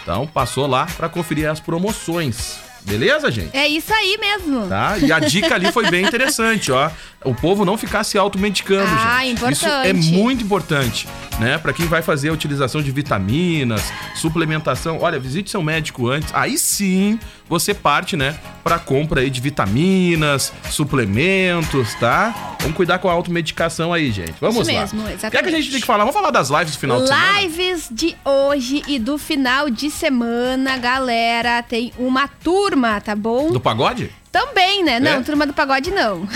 Então 0.04 0.28
passou 0.28 0.68
lá 0.68 0.86
pra 0.98 1.08
conferir 1.10 1.50
as 1.50 1.60
promoções. 1.60 2.60
Beleza, 2.82 3.30
gente? 3.30 3.56
É 3.56 3.68
isso 3.68 3.94
aí 3.94 4.18
mesmo. 4.18 4.66
Tá? 4.68 4.98
E 4.98 5.12
a 5.12 5.20
dica 5.20 5.56
ali 5.56 5.70
foi 5.74 5.90
bem 5.90 6.06
interessante, 6.06 6.72
ó. 6.72 6.90
O 7.26 7.36
povo 7.36 7.66
não 7.66 7.78
ficar 7.78 8.06
se 8.06 8.18
automedicando, 8.18 8.90
Ah, 8.90 9.20
gente. 9.24 9.34
importante. 9.34 9.54
Isso 9.58 9.68
é 9.68 9.94
muito 9.94 10.44
importante, 10.44 11.08
né? 11.38 11.58
Pra 11.58 11.74
quem 11.74 11.86
vai 11.86 12.02
fazer 12.02 12.30
a 12.30 12.34
utilização 12.34 12.82
de 12.82 12.90
vitaminas, 12.92 13.82
suplementação. 14.16 15.00
Olha, 15.02 15.20
visite 15.20 15.50
seu 15.52 15.62
médico 15.62 16.08
antes. 16.10 16.34
Aí 16.34 16.58
sim 16.58 17.20
você 17.50 17.74
parte, 17.74 18.16
né, 18.18 18.38
pra 18.64 18.78
compra 18.80 19.22
aí 19.22 19.30
de 19.30 19.40
vitaminas, 19.42 20.52
suplementos, 20.70 21.94
tá? 21.96 22.56
Vamos 22.60 22.76
cuidar 22.76 23.00
com 23.00 23.10
a 23.10 23.14
automedicação 23.14 23.94
aí, 23.94 24.12
gente. 24.12 24.34
Vamos 24.42 24.68
Isso 24.68 24.74
lá. 24.76 24.82
mesmo, 24.82 25.02
O 25.02 25.06
que 25.06 25.12
é 25.12 25.18
que 25.18 25.26
a 25.26 25.30
exatamente. 25.30 25.62
gente 25.62 25.72
tem 25.72 25.80
que 25.82 25.88
falar? 25.88 26.00
Vamos 26.00 26.14
falar 26.16 26.32
das 26.32 26.50
lives 26.50 26.72
do 26.74 26.80
final 26.80 27.02
de 27.02 27.08
semana? 27.08 27.42
Lives 27.42 27.88
de 27.92 28.16
hoje 28.26 28.84
e 28.88 29.00
do 29.00 29.18
final 29.18 29.70
de 29.70 29.90
semana, 29.90 30.78
galera, 30.78 31.62
tem 31.64 31.94
uma 31.98 32.28
turma, 32.28 33.00
tá 33.00 33.16
bom? 33.16 33.52
Do 33.52 33.60
pagode? 33.62 34.12
Também, 34.32 34.84
né? 34.84 35.00
Não, 35.00 35.12
É? 35.12 35.22
turma 35.24 35.46
do 35.48 35.54
pagode 35.54 35.90
não. 35.90 36.28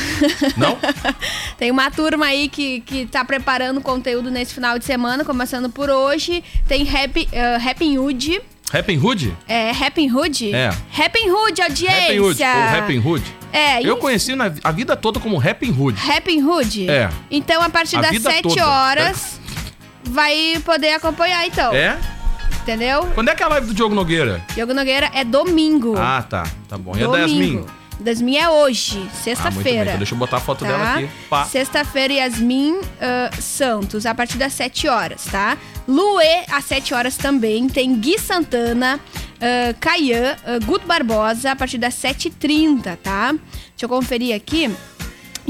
Não? 0.58 0.78
Tem 1.58 1.70
uma 1.70 1.92
turma 1.92 2.26
aí 2.28 2.50
que, 2.50 2.82
que 2.82 3.06
tá 3.06 3.24
preparando 3.24 3.80
conteúdo 3.80 4.32
nesse 4.32 4.56
final 4.56 4.80
de 4.80 4.86
semana, 4.86 5.24
começando 5.24 5.70
por 5.70 5.88
hoje. 5.90 6.44
Tem 6.68 6.82
Happy, 6.90 7.28
uh, 7.32 7.70
Happy 7.70 8.00
Hood. 8.00 8.42
Rapping 8.72 8.98
Hood? 8.98 9.36
É, 9.50 9.72
Happy 9.72 10.10
Hood? 10.10 10.56
É. 10.56 10.70
Happy 10.98 11.30
Hood, 11.30 11.62
audiência. 11.62 12.00
Rapping 12.00 12.20
Hood, 12.20 12.42
Rapping 12.44 13.00
Hood? 13.00 13.24
É, 13.52 13.82
Eu 13.86 13.98
conheci 13.98 14.34
na, 14.34 14.46
a 14.64 14.72
vida 14.72 14.96
toda 14.96 15.20
como 15.20 15.38
Rapping 15.38 15.76
Hood. 15.78 16.00
Happy 16.10 16.42
Hood? 16.42 16.90
É. 16.90 17.10
Então, 17.30 17.62
a 17.62 17.70
partir 17.70 17.98
A 17.98 18.02
das 18.02 18.12
vida 18.12 18.32
7 18.32 18.44
toda, 18.44 18.66
horas, 18.66 19.42
vai 20.06 20.62
poder 20.64 20.94
acompanhar, 20.94 21.46
então. 21.46 21.74
É? 21.74 21.98
Entendeu? 22.62 23.10
Quando 23.14 23.28
é 23.30 23.36
que 23.36 23.44
é 23.44 23.46
a 23.46 23.50
live 23.50 23.68
do 23.68 23.74
Diogo 23.74 23.94
Nogueira? 23.94 24.42
Diogo 24.56 24.74
Nogueira 24.74 25.12
é 25.14 25.26
domingo. 25.26 25.96
Ah, 25.98 26.24
tá. 26.28 26.44
Tá 26.70 26.78
bom. 26.78 26.96
E 26.96 27.04
a 27.04 27.08
da 27.08 27.18
Yasmin? 27.20 27.66
Domingo. 28.02 28.10
Yasmin 28.10 28.38
é 28.38 28.50
hoje, 28.50 28.98
Ah, 28.98 29.02
bem. 29.04 29.12
sexta-feira. 29.24 29.84
Então 29.86 29.98
deixa 29.98 30.14
eu 30.14 30.18
botar 30.20 30.38
a 30.38 30.42
foto 30.42 30.66
dela 30.66 30.78
tá? 30.84 30.96
aqui. 30.96 31.10
Pá. 31.30 31.46
Sexta-feira, 31.46 32.14
Yasmin 32.14 32.80
ah, 33.00 33.30
Santos, 33.40 34.06
a 34.06 34.14
partir 34.14 34.38
das 34.38 34.54
7 34.54 34.88
horas, 34.88 35.26
tá? 35.26 35.58
Luê, 35.88 36.44
às 36.52 36.66
7 36.66 36.94
horas 36.94 37.18
também. 37.18 37.68
Tem 37.68 37.96
Gui 37.96 38.18
Santana, 38.20 39.00
uh, 39.38 39.76
Caian, 39.80 40.36
uh, 40.46 40.66
Guto 40.66 40.86
Barbosa, 40.86 41.52
a 41.52 41.56
partir 41.56 41.78
das 41.80 41.96
7h30, 41.96 42.98
tá? 43.02 43.32
Deixa 43.32 43.84
eu 43.84 43.90
conferir 43.90 44.36
aqui. 44.36 44.70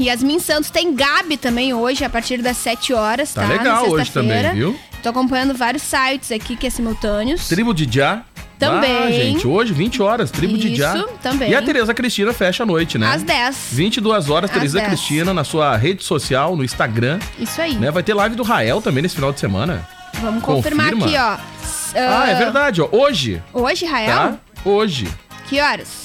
Yasmin 0.00 0.38
Santos 0.38 0.70
tem 0.70 0.94
Gabi 0.94 1.36
também 1.36 1.74
hoje, 1.74 2.02
a 2.02 2.08
partir 2.08 2.38
das 2.40 2.56
7 2.56 2.94
horas, 2.94 3.34
Tá 3.34 3.42
tá? 3.42 3.48
legal 3.48 3.88
hoje 3.90 4.10
também, 4.10 4.52
viu? 4.54 4.78
Tô 5.02 5.10
acompanhando 5.10 5.54
vários 5.54 5.82
sites 5.82 6.32
aqui 6.32 6.56
que 6.56 6.66
é 6.66 6.70
simultâneos. 6.70 7.46
Tribo 7.48 7.74
de 7.74 7.86
Já. 7.92 8.24
Também. 8.66 8.96
Ah, 8.98 9.10
gente, 9.10 9.46
hoje, 9.46 9.72
20 9.72 10.02
horas, 10.02 10.30
Tribo 10.30 10.56
de 10.58 10.74
Já. 10.74 10.96
Isso, 10.96 11.08
também. 11.22 11.50
E 11.50 11.54
a 11.54 11.62
Tereza 11.62 11.92
Cristina 11.94 12.32
fecha 12.32 12.62
a 12.62 12.66
noite, 12.66 12.98
né? 12.98 13.06
Às 13.12 13.22
10. 13.22 13.68
22 13.72 14.30
horas, 14.30 14.50
Às 14.50 14.54
Tereza 14.54 14.78
10. 14.78 14.88
Cristina, 14.88 15.32
na 15.34 15.44
sua 15.44 15.76
rede 15.76 16.02
social, 16.04 16.56
no 16.56 16.64
Instagram. 16.64 17.18
Isso 17.38 17.60
aí. 17.60 17.74
Né? 17.76 17.90
Vai 17.90 18.02
ter 18.02 18.14
live 18.14 18.34
do 18.36 18.42
Rael 18.42 18.80
também 18.80 19.02
nesse 19.02 19.14
final 19.14 19.32
de 19.32 19.40
semana. 19.40 19.86
Vamos 20.20 20.42
confirmar 20.42 20.90
Confirma. 20.92 21.06
aqui, 21.06 21.16
ó. 21.18 21.64
S- 21.64 21.96
Ah, 21.98 22.28
é 22.28 22.32
ah, 22.34 22.38
verdade, 22.38 22.80
ó. 22.82 22.88
Hoje, 22.92 23.42
Hoje, 23.52 23.84
Rael? 23.86 24.06
tá? 24.16 24.34
Hoje. 24.64 25.08
Que 25.48 25.60
horas? 25.60 26.04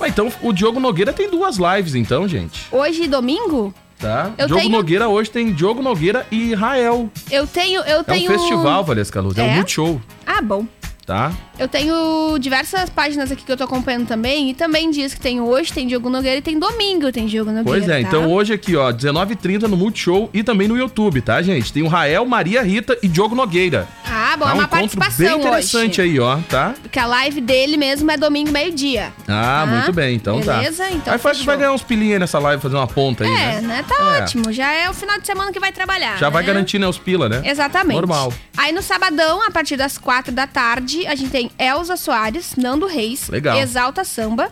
Ah, 0.00 0.08
então, 0.08 0.30
o 0.42 0.52
Diogo 0.52 0.78
Nogueira 0.78 1.12
tem 1.12 1.30
duas 1.30 1.56
lives, 1.56 1.94
então, 1.94 2.28
gente. 2.28 2.62
Hoje, 2.70 3.06
domingo? 3.06 3.72
Tá? 3.98 4.30
Eu 4.36 4.46
Diogo 4.46 4.60
tenho- 4.62 4.72
Nogueira 4.76 5.08
hoje 5.08 5.30
tem 5.30 5.50
Diogo 5.52 5.80
Nogueira 5.80 6.26
e 6.30 6.54
Rael. 6.54 7.08
Eu 7.30 7.46
tenho. 7.46 7.80
Eu 7.80 8.00
É 8.00 8.04
tenho... 8.04 8.30
um 8.30 8.38
festival, 8.38 8.84
Valesca 8.84 9.20
Luz. 9.22 9.38
É, 9.38 9.42
um 9.42 9.46
É? 9.46 9.54
multishow, 9.54 10.00
Ah, 10.26 10.42
bom. 10.42 10.66
Tá? 11.06 11.32
Eu 11.56 11.68
tenho 11.68 12.36
diversas 12.38 12.90
páginas 12.90 13.30
aqui 13.30 13.44
que 13.44 13.52
eu 13.52 13.56
tô 13.56 13.64
acompanhando 13.64 14.06
também. 14.06 14.50
E 14.50 14.54
também 14.54 14.90
diz 14.90 15.14
que 15.14 15.20
tem 15.20 15.40
hoje, 15.40 15.72
tem 15.72 15.86
Diogo 15.86 16.10
Nogueira 16.10 16.38
e 16.38 16.42
tem 16.42 16.58
domingo, 16.58 17.12
tem 17.12 17.26
Diogo 17.26 17.50
Nogueira. 17.50 17.70
Pois 17.70 17.88
é, 17.88 17.92
tá? 17.92 18.00
então 18.00 18.30
hoje 18.30 18.52
aqui, 18.52 18.74
ó, 18.74 18.92
19h30 18.92 19.62
no 19.62 19.76
Multishow 19.76 20.28
e 20.34 20.42
também 20.42 20.66
no 20.66 20.76
YouTube, 20.76 21.20
tá, 21.20 21.40
gente? 21.40 21.72
Tem 21.72 21.84
o 21.84 21.88
Rael, 21.88 22.26
Maria 22.26 22.62
Rita 22.62 22.98
e 23.02 23.08
Diogo 23.08 23.36
Nogueira. 23.36 23.88
Tá 24.36 24.44
bom? 24.44 24.44
Tá 24.44 24.50
é 24.50 24.54
um 24.54 24.56
uma 24.56 24.64
encontro 24.64 24.98
participação 24.98 25.26
bem 25.26 25.38
interessante 25.46 26.00
hoje. 26.00 26.10
aí, 26.10 26.20
ó, 26.20 26.36
tá? 26.48 26.74
Porque 26.82 26.98
a 26.98 27.06
live 27.06 27.40
dele 27.40 27.76
mesmo 27.76 28.10
é 28.10 28.16
domingo 28.16 28.52
meio-dia. 28.52 29.12
Ah, 29.26 29.64
Tá? 29.64 29.66
muito 29.66 29.92
bem, 29.92 30.14
então 30.16 30.40
tá. 30.40 30.58
Beleza? 30.58 30.90
Então 30.90 31.12
Aí 31.12 31.18
faz, 31.18 31.42
vai 31.42 31.56
ganhar 31.56 31.72
uns 31.72 31.82
pilinhos 31.82 32.14
aí 32.14 32.18
nessa 32.18 32.38
live, 32.38 32.62
fazer 32.62 32.76
uma 32.76 32.86
ponta 32.86 33.24
aí, 33.24 33.30
É, 33.30 33.34
né? 33.34 33.60
né? 33.62 33.84
Tá 33.88 33.94
É. 33.94 34.22
ótimo. 34.22 34.52
Já 34.52 34.72
é 34.72 34.90
o 34.90 34.94
final 34.94 35.18
de 35.18 35.26
semana 35.26 35.52
que 35.52 35.58
vai 35.60 35.72
trabalhar. 35.72 36.18
Já 36.18 36.28
vai 36.28 36.42
né? 36.42 36.46
garantir, 36.48 36.78
né, 36.78 36.86
os 36.86 36.98
pila, 36.98 37.28
né? 37.28 37.42
Exatamente. 37.44 37.96
Normal. 37.96 38.32
Aí 38.56 38.72
no 38.72 38.82
sabadão, 38.82 39.42
a 39.42 39.50
partir 39.50 39.76
das 39.76 39.98
quatro 39.98 40.32
da 40.32 40.46
tarde, 40.46 41.06
a 41.06 41.14
gente 41.14 41.30
tem 41.30 41.50
Elza 41.58 41.96
Soares, 41.96 42.54
Nando 42.56 42.86
Reis, 42.86 43.28
Legal. 43.28 43.56
Exalta 43.58 44.04
Samba 44.04 44.50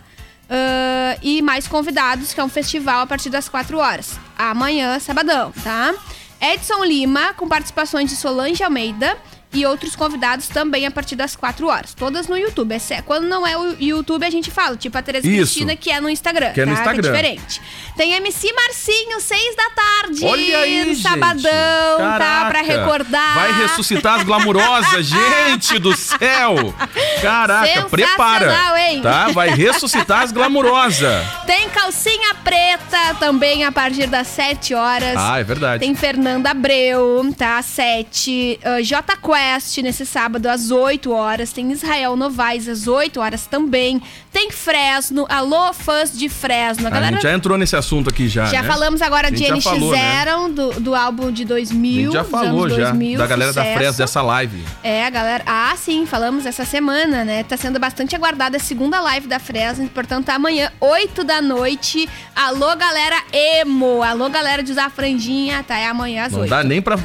ah, 0.48 1.16
e 1.22 1.40
mais 1.42 1.66
convidados, 1.66 2.32
que 2.32 2.40
é 2.40 2.44
um 2.44 2.48
festival 2.48 3.00
a 3.02 3.06
partir 3.06 3.30
das 3.30 3.48
quatro 3.48 3.78
horas. 3.78 4.18
Amanhã, 4.36 4.98
sabadão, 4.98 5.52
tá? 5.62 5.94
Edson 6.40 6.84
Lima, 6.84 7.32
com 7.34 7.48
participações 7.48 8.10
de 8.10 8.16
Solange 8.16 8.62
Almeida 8.62 9.16
e 9.54 9.64
outros 9.64 9.94
convidados 9.94 10.48
também 10.48 10.84
a 10.86 10.90
partir 10.90 11.16
das 11.16 11.36
4 11.36 11.66
horas. 11.66 11.94
Todas 11.94 12.26
no 12.26 12.36
YouTube. 12.36 12.74
Quando 13.06 13.26
não 13.28 13.46
é 13.46 13.56
o 13.56 13.76
YouTube, 13.80 14.24
a 14.24 14.30
gente 14.30 14.50
fala. 14.50 14.76
Tipo 14.76 14.98
a 14.98 15.02
Tereza 15.02 15.26
Isso. 15.26 15.36
Cristina, 15.36 15.76
que 15.76 15.90
é 15.90 16.00
no 16.00 16.10
Instagram. 16.10 16.52
Que 16.52 16.62
é 16.62 16.66
no 16.66 16.74
tá? 16.74 16.80
Instagram. 16.80 17.02
Que 17.02 17.08
é 17.08 17.12
diferente. 17.12 17.62
Tem 17.96 18.12
MC 18.14 18.52
Marcinho, 18.52 19.20
6 19.20 19.56
da 19.56 19.70
tarde. 19.70 20.24
Olha 20.24 20.58
aí, 20.58 20.84
no 20.84 20.94
gente. 20.94 21.02
Sabadão, 21.02 21.98
tá? 22.18 22.46
Pra 22.48 22.62
recordar. 22.62 23.34
Vai 23.34 23.62
ressuscitar 23.62 24.14
as 24.16 24.24
glamurosas, 24.24 25.06
gente 25.06 25.78
do 25.78 25.96
céu! 25.96 26.74
Caraca, 27.22 27.82
prepara! 27.88 28.52
hein? 28.78 29.00
Tá? 29.00 29.28
Vai 29.28 29.50
ressuscitar 29.50 30.22
as 30.22 30.32
glamurosas. 30.32 31.24
Tem 31.46 31.68
calcinha 31.68 32.34
preta 32.42 33.14
também 33.20 33.64
a 33.64 33.70
partir 33.70 34.08
das 34.08 34.26
7 34.28 34.74
horas. 34.74 35.16
Ah, 35.16 35.38
é 35.38 35.44
verdade. 35.44 35.80
Tem 35.80 35.94
Fernanda 35.94 36.50
Abreu, 36.50 37.32
tá? 37.36 37.58
Às 37.58 37.66
7. 37.66 38.58
Uh, 38.64 38.82
J 38.82 39.16
Quest 39.16 39.43
nesse 39.82 40.06
sábado 40.06 40.46
às 40.46 40.70
8 40.70 41.10
horas. 41.12 41.52
Tem 41.52 41.70
Israel 41.72 42.16
Novaes 42.16 42.68
às 42.68 42.86
8 42.86 43.20
horas 43.20 43.46
também. 43.46 44.00
Tem 44.32 44.50
Fresno. 44.50 45.26
Alô, 45.28 45.72
fãs 45.72 46.16
de 46.16 46.28
Fresno. 46.28 46.86
A 46.86 46.88
A 46.88 46.90
galera 46.90 47.12
gente 47.14 47.22
já 47.22 47.32
entrou 47.32 47.56
nesse 47.58 47.76
assunto 47.76 48.08
aqui 48.10 48.28
já. 48.28 48.46
já 48.46 48.62
né? 48.62 48.68
falamos 48.68 49.02
agora 49.02 49.28
A 49.28 49.30
de 49.30 49.50
NX 49.50 49.64
falou, 49.64 49.92
né? 49.92 49.98
Zero, 50.24 50.48
do, 50.52 50.80
do 50.80 50.94
álbum 50.94 51.30
de 51.30 51.42
A 51.44 51.46
2000. 51.46 52.04
gente 52.04 52.12
já 52.12 52.24
falou 52.24 52.64
anos 52.64 52.76
já 52.76 52.90
2000, 52.90 53.18
da 53.18 53.26
galera 53.26 53.52
da 53.52 53.60
sucesso. 53.62 53.78
Fresno 53.78 53.98
dessa 53.98 54.22
live. 54.22 54.64
É, 54.82 55.06
a 55.06 55.10
galera. 55.10 55.44
Ah, 55.46 55.74
sim, 55.76 56.06
falamos 56.06 56.46
essa 56.46 56.64
semana, 56.64 57.24
né? 57.24 57.44
Tá 57.44 57.56
sendo 57.56 57.78
bastante 57.78 58.16
aguardada 58.16 58.56
a 58.56 58.60
segunda 58.60 59.00
live 59.00 59.26
da 59.28 59.38
Fresno. 59.38 59.88
Portanto, 59.88 60.30
amanhã, 60.30 60.70
8 60.80 61.22
da 61.24 61.40
noite. 61.42 62.08
Alô, 62.34 62.74
galera 62.76 63.16
emo. 63.32 64.02
Alô, 64.02 64.28
galera 64.28 64.62
de 64.62 64.72
usar 64.72 64.90
franjinha. 64.90 65.62
Tá, 65.62 65.76
é 65.78 65.86
amanhã 65.86 66.24
às 66.24 66.32
Não 66.32 66.40
8. 66.40 66.50
dá 66.50 66.62
nem 66.64 66.80
pra 66.82 66.96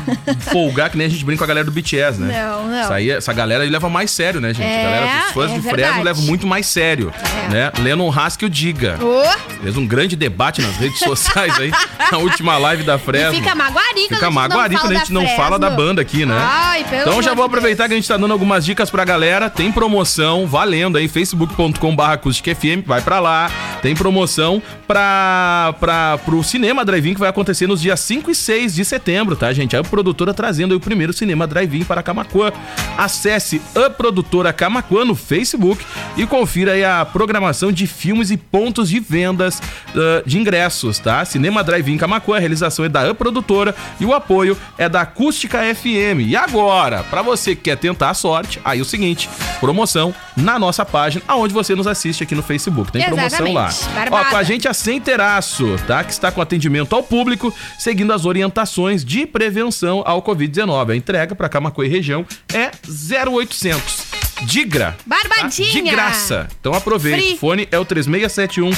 folgar 0.52 0.90
que 0.90 0.98
nem 0.98 1.08
a 1.08 1.10
gente 1.10 1.24
brinca 1.24 1.40
com 1.40 1.44
a 1.44 1.48
galera 1.48 1.66
do 1.66 1.72
BTS, 1.72 2.19
né? 2.20 2.42
Não, 2.44 2.68
não. 2.68 2.82
Isso 2.82 2.94
aí, 2.94 3.10
essa 3.12 3.34
galera 3.34 3.64
aí 3.64 3.70
leva 3.70 3.90
mais 3.90 4.12
sério, 4.12 4.40
né, 4.42 4.54
gente? 4.54 4.66
É, 4.66 4.80
a 4.80 4.84
galera 4.92 5.20
dos 5.24 5.32
fãs 5.34 5.52
é 5.52 5.56
de 5.56 5.62
Fresno 5.70 6.04
levam 6.04 6.24
muito 6.24 6.46
mais 6.48 6.66
sério, 6.68 7.12
É. 7.48 7.50
né? 7.50 7.72
Lennon 7.80 8.12
Haskell 8.12 8.50
diga. 8.50 8.98
Ô, 9.02 9.60
Fez 9.62 9.76
um 9.76 9.86
grande 9.86 10.16
debate 10.16 10.62
nas 10.62 10.78
redes 10.78 11.00
sociais 11.00 11.60
aí, 11.60 11.72
na 12.12 12.18
última 12.18 12.58
live 12.58 12.84
da 12.84 12.98
Fresno. 12.98 13.34
fica 13.34 13.54
maguari 13.56 14.08
quando 14.08 14.10
Fica 14.10 14.28
a 14.28 14.30
gente 14.30 14.32
não 14.32 14.40
quando 14.42 14.80
fala 14.80 14.96
a 14.96 15.00
gente 15.00 15.12
da 15.14 15.20
não 15.20 15.36
fala 15.36 15.60
da 15.60 15.70
banda 15.70 16.02
aqui, 16.02 16.26
né? 16.26 16.36
Ai, 16.38 16.84
pelo 16.86 17.02
Então 17.02 17.22
já 17.22 17.34
vou 17.34 17.46
aproveitar 17.46 17.84
Deus. 17.84 17.88
que 17.90 17.94
a 17.94 17.98
gente 17.98 18.08
tá 18.08 18.18
dando 18.18 18.32
algumas 18.32 18.64
dicas 18.66 18.90
pra 18.90 19.04
galera. 19.04 19.50
Tem 19.50 19.72
promoção 19.72 20.48
valendo 20.48 20.98
aí, 20.98 21.08
facebook.com.br 21.08 22.02
acústicafm, 22.04 22.84
vai 22.86 23.02
pra 23.02 23.20
lá. 23.20 23.52
Tem 23.82 23.96
promoção 23.96 24.62
pra, 24.88 25.74
pra, 25.80 26.18
pro 26.26 26.44
Cinema 26.44 26.84
Drive-In 26.84 27.14
que 27.14 27.20
vai 27.20 27.30
acontecer 27.30 27.68
nos 27.68 27.82
dias 27.82 28.00
5 28.00 28.32
e 28.32 28.36
6 28.36 28.76
de 28.76 28.86
setembro, 28.86 29.36
tá, 29.36 29.52
gente? 29.54 29.76
A 29.76 29.84
produtora 29.84 30.34
trazendo 30.34 30.72
aí 30.74 30.78
o 30.78 30.80
primeiro 30.80 31.14
Cinema 31.14 31.46
Drive-In 31.48 31.84
para 31.84 32.02
Camacuã. 32.10 32.52
Acesse 32.98 33.62
a 33.76 33.90
produtora 33.90 34.52
Camacuã 34.52 35.06
no 35.06 35.16
Facebook 35.16 35.86
e 36.18 36.26
confira 36.26 36.72
aí 36.74 36.84
a 36.84 37.06
programação 37.06 37.72
de 37.72 37.86
filmes 37.86 38.32
e 38.32 38.38
pontos 38.38 38.90
de 38.90 39.00
vendas 39.00 39.62
ah, 39.96 40.24
de 40.26 40.38
ingressos, 40.38 40.98
tá? 40.98 41.24
Cinema 41.24 41.64
Drive-In 41.64 41.98
Camacuã, 41.98 42.38
a 42.38 42.40
realização 42.40 42.84
é 42.84 42.90
da 42.90 43.08
A 43.08 43.14
Produtora 43.14 43.76
e 44.00 44.06
o 44.06 44.14
apoio 44.14 44.58
é 44.78 44.90
da 44.90 45.02
Acústica 45.02 45.60
FM. 45.74 46.28
E 46.28 46.36
agora, 46.36 47.04
pra 47.04 47.22
você 47.22 47.56
que 47.56 47.64
quer 47.64 47.78
tentar 47.78 48.10
a 48.10 48.14
sorte, 48.14 48.60
aí 48.66 48.82
o 48.82 48.86
seguinte, 48.86 49.30
promoção 49.60 50.14
na 50.36 50.58
nossa 50.58 50.86
página, 50.86 51.24
aonde 51.28 51.54
você 51.54 51.76
nos 51.76 51.88
assiste 51.88 52.24
aqui 52.24 52.34
no 52.34 52.44
Facebook. 52.44 52.92
Tem 52.92 53.06
promoção 53.06 53.54
lá. 53.54 53.68
Exatamente. 53.68 53.90
Ó, 53.92 53.96
Barbada. 53.96 54.30
com 54.30 54.38
a 54.38 54.44
gente 54.44 54.68
a 54.68 54.74
Centeraço, 54.74 55.76
tá? 55.86 56.04
Que 56.04 56.12
está 56.12 56.32
com 56.32 56.42
atendimento 56.42 56.96
ao 56.96 57.04
público, 57.04 57.54
seguindo 57.78 58.12
as 58.12 58.26
orientações 58.26 59.06
de 59.06 59.26
prevenção 59.26 60.02
ao 60.06 60.22
Covid-19. 60.22 60.92
A 60.92 60.96
entrega 60.96 61.36
para 61.36 61.48
Camacuã 61.50 61.86
e 61.86 61.90
região 62.00 62.26
é 62.54 62.72
0800. 62.88 64.10
Digra. 64.44 64.98
tá? 64.98 65.04
Barbadinha. 65.06 65.70
De 65.72 65.82
graça. 65.82 66.48
Então 66.60 66.74
aproveite. 66.74 67.20
Free. 67.22 67.34
O 67.36 67.38
fone 67.38 67.68
é 67.72 67.78
o 67.78 67.86
3671 67.86 68.70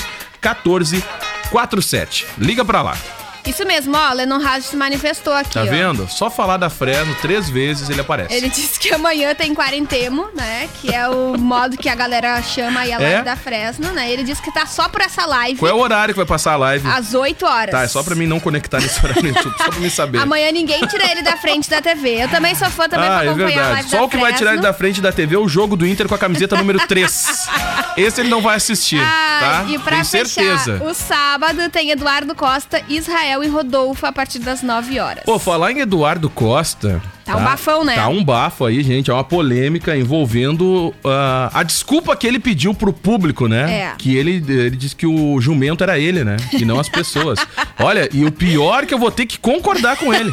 1447. 0.42 2.26
Liga 2.38 2.66
pra 2.66 2.82
lá. 2.82 2.98
Isso 3.46 3.66
mesmo, 3.66 3.96
ó. 3.98 4.14
Lennon 4.14 4.40
Haas 4.46 4.66
se 4.66 4.76
manifestou 4.76 5.34
aqui, 5.34 5.54
Tá 5.54 5.64
ó. 5.64 5.66
vendo? 5.66 6.08
Só 6.10 6.30
falar 6.30 6.58
da 6.58 6.70
Fresno 6.70 7.16
três 7.22 7.50
vezes 7.50 7.90
ele 7.90 8.00
aparece. 8.02 8.34
Ele 8.34 8.50
disse 8.50 8.80
que 8.80 8.94
amanhã 8.94 9.34
tem 9.36 9.54
quarentemo, 9.54 10.28
né? 10.36 10.70
Que 10.82 10.94
é 10.94 11.08
o 11.10 11.38
modo 11.38 11.76
que 11.78 11.90
a 11.90 11.96
galera 11.96 12.42
chama 12.42 12.82
aí 12.82 12.94
a 12.94 12.98
live 13.00 13.14
É? 13.14 13.22
da 13.24 13.36
Fresno, 13.36 13.92
né? 13.94 14.12
Ele 14.12 14.24
disse 14.24 14.42
que 14.42 14.52
tá 14.54 14.66
só 14.66 14.88
por 14.88 15.02
essa 15.02 15.26
live, 15.26 15.60
Qual 15.60 15.70
é 15.70 15.74
o 15.74 15.78
horário 15.80 16.14
que 16.14 16.18
vai 16.20 16.26
passar 16.26 16.54
a 16.54 16.58
live? 16.58 16.88
às 16.88 17.14
8 17.14 17.46
horas. 17.46 17.72
Tá, 17.72 17.82
é 17.84 17.88
só 17.88 18.04
pra 18.04 18.16
mim 18.16 18.28
não 18.28 18.40
conectar 18.40 18.80
nesse 18.80 19.04
horário 19.04 19.22
no 19.24 19.30
YouTube, 19.36 19.56
só 19.58 19.70
pra 19.70 19.80
mim 19.80 19.90
saber. 19.90 20.20
Amanhã 20.20 20.52
ninguém 20.52 20.86
tira 20.88 21.10
ele 21.12 21.22
da 21.22 21.36
frente 21.38 21.70
da 21.70 21.82
TV. 21.82 22.24
Eu 22.24 22.30
também 22.30 22.54
sou 22.56 22.70
fã 22.70 22.88
também 22.88 23.08
Ah, 23.10 23.16
pra 23.18 23.26
é 23.26 23.30
acompanhar 23.30 23.48
a 23.48 23.50
verdade. 23.50 23.74
live 23.74 23.90
Só 23.90 24.04
o 24.06 24.10
que 24.10 24.18
vai 24.18 24.34
tirar 24.34 24.52
ele 24.52 24.60
Fresno. 24.62 24.62
da 24.72 24.74
frente 24.74 25.02
da 25.02 25.12
TV 25.12 25.36
é 25.36 25.40
o 25.40 25.48
jogo 25.48 25.76
do 25.76 25.86
Inter 25.88 26.08
com 26.08 26.16
a 26.16 26.18
camiseta 26.18 26.56
número 26.56 26.80
3. 26.88 27.28
Esse 27.98 28.22
ele 28.22 28.30
não 28.30 28.42
vai 28.42 28.56
assistir, 28.56 29.00
Ah, 29.02 29.64
tá? 29.66 29.66
e 29.72 29.78
pra 29.80 30.04
fechar, 30.06 30.26
certeza. 30.28 30.82
o 30.84 30.94
sábado 30.94 31.70
tem 31.70 31.92
Eduardo 31.92 32.34
Costa, 32.34 32.82
Israel 32.88 33.41
e 33.44 33.48
Rodolfo 33.48 34.06
a 34.06 34.12
partir 34.12 34.40
das 34.40 34.62
9 34.62 35.00
horas. 35.00 35.24
Pô, 35.24 35.38
falar 35.40 35.72
em 35.72 35.80
Eduardo 35.80 36.30
Costa. 36.30 37.02
Tá 37.26 37.38
um 37.38 37.44
bafão, 37.44 37.84
né? 37.84 37.96
Tá 37.96 38.10
um 38.10 38.24
bafo 38.24 38.66
aí, 38.66 38.84
gente. 38.84 39.10
É 39.10 39.14
uma 39.14 39.24
polêmica 39.24 39.96
envolvendo 39.96 40.94
ah, 41.06 41.50
a 41.54 41.64
desculpa 41.64 42.16
que 42.16 42.28
ele 42.28 42.40
pediu 42.40 42.74
pro 42.74 42.92
público, 42.92 43.48
né? 43.48 43.72
É. 43.72 43.94
Que 43.98 44.16
ele, 44.16 44.44
ele 44.48 44.76
disse 44.76 44.96
que 44.96 45.06
o 45.06 45.40
jumento 45.40 45.84
era 45.84 45.98
ele, 45.98 46.24
né? 46.24 46.38
E 46.52 46.66
não 46.66 46.80
as 46.80 46.90
pessoas. 46.90 47.40
Olha, 47.80 48.10
e 48.12 48.26
o 48.26 48.32
pior 48.32 48.84
é 48.84 48.86
que 48.86 48.94
eu 48.94 49.00
vou 49.00 49.12
ter 49.12 49.26
que 49.26 49.40
concordar 49.40 49.98
com 49.98 50.14
ele. 50.14 50.32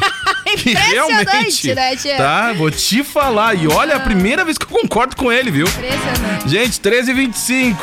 Impressionante, 0.59 1.73
né, 1.75 1.95
tia? 1.95 2.17
Tá, 2.17 2.53
vou 2.53 2.69
te 2.71 3.03
falar. 3.03 3.55
E 3.55 3.67
olha, 3.67 3.93
é 3.93 3.95
a 3.95 3.99
primeira 3.99 4.43
vez 4.45 4.57
que 4.57 4.65
eu 4.65 4.69
concordo 4.69 5.15
com 5.15 5.31
ele, 5.31 5.51
viu? 5.51 5.67
Impressionante. 5.67 6.49
Gente, 6.49 6.79
13h25. 6.79 7.77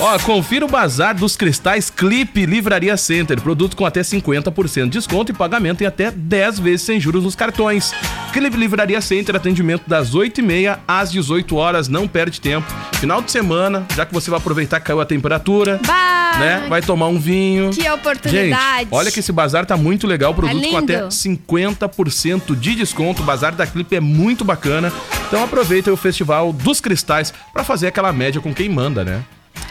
Ó, 0.00 0.18
confira 0.20 0.64
o 0.64 0.68
Bazar 0.68 1.14
dos 1.14 1.36
Cristais 1.36 1.90
Clipe 1.90 2.46
Livraria 2.46 2.96
Center. 2.96 3.40
Produto 3.40 3.76
com 3.76 3.84
até 3.86 4.00
50% 4.00 4.84
de 4.84 4.90
desconto 4.90 5.32
e 5.32 5.34
pagamento 5.34 5.82
em 5.82 5.86
até 5.86 6.10
10 6.10 6.58
vezes 6.58 6.82
sem 6.82 7.00
juros 7.00 7.24
nos 7.24 7.34
cartões. 7.34 7.92
Clipe 8.32 8.56
Livraria 8.56 9.00
Center, 9.00 9.34
atendimento 9.36 9.84
das 9.86 10.14
8h30 10.14 10.78
às 10.86 11.10
18 11.10 11.56
horas. 11.56 11.88
Não 11.88 12.06
perde 12.06 12.40
tempo. 12.40 12.66
Final 13.00 13.22
de 13.22 13.30
semana, 13.30 13.86
já 13.94 14.04
que 14.06 14.12
você 14.12 14.30
vai 14.30 14.38
aproveitar 14.38 14.80
que 14.80 14.86
caiu 14.86 15.00
a 15.00 15.06
temperatura, 15.06 15.80
Bah, 15.86 16.36
né? 16.38 16.66
Vai 16.68 16.82
tomar 16.82 17.08
um 17.08 17.18
vinho. 17.18 17.70
Que 17.70 17.88
oportunidade. 17.88 18.80
Gente, 18.80 18.88
olha 18.90 19.10
que 19.10 19.20
esse 19.20 19.32
bazar 19.32 19.64
tá 19.66 19.76
muito 19.76 20.06
legal. 20.06 20.34
Produto 20.34 20.54
com 20.54 20.80
lindo. 20.80 20.92
até 20.92 21.02
50% 21.08 21.95
de 22.04 22.74
desconto. 22.74 23.22
O 23.22 23.24
bazar 23.24 23.54
da 23.54 23.66
Clipe 23.66 23.96
é 23.96 24.00
muito 24.00 24.44
bacana. 24.44 24.92
Então 25.28 25.42
aproveita 25.42 25.92
o 25.92 25.96
Festival 25.96 26.52
dos 26.52 26.80
Cristais 26.80 27.32
pra 27.52 27.64
fazer 27.64 27.86
aquela 27.88 28.12
média 28.12 28.40
com 28.40 28.54
quem 28.54 28.68
manda, 28.68 29.04
né? 29.04 29.22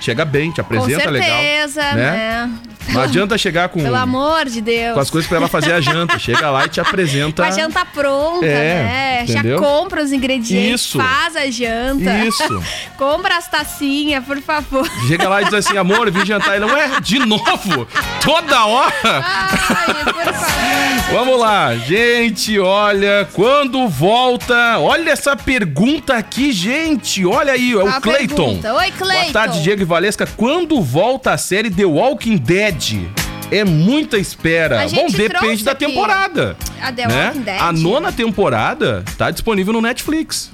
Chega 0.02 0.26
bem, 0.26 0.52
te 0.52 0.56
Com 0.56 0.62
apresenta 0.62 1.10
legal. 1.10 1.30
certeza, 1.30 1.82
né? 1.82 1.94
né? 1.94 2.52
Não 2.90 3.02
adianta 3.02 3.38
chegar 3.38 3.70
com, 3.70 3.82
Pelo 3.82 3.96
amor 3.96 4.46
de 4.46 4.62
Deus. 4.62 4.94
com 4.94 5.00
as 5.00 5.10
coisas 5.10 5.28
pra 5.28 5.38
ela 5.38 5.48
fazer 5.48 5.74
a 5.74 5.82
janta. 5.82 6.20
Chega 6.20 6.50
lá 6.52 6.66
e 6.66 6.70
te 6.70 6.80
apresenta. 6.80 7.44
Com 7.44 7.50
a 7.50 7.52
janta 7.52 7.84
pronta, 7.86 8.46
É, 8.46 8.84
né? 8.84 9.24
entendeu? 9.24 9.58
Já 9.60 9.64
compra 9.64 10.04
os 10.04 10.12
ingredientes, 10.12 10.82
Isso. 10.82 11.00
faz 11.00 11.36
a 11.36 11.50
janta. 11.50 12.18
Isso. 12.20 12.64
compra 12.98 13.38
as 13.38 13.48
tacinhas, 13.48 14.24
por 14.24 14.40
favor. 14.42 14.88
Chega 15.08 15.28
lá 15.28 15.42
e 15.42 15.46
diz 15.46 15.54
assim, 15.56 15.78
amor, 15.78 16.12
vim 16.12 16.26
jantar. 16.26 16.56
Ele, 16.56 16.66
ué, 16.66 17.00
de 17.02 17.20
novo? 17.20 17.88
Toda 18.24 18.66
hora? 18.66 18.94
Ai, 19.04 20.04
por 20.04 20.34
favor. 20.34 20.75
Vamos 21.12 21.40
lá, 21.40 21.76
gente, 21.76 22.60
olha, 22.60 23.28
quando 23.34 23.88
volta, 23.88 24.80
olha 24.80 25.12
essa 25.12 25.36
pergunta 25.36 26.16
aqui, 26.16 26.52
gente, 26.52 27.26
olha 27.26 27.54
aí, 27.54 27.72
é 27.72 27.76
o 27.76 27.88
a 27.88 28.02
Clayton. 28.02 28.36
pergunta? 28.36 28.74
Oi, 28.74 28.92
Clayton. 28.92 29.22
Boa 29.22 29.34
tarde, 29.34 29.64
Diego 29.64 29.82
e 29.82 29.86
Valesca, 29.86 30.28
quando 30.36 30.82
volta 30.82 31.32
a 31.32 31.38
série 31.38 31.70
The 31.70 31.86
Walking 31.86 32.38
Dead? 32.38 33.08
É 33.52 33.64
muita 33.64 34.18
espera. 34.18 34.82
A 34.82 34.88
Bom, 34.88 35.08
depende 35.08 35.64
da 35.64 35.76
temporada. 35.76 36.58
A 36.82 36.92
The 36.92 37.08
né? 37.08 37.26
Walking 37.28 37.42
Dead. 37.42 37.62
A 37.62 37.72
nona 37.72 38.12
temporada 38.12 39.04
tá 39.18 39.30
disponível 39.30 39.72
no 39.74 39.82
Netflix. 39.82 40.52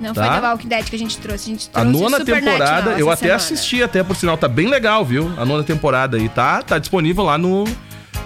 Não 0.00 0.12
tá? 0.12 0.24
foi 0.24 0.40
The 0.40 0.46
Walking 0.48 0.68
Dead 0.68 0.84
que 0.86 0.96
a 0.96 0.98
gente 0.98 1.18
trouxe. 1.18 1.50
A 1.50 1.52
gente 1.52 1.68
A 1.72 1.80
trouxe 1.82 2.00
nona 2.00 2.18
Supernatural 2.18 2.58
temporada, 2.58 2.90
eu 2.98 3.10
até 3.10 3.20
semana. 3.20 3.36
assisti 3.36 3.82
até, 3.82 4.02
por 4.02 4.16
sinal, 4.16 4.36
tá 4.36 4.48
bem 4.48 4.66
legal, 4.66 5.04
viu? 5.04 5.32
A 5.36 5.44
nona 5.44 5.62
temporada 5.62 6.16
aí 6.16 6.28
tá, 6.28 6.62
tá 6.62 6.78
disponível 6.78 7.22
lá 7.24 7.36
no, 7.38 7.64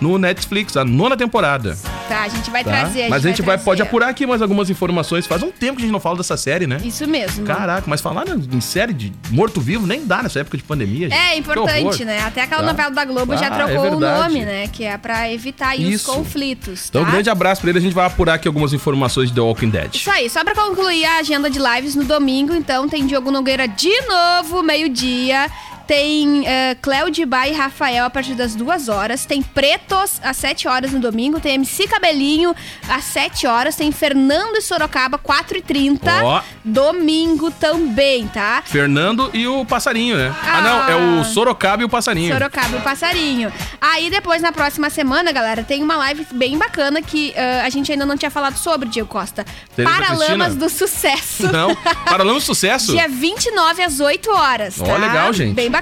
no 0.01 0.19
Netflix, 0.19 0.77
a 0.77 0.85
nona 0.85 1.17
temporada. 1.17 1.77
Tá, 2.09 2.23
a 2.23 2.29
gente 2.29 2.51
vai 2.51 2.65
Tá? 2.65 2.71
trazer. 2.71 3.09
mas 3.09 3.25
a 3.25 3.29
gente 3.29 3.43
vai, 3.43 3.57
trazer. 3.57 3.65
pode 3.65 3.83
apurar 3.83 4.09
aqui 4.09 4.27
mais 4.27 4.41
algumas 4.43 4.71
informações. 4.71 5.27
Faz 5.27 5.43
um 5.43 5.51
tempo 5.51 5.75
que 5.77 5.83
a 5.83 5.85
gente 5.87 5.93
não 5.93 6.01
fala 6.01 6.17
dessa 6.17 6.37
série, 6.37 6.67
né? 6.67 6.79
Isso 6.85 7.07
mesmo. 7.07 7.45
Caraca, 7.45 7.85
mas 7.87 8.01
falar 8.01 8.25
em 8.29 8.61
série 8.61 8.93
de 8.93 9.13
morto-vivo 9.31 9.87
nem 9.87 10.07
dá 10.07 10.23
nessa 10.23 10.41
época 10.41 10.57
de 10.57 10.63
pandemia. 10.63 11.09
gente. 11.11 11.19
É 11.19 11.37
importante, 11.37 12.05
né? 12.05 12.21
Até 12.25 12.43
aquela 12.43 12.63
Tá? 12.63 12.69
novela 12.69 12.91
da 12.91 13.05
Globo 13.05 13.37
já 13.37 13.49
Ah, 13.49 13.51
trocou 13.51 13.85
é 13.87 13.91
o 13.91 14.01
nome, 14.01 14.45
né? 14.45 14.69
Que 14.69 14.85
é 14.85 14.97
pra 14.97 15.31
evitar 15.31 15.77
os 15.79 16.03
conflitos. 16.03 16.87
Então, 16.89 17.03
tá? 17.03 17.09
um 17.09 17.13
grande 17.13 17.29
abraço 17.31 17.61
pra 17.61 17.71
ele. 17.71 17.79
A 17.79 17.83
gente 17.83 17.95
vai 17.95 18.07
apurar 18.07 18.35
aqui 18.35 18.49
algumas 18.49 18.73
informações 18.73 19.29
de 19.29 19.35
The 19.35 19.41
Walking 19.41 19.71
Dead. 19.71 19.95
Isso 19.95 20.11
aí, 20.11 20.29
só 20.31 20.43
pra 20.45 20.55
concluir 20.55 21.05
a 21.05 21.19
agenda 21.19 21.51
de 21.51 21.59
lives 21.59 21.95
no 21.95 22.05
domingo, 22.05 22.55
então 22.55 22.89
tem 22.89 23.07
Diogo 23.07 23.31
Nogueira 23.31 23.67
de 23.69 23.93
novo, 24.03 24.63
meio-dia. 24.63 25.51
Tem 25.89 26.41
uh, 26.43 26.45
Cléo 26.83 27.11
de 27.11 27.25
Bai 27.25 27.51
e 27.51 27.55
Rafael 27.55 28.05
a 28.05 28.11
partir 28.11 28.35
das 28.35 28.55
duas 28.55 28.91
horas. 28.91 29.25
Tem 29.25 29.41
Pretos 29.43 30.21
às 30.23 30.37
7 30.37 30.69
horas 30.69 30.93
no 30.93 31.01
domingo. 31.01 31.41
Tem 31.41 31.55
MC 31.55 31.89
Cabelinho 31.89 32.55
às 32.87 33.05
7 33.05 33.47
horas. 33.47 33.75
Tem 33.75 33.91
Fernando 33.91 34.57
e 34.57 34.61
Sorocaba, 34.61 35.19
4h30. 35.19 35.99
Ó. 36.23 36.43
Domingo 36.63 37.51
também, 37.51 38.29
tá? 38.29 38.63
Fernando 38.67 39.31
e 39.33 39.49
o 39.49 39.65
passarinho, 39.65 40.19
né? 40.19 40.31
Ah, 40.45 40.59
Ah. 40.59 40.61
não, 40.61 40.89
é 40.91 40.97
o 41.21 41.25
Sorocaba 41.25 41.81
e 41.83 41.87
o 41.87 41.89
passarinho. 41.89 42.35
Sorocaba 42.35 42.77
e 42.77 42.79
o 42.79 42.83
passarinho. 42.83 43.51
Aí 43.81 44.11
depois, 44.11 44.43
na 44.43 44.53
próxima 44.53 44.91
semana, 44.91 45.33
galera, 45.33 45.63
tem 45.65 45.83
uma 45.83 45.97
live 45.97 46.27
bem 46.35 46.59
bacana 46.59 47.01
que 47.01 47.33
ah, 47.35 47.63
a 47.65 47.71
gente 47.71 47.91
ainda 47.91 48.05
não 48.05 48.17
tinha 48.19 48.31
falado 48.31 48.59
sobre, 48.59 48.91
Diego 48.91 49.09
Costa. 49.09 49.43
Tereza 49.75 49.95
Paralamas 49.95 50.27
Cristina? 50.27 50.49
do 50.51 50.69
Sucesso. 50.69 51.49
Não, 51.51 51.75
Paralama 52.05 52.41
Sucesso? 52.41 52.93
Dia 52.93 53.09
29 53.09 53.83
às 53.83 54.01
8 54.01 54.31
horas, 54.31 54.79
Ó, 54.79 54.85
tá? 54.85 54.97
legal, 54.99 55.33
gente. 55.33 55.55
Bem 55.55 55.71
bacana. 55.71 55.78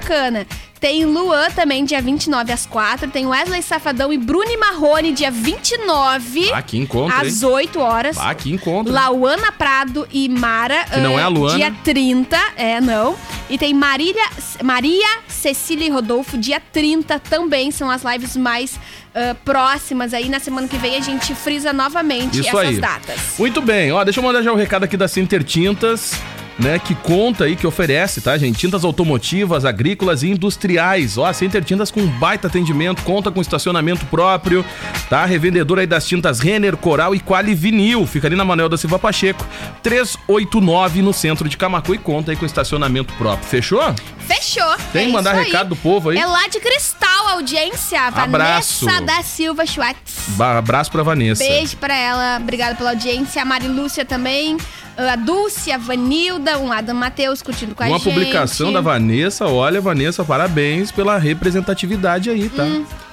Tem 0.79 1.05
Luan 1.05 1.49
também, 1.51 1.83
dia 1.83 1.99
29 1.99 2.51
às 2.51 2.65
4. 2.65 3.09
Tem 3.09 3.25
Wesley 3.25 3.63
Safadão 3.63 4.13
e 4.13 4.17
Bruni 4.17 4.55
Marrone, 4.57 5.11
dia 5.11 5.31
29 5.31 6.51
Ah, 6.53 6.61
que 6.61 6.77
encontro, 6.77 7.15
às 7.15 7.41
hein? 7.41 7.49
8 7.49 7.79
horas. 7.79 8.17
Ah, 8.19 8.33
que 8.35 8.51
encontro. 8.51 8.93
Lauana 8.93 9.51
Prado 9.51 10.07
e 10.11 10.29
Mara. 10.29 10.85
Que 10.85 10.99
não 10.99 11.17
ah, 11.17 11.21
é 11.21 11.23
a 11.23 11.27
Luana. 11.27 11.57
Dia 11.57 11.75
30, 11.83 12.37
é, 12.55 12.79
não. 12.79 13.15
E 13.49 13.57
tem 13.57 13.73
Marília, 13.73 14.23
Maria 14.63 15.07
Cecília 15.27 15.87
e 15.87 15.89
Rodolfo, 15.89 16.37
dia 16.37 16.59
30 16.59 17.19
também. 17.19 17.71
São 17.71 17.89
as 17.89 18.03
lives 18.03 18.37
mais 18.37 18.79
ah, 19.15 19.35
próximas 19.43 20.13
aí. 20.13 20.29
Na 20.29 20.39
semana 20.39 20.67
que 20.67 20.77
vem 20.77 20.95
a 20.95 21.01
gente 21.01 21.33
frisa 21.33 21.73
novamente 21.73 22.39
Isso 22.39 22.49
essas 22.49 22.67
aí. 22.67 22.79
datas. 22.79 23.19
Muito 23.39 23.61
bem, 23.61 23.91
ó, 23.91 24.03
deixa 24.03 24.19
eu 24.19 24.23
mandar 24.23 24.43
já 24.43 24.51
o 24.51 24.55
recado 24.55 24.83
aqui 24.83 24.95
da 24.95 25.07
Center 25.07 25.43
Tintas. 25.43 26.13
Né, 26.59 26.79
que 26.79 26.95
conta 26.95 27.43
aí, 27.43 27.55
que 27.55 27.67
oferece, 27.67 28.19
tá, 28.19 28.35
gente? 28.35 28.57
Tintas 28.57 28.83
automotivas, 28.83 29.63
agrícolas 29.63 30.23
e 30.23 30.29
industriais. 30.29 31.15
Ó, 31.15 31.25
a 31.25 31.31
Center 31.31 31.63
Tintas 31.63 31.91
com 31.91 32.05
baita 32.07 32.47
atendimento, 32.47 33.03
conta 33.03 33.29
com 33.29 33.39
estacionamento 33.39 34.03
próprio, 34.07 34.65
tá? 35.07 35.23
Revendedor 35.23 35.77
aí 35.77 35.85
das 35.85 36.07
tintas 36.07 36.39
Renner, 36.39 36.75
Coral 36.75 37.13
e 37.13 37.19
Quali 37.19 37.53
Vinil. 37.53 38.07
Fica 38.07 38.27
ali 38.27 38.35
na 38.35 38.43
Manuel 38.43 38.69
da 38.69 38.77
Silva 38.77 38.97
Pacheco, 38.97 39.45
389 39.83 41.03
no 41.03 41.13
centro 41.13 41.47
de 41.47 41.55
Camacu 41.57 41.93
e 41.93 41.97
conta 41.99 42.31
aí 42.31 42.37
com 42.37 42.45
estacionamento 42.45 43.13
próprio. 43.13 43.47
Fechou? 43.47 43.93
Fechou. 44.27 44.75
Tem 44.91 45.03
é 45.03 45.05
que 45.07 45.11
mandar 45.13 45.31
isso 45.31 45.39
aí. 45.39 45.45
recado 45.45 45.69
do 45.69 45.75
povo 45.75 46.09
aí. 46.09 46.17
É 46.17 46.25
lá 46.25 46.47
de 46.47 46.59
Cristal, 46.59 47.27
a 47.27 47.31
audiência. 47.33 48.01
Abraço. 48.01 48.85
Vanessa 48.85 49.01
da 49.05 49.23
Silva 49.23 49.65
Schwartz. 49.65 50.13
Ba- 50.29 50.57
Abraço 50.57 50.91
pra 50.91 51.03
Vanessa. 51.03 51.43
Beijo 51.43 51.77
pra 51.77 51.95
ela, 51.95 52.37
obrigada 52.41 52.75
pela 52.75 52.89
audiência. 52.91 53.41
A 53.41 53.45
Mari 53.45 53.67
Lúcia 53.67 54.03
também, 54.05 54.57
a 54.97 55.15
Dulce, 55.15 55.71
a 55.71 55.77
Vanilda, 55.77 56.57
um 56.59 56.71
Adam 56.71 56.95
Matheus 56.95 57.41
curtindo 57.41 57.73
com 57.73 57.83
a 57.83 57.87
Uma 57.87 57.97
gente. 57.99 58.13
publicação 58.13 58.71
da 58.73 58.81
Vanessa. 58.81 59.45
Olha, 59.47 59.79
Vanessa, 59.79 60.23
parabéns 60.23 60.91
pela 60.91 61.17
representatividade 61.17 62.29
aí, 62.29 62.49
tá? 62.49 62.63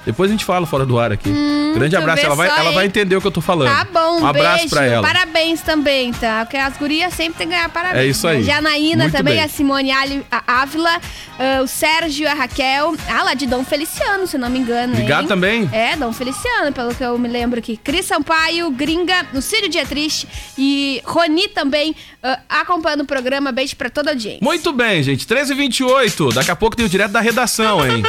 Depois 0.05 0.29
a 0.29 0.33
gente 0.33 0.45
fala 0.45 0.65
fora 0.65 0.85
do 0.85 0.99
ar 0.99 1.11
aqui. 1.11 1.29
Grande 1.29 1.95
Hum. 1.95 1.99
tu 1.99 2.03
abraço. 2.03 2.25
Ela 2.25 2.35
vai, 2.35 2.47
ela 2.47 2.71
vai 2.71 2.85
entender 2.85 3.15
o 3.15 3.21
que 3.21 3.27
eu 3.27 3.31
tô 3.31 3.41
falando. 3.41 3.69
Tá 3.75 3.85
bom, 3.91 4.21
Um 4.21 4.25
abraço 4.27 4.57
beijo. 4.59 4.69
pra 4.75 4.85
ela. 4.85 5.05
Parabéns 5.05 5.61
também, 5.61 6.13
tá? 6.13 6.45
Porque 6.45 6.57
as 6.57 6.77
gurias 6.77 7.13
sempre 7.13 7.37
tem 7.37 7.47
que 7.47 7.53
ganhar 7.53 7.67
parabéns. 7.69 8.03
É 8.03 8.07
isso 8.07 8.27
aí. 8.27 8.43
Janaína 8.43 9.03
Muito 9.05 9.17
também, 9.17 9.35
bem. 9.35 9.43
a 9.43 9.47
Simone 9.47 9.91
Ali- 9.91 10.25
a 10.31 10.61
Ávila, 10.61 11.01
ah, 11.39 11.61
o 11.63 11.67
Sérgio, 11.67 12.29
a 12.29 12.33
Raquel. 12.33 12.95
Ah, 13.09 13.23
lá 13.23 13.33
de 13.33 13.45
Dom 13.47 13.63
Feliciano, 13.65 14.27
se 14.27 14.37
não 14.37 14.49
me 14.49 14.59
engano. 14.59 14.95
Ligado 14.95 15.23
hein? 15.23 15.27
também? 15.27 15.69
É, 15.73 15.95
Dom 15.95 16.13
Feliciano, 16.13 16.71
pelo 16.71 16.93
que 16.93 17.03
eu 17.03 17.17
me 17.17 17.27
lembro 17.27 17.59
aqui. 17.59 17.75
Cris 17.77 18.05
Sampaio, 18.05 18.69
Gringa, 18.71 19.25
o 19.33 19.41
Círio 19.41 19.67
Dietrich 19.69 20.27
e 20.57 21.01
Roni 21.03 21.47
também 21.49 21.95
ah, 22.23 22.39
acompanhando 22.49 23.01
o 23.01 23.05
programa. 23.05 23.51
Beijo 23.51 23.75
pra 23.75 23.89
toda 23.89 24.11
a 24.11 24.13
audiência. 24.13 24.39
Muito 24.41 24.71
bem, 24.71 25.01
gente. 25.03 25.25
13h28. 25.25 26.33
Daqui 26.33 26.51
a 26.51 26.55
pouco 26.55 26.75
tem 26.75 26.85
o 26.85 26.89
direto 26.89 27.11
da 27.11 27.21
redação, 27.21 27.85
hein? 27.85 28.03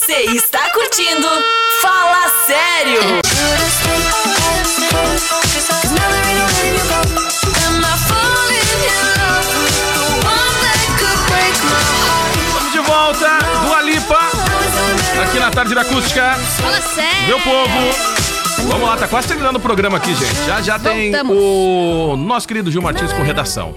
Você 0.00 0.12
está 0.34 0.70
curtindo 0.70 1.26
Fala 1.80 2.28
Sério. 2.46 3.00
Estamos 12.46 12.72
de 12.72 12.80
volta. 12.80 13.38
Dua 13.64 13.82
Lipa. 13.82 14.18
Aqui 15.22 15.38
na 15.38 15.50
tarde 15.50 15.74
da 15.74 15.82
acústica. 15.82 16.34
Fala 16.60 16.80
sério. 16.80 17.26
Meu 17.26 17.40
povo. 17.40 18.29
Vamos 18.68 18.88
lá, 18.88 18.96
tá 18.96 19.08
quase 19.08 19.26
terminando 19.28 19.56
o 19.56 19.60
programa 19.60 19.96
aqui, 19.98 20.14
gente. 20.14 20.34
Já 20.46 20.60
já 20.62 20.78
tem 20.78 21.10
Voltamos. 21.10 21.36
o 21.38 22.16
nosso 22.16 22.46
querido 22.46 22.70
Gil 22.70 22.80
Martins 22.82 23.12
com 23.12 23.22
redação. 23.22 23.74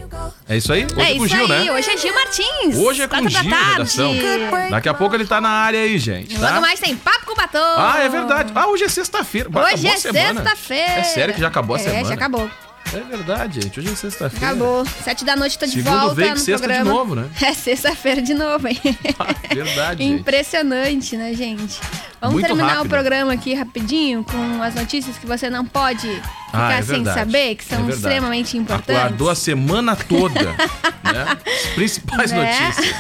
É 0.48 0.58
isso 0.58 0.72
aí? 0.72 0.86
Hoje 0.86 1.02
É 1.02 1.16
com 1.16 1.22
o 1.22 1.26
isso 1.26 1.36
Gil, 1.36 1.44
aí, 1.52 1.66
né? 1.66 1.72
hoje 1.72 1.90
é 1.90 1.98
Gil 1.98 2.14
Martins. 2.14 2.76
Hoje 2.78 3.02
é 3.02 3.08
com 3.08 3.16
o 3.16 3.20
Quatro 3.22 3.34
da 3.34 3.42
Gil, 3.42 3.52
tarde. 3.52 3.72
redação. 3.72 4.70
Daqui 4.70 4.90
a 4.90 4.94
pouco 4.94 5.16
ele 5.16 5.26
tá 5.26 5.42
na 5.42 5.50
área 5.50 5.80
aí, 5.82 5.98
gente. 5.98 6.36
Logo 6.38 6.54
Tá? 6.54 6.62
mais 6.62 6.80
tem 6.80 6.96
Papo 6.96 7.26
com 7.26 7.36
Batom. 7.36 7.58
Ah, 7.60 8.00
é 8.02 8.10
verdade. 8.10 8.52
Ah, 8.54 8.68
hoje 8.68 8.84
é 8.84 8.90
sexta-feira. 8.90 9.50
Hoje 9.50 9.88
acabou 9.88 9.92
é 9.92 9.98
sexta-feira. 9.98 10.92
É 11.00 11.04
sério 11.04 11.34
que 11.34 11.40
já 11.40 11.48
acabou 11.48 11.76
a 11.76 11.80
é, 11.80 11.84
semana? 11.84 12.06
já 12.06 12.14
acabou. 12.14 12.50
É 12.94 13.00
verdade, 13.00 13.62
gente. 13.62 13.80
Hoje 13.80 13.90
é 13.92 13.96
sexta-feira. 13.96 14.46
Acabou. 14.46 14.86
Sete 15.04 15.26
da 15.26 15.36
noite 15.36 15.58
tô 15.58 15.66
de 15.66 15.72
Segundo 15.72 16.00
volta 16.00 16.16
veio 16.16 16.28
que 16.30 16.34
no 16.36 16.40
sexta 16.40 16.68
de 16.68 16.74
programa. 16.74 16.98
novo, 17.00 17.16
né? 17.16 17.28
É 17.42 17.54
sexta-feira 17.54 18.22
de 18.22 18.34
novo, 18.34 18.68
hein? 18.68 18.80
Ah, 19.18 19.34
verdade, 19.56 20.04
gente. 20.04 20.20
Impressionante, 20.20 21.18
né, 21.18 21.34
gente? 21.34 21.80
Vamos 22.24 22.36
Muito 22.36 22.48
terminar 22.48 22.70
rápido. 22.76 22.86
o 22.86 22.90
programa 22.90 23.34
aqui 23.34 23.54
rapidinho 23.54 24.24
com 24.24 24.64
as 24.64 24.74
notícias 24.76 25.18
que 25.18 25.26
você 25.26 25.50
não 25.50 25.66
pode 25.66 26.08
Ah, 26.54 26.70
ficar 26.70 26.74
é 26.80 26.82
sem 26.82 27.04
saber, 27.04 27.56
que 27.56 27.64
É 27.66 27.68
são 27.76 27.86
verdade. 27.86 27.98
extremamente 27.98 28.58
importantes. 28.58 28.96
Aguardou 28.96 29.30
a 29.30 29.36
semana 29.36 29.94
toda, 29.94 30.42
né? 31.04 31.38
As 31.46 31.74
principais 31.76 32.32
Né? 32.32 32.70
notícias. 32.72 32.96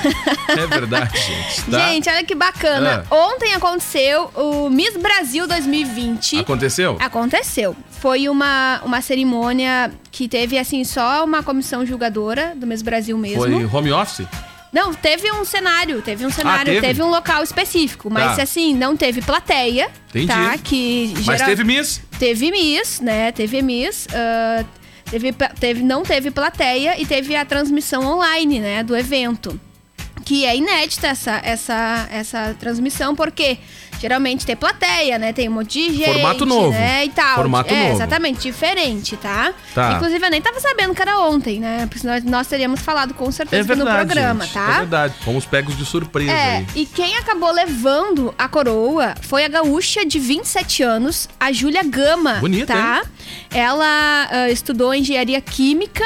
É 0.49 0.67
verdade, 0.67 1.17
gente. 1.17 1.71
Tá? 1.71 1.79
Gente, 1.89 2.09
olha 2.09 2.23
que 2.25 2.35
bacana. 2.35 3.05
Ah. 3.09 3.15
Ontem 3.15 3.53
aconteceu 3.53 4.29
o 4.35 4.69
Miss 4.69 4.97
Brasil 4.97 5.47
2020. 5.47 6.39
Aconteceu? 6.39 6.97
Aconteceu. 6.99 7.75
Foi 7.91 8.27
uma, 8.27 8.81
uma 8.83 9.01
cerimônia 9.01 9.89
que 10.11 10.27
teve, 10.27 10.57
assim, 10.57 10.83
só 10.83 11.23
uma 11.23 11.41
comissão 11.41 11.85
julgadora 11.85 12.53
do 12.57 12.67
Miss 12.67 12.81
Brasil 12.81 13.17
mesmo. 13.17 13.41
Foi 13.41 13.65
home 13.65 13.91
office? 13.93 14.27
Não, 14.73 14.91
teve 14.93 15.31
um 15.31 15.45
cenário, 15.45 16.01
teve 16.01 16.25
um 16.25 16.31
cenário, 16.31 16.81
teve? 16.81 17.01
um 17.03 17.09
local 17.09 17.43
específico, 17.43 18.09
mas 18.09 18.35
Tá. 18.37 18.41
assim, 18.43 18.73
não 18.75 18.97
teve 18.97 19.21
plateia, 19.21 19.89
Entendi. 20.09 20.27
tá? 20.27 20.57
Que 20.57 21.13
Mas 21.17 21.25
geral- 21.25 21.45
teve 21.45 21.63
Miss? 21.63 22.01
Teve 22.17 22.49
Miss, 22.51 22.99
né? 22.99 23.31
Teve 23.31 23.61
Miss, 23.61 24.07
ah, 24.11 24.65
teve, 25.11 25.31
teve, 25.59 25.83
não 25.83 26.01
teve 26.01 26.31
plateia 26.31 26.99
e 26.99 27.05
teve 27.05 27.35
a 27.35 27.45
transmissão 27.45 28.03
online, 28.03 28.59
né? 28.59 28.83
Do 28.83 28.97
evento. 28.97 29.59
Que 30.25 30.45
é 30.45 30.55
inédita 30.55 31.07
essa, 31.07 31.39
essa, 31.43 32.07
essa 32.09 32.55
transmissão, 32.59 33.13
porque 33.13 33.57
geralmente 34.03 34.45
tem 34.45 34.55
plateia, 34.55 35.17
né? 35.17 35.31
Tem 35.31 35.47
um 35.47 35.53
monte 35.53 35.79
de 35.89 35.95
gente, 35.95 36.11
Formato 36.11 36.45
novo. 36.45 36.71
né? 36.71 37.05
E 37.05 37.09
tal. 37.09 37.35
Formato 37.35 37.73
é, 37.73 37.83
novo. 37.83 37.93
Exatamente, 37.95 38.41
diferente, 38.41 39.15
tá? 39.17 39.53
Tá. 39.73 39.93
Inclusive, 39.93 40.25
eu 40.25 40.29
nem 40.29 40.41
tava 40.41 40.59
sabendo 40.59 40.93
que 40.93 41.01
era 41.01 41.19
ontem, 41.19 41.59
né? 41.59 41.87
Porque 41.89 42.05
nós, 42.05 42.23
nós 42.23 42.47
teríamos 42.47 42.81
falado 42.81 43.13
com 43.13 43.27
É 43.29 43.31
certeza 43.31 43.63
verdade. 43.75 43.89
no 43.89 44.05
programa, 44.05 44.43
gente. 44.43 44.53
tá? 44.53 44.69
É 44.69 44.77
verdade. 44.79 45.13
Fomos 45.23 45.45
pegos 45.45 45.77
de 45.77 45.85
surpresa 45.85 46.31
É, 46.31 46.57
aí. 46.57 46.65
e 46.75 46.85
quem 46.85 47.15
acabou 47.17 47.51
levando 47.51 48.33
a 48.37 48.47
coroa 48.47 49.15
foi 49.21 49.45
a 49.45 49.47
gaúcha 49.47 50.05
de 50.05 50.19
27 50.19 50.83
anos, 50.83 51.29
a 51.39 51.51
Júlia 51.51 51.83
Gama. 51.83 52.33
Bonita, 52.35 52.73
tá? 52.73 53.03
Ela 53.51 54.27
ah, 54.31 54.49
estudou 54.49 54.93
engenharia 54.93 55.39
química, 55.39 56.03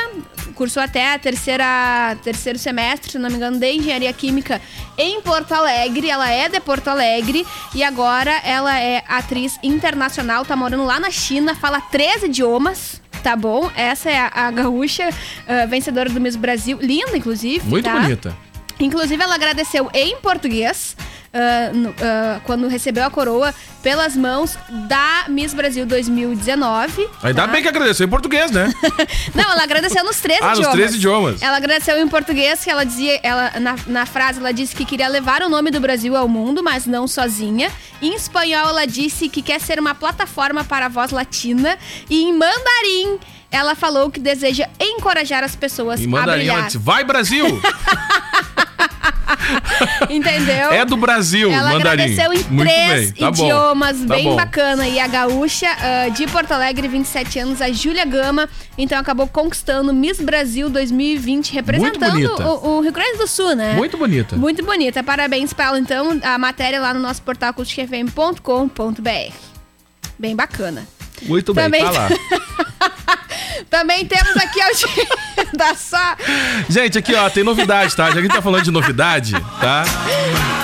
cursou 0.57 0.81
até 0.81 1.13
a 1.13 1.19
terceira 1.19 2.17
terceiro 2.23 2.57
semestre, 2.57 3.11
se 3.11 3.19
não 3.19 3.29
me 3.29 3.35
engano, 3.35 3.59
de 3.59 3.71
engenharia 3.71 4.11
química 4.11 4.59
em 4.97 5.21
Porto 5.21 5.53
Alegre. 5.53 6.09
Ela 6.09 6.29
é 6.29 6.49
de 6.49 6.59
Porto 6.59 6.87
Alegre 6.87 7.45
e 7.73 7.83
agora 7.83 8.31
ela 8.43 8.77
é 8.79 9.03
atriz 9.07 9.57
internacional, 9.61 10.43
tá 10.43 10.55
morando 10.55 10.83
lá 10.83 10.99
na 10.99 11.11
China, 11.11 11.55
fala 11.55 11.79
três 11.79 12.23
idiomas. 12.23 13.01
Tá 13.23 13.35
bom? 13.35 13.69
Essa 13.75 14.09
é 14.09 14.19
a, 14.19 14.31
a 14.33 14.51
gaúcha 14.51 15.09
ah, 15.47 15.65
vencedora 15.65 16.09
do 16.09 16.21
Miss 16.21 16.35
Brasil. 16.35 16.77
Linda, 16.79 17.17
inclusive. 17.17 17.67
Muito 17.67 17.83
tá? 17.83 17.99
bonita. 17.99 18.37
Inclusive, 18.79 19.21
ela 19.21 19.35
agradeceu 19.35 19.89
em 19.93 20.17
português 20.17 20.95
ah, 21.33 21.71
no- 21.73 21.93
ah, 22.01 22.39
quando 22.43 22.67
recebeu 22.67 23.03
a 23.05 23.09
coroa 23.09 23.53
pelas 23.83 24.15
mãos 24.15 24.57
da 24.87 25.25
Miss 25.29 25.53
Brasil 25.53 25.85
2019. 25.85 27.07
Ainda 27.23 27.41
tá? 27.45 27.47
bem 27.47 27.61
que 27.61 27.67
agradeceu 27.69 28.05
em 28.05 28.09
português, 28.09 28.51
né? 28.51 28.73
Não, 29.33 29.43
ela 29.51 29.63
agradeceu 29.63 30.03
nos 30.03 30.19
três 30.19 30.39
Ah, 30.43 30.49
nos 30.49 30.57
idiomas. 30.59 30.75
três 30.75 30.95
idiomas. 30.95 31.41
Ela 31.41 31.57
agradeceu 31.57 31.97
em 32.01 32.07
português, 32.07 32.63
que 32.63 32.69
ela 32.69 32.83
dizia, 32.85 33.19
ela, 33.23 33.59
na, 33.59 33.75
na 33.87 34.05
frase, 34.05 34.39
ela 34.39 34.51
disse 34.51 34.75
que 34.75 34.83
queria 34.85 35.07
levar 35.07 35.41
o 35.41 35.49
nome 35.49 35.71
do 35.71 35.79
Brasil 35.79 36.15
ao 36.15 36.27
mundo, 36.27 36.61
mas 36.63 36.85
não 36.85 37.07
sozinha. 37.07 37.71
Em 38.01 38.13
espanhol, 38.13 38.69
ela 38.69 38.85
disse 38.85 39.29
que 39.29 39.41
quer 39.41 39.59
ser 39.61 39.79
uma 39.79 39.95
plataforma 39.95 40.63
para 40.63 40.87
a 40.87 40.89
voz 40.89 41.11
latina. 41.11 41.77
E 42.09 42.23
em 42.23 42.33
mandarim, 42.33 43.17
ela 43.49 43.73
falou 43.75 44.11
que 44.11 44.19
deseja 44.19 44.67
encorajar 44.79 45.43
as 45.43 45.55
pessoas 45.55 46.01
Em 46.01 46.05
a 46.05 46.09
mandarim 46.09 46.29
ela 46.31 46.37
brilhar. 46.53 46.65
disse, 46.65 46.77
vai 46.77 47.03
Brasil! 47.03 47.45
Entendeu? 50.09 50.71
É 50.71 50.85
do 50.85 50.95
Brasil, 50.97 51.51
Ela 51.51 51.71
mandarim. 51.73 52.03
agradeceu 52.15 52.33
em 52.33 52.43
Muito 52.49 52.69
três 52.69 53.11
bem, 53.11 53.21
tá 53.21 53.29
idiomas, 53.29 53.97
Tá 53.99 54.15
bem 54.15 54.23
bom. 54.25 54.35
bacana. 54.35 54.87
E 54.87 54.99
a 54.99 55.07
gaúcha 55.07 55.67
ah, 55.79 56.09
de 56.09 56.25
Porto 56.27 56.51
Alegre, 56.51 56.87
27 56.87 57.39
anos, 57.39 57.61
a 57.61 57.71
Júlia 57.71 58.05
Gama, 58.05 58.49
então 58.77 58.97
acabou 58.99 59.27
conquistando 59.27 59.93
Miss 59.93 60.19
Brasil 60.19 60.69
2020, 60.69 61.53
representando 61.53 62.41
o, 62.41 62.77
o 62.77 62.81
Rio 62.81 62.91
Grande 62.91 63.17
do 63.17 63.27
Sul, 63.27 63.55
né? 63.55 63.73
Muito 63.73 63.97
bonita. 63.97 64.35
Muito 64.35 64.63
bonita. 64.63 65.03
Parabéns 65.03 65.53
pra 65.53 65.65
ela, 65.65 65.79
então. 65.79 66.19
A 66.23 66.37
matéria 66.37 66.79
lá 66.79 66.93
no 66.93 66.99
nosso 66.99 67.21
portal 67.21 67.49
acusticfm.com.br. 67.49 69.33
Bem 70.19 70.35
bacana. 70.35 70.87
Muito 71.23 71.53
bem, 71.53 71.63
Também- 71.65 71.83
tá 71.83 71.91
lá. 71.91 72.09
Também 73.69 74.05
temos 74.05 74.35
aqui 74.37 74.59
o 74.59 75.57
da 75.57 75.75
só. 75.75 76.15
Gente, 76.69 76.97
aqui 76.97 77.13
ó, 77.15 77.29
tem 77.29 77.43
novidade, 77.43 77.95
tá? 77.95 78.05
Já 78.07 78.13
que 78.13 78.19
a 78.19 78.21
gente 78.21 78.33
tá 78.33 78.41
falando 78.41 78.63
de 78.63 78.71
novidade, 78.71 79.33
tá? 79.59 79.83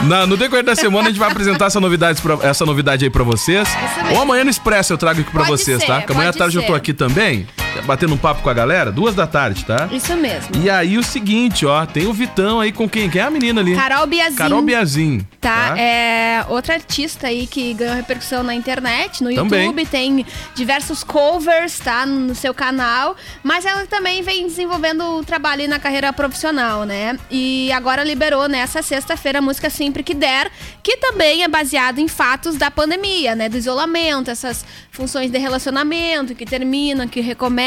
Na- 0.04 0.26
no 0.28 0.36
decorrer 0.38 0.64
da 0.64 0.76
semana 0.76 1.08
a 1.08 1.12
gente 1.12 1.20
vai 1.20 1.30
apresentar 1.32 1.66
essa 1.68 1.80
novidade, 1.80 2.22
pra, 2.22 2.38
essa 2.48 2.66
novidade 2.66 3.04
aí 3.06 3.10
pra 3.10 3.24
vocês. 3.24 3.68
Ou 4.12 4.22
amanhã 4.22 4.44
no 4.44 4.50
Expresso 4.50 4.94
eu 4.94 4.98
trago 4.98 5.22
aqui 5.22 5.32
pra 5.32 5.46
Pode 5.46 5.52
vocês, 5.62 5.80
ser, 5.80 5.88
tá? 5.88 5.98
Porque 6.00 6.12
amanhã 6.14 6.30
à 6.30 6.34
tarde 6.34 6.58
eu 6.58 6.62
tô 6.64 6.72
ser. 6.74 6.78
aqui 6.78 6.94
também, 6.94 7.48
batendo 7.82 8.14
um 8.14 8.18
papo 8.18 8.42
com 8.42 8.50
a 8.50 8.54
galera, 8.54 8.92
duas 8.92 9.16
da 9.16 9.28
tarde, 9.28 9.66
tá? 9.66 9.90
Isso 9.92 10.16
mesmo. 10.16 10.56
E 10.64 10.70
aí 10.70 10.98
o 10.98 11.04
seguinte, 11.04 11.66
ó, 11.66 11.86
tem 11.86 12.06
o 12.08 12.14
Vitão 12.14 12.60
aí 12.60 12.72
com 12.72 12.88
quem? 12.88 13.10
Quem 13.10 13.22
é 13.22 13.26
a 13.26 13.30
menina 13.30 13.62
ali? 13.62 13.76
Carol 13.76 14.08
Biazin. 14.08 14.36
Carol 14.36 14.62
Biazin. 14.62 15.28
Tá, 15.42 15.78
é 15.78 16.46
outra 16.48 16.76
artista 16.76 17.28
aí 17.28 17.46
que 17.46 17.74
ganhou 17.74 17.96
repercussão 17.96 18.44
na 18.44 18.56
internet, 18.56 19.24
no 19.24 19.34
Também. 19.34 19.66
YouTube, 19.66 19.86
tem 19.86 20.26
diversos 20.56 21.04
covers, 21.04 21.80
tá, 21.80 22.06
no 22.06 22.34
seu 22.34 22.54
canal, 22.54 23.16
mas 23.44 23.66
ela 23.66 23.86
também 23.86 24.22
vem 24.22 24.48
desenvolvendo 24.48 25.04
o 25.04 25.24
trabalho 25.24 25.62
aí 25.62 25.68
na 25.68 25.80
carreira 25.80 26.14
profissional, 26.14 26.86
né? 26.86 27.18
E 27.30 27.72
agora 27.74 28.04
liberou 28.04 28.48
nessa 28.48 28.82
sexta-feira 28.82 29.40
a 29.40 29.42
música 29.42 29.70
Sempre 29.70 30.02
Que 30.02 30.14
Der, 30.14 30.50
que 30.82 30.98
também 30.98 31.44
é 31.44 31.48
baseado 31.48 32.00
em 32.00 32.08
fatos 32.08 32.56
da 32.56 32.72
pandemia, 32.72 33.36
né? 33.36 33.50
Do 33.50 33.58
isolamento, 33.58 34.32
essas 34.32 34.66
funções 34.92 35.30
de 35.30 35.38
relacionamento 35.38 36.36
que 36.36 36.46
terminam, 36.46 37.08
que 37.08 37.20
recomeçam, 37.20 37.63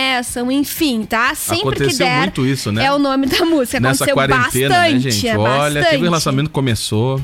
enfim, 0.50 1.04
tá? 1.04 1.34
Sempre 1.34 1.62
Que 1.62 1.68
Aconteceu 1.68 2.06
Der 2.06 2.18
muito 2.20 2.46
isso, 2.46 2.70
né? 2.72 2.84
é 2.84 2.92
o 2.92 2.98
nome 2.98 3.26
da 3.26 3.44
música. 3.44 3.80
Nessa 3.80 4.04
Aconteceu 4.04 4.14
quarentena, 4.14 4.74
bastante, 4.74 4.94
né, 4.94 5.10
gente? 5.10 5.28
é 5.28 5.38
Olha, 5.38 5.72
teve 5.72 5.80
bastante. 5.80 6.00
o 6.00 6.04
relacionamento 6.04 6.48
que 6.50 6.54
começou. 6.54 7.20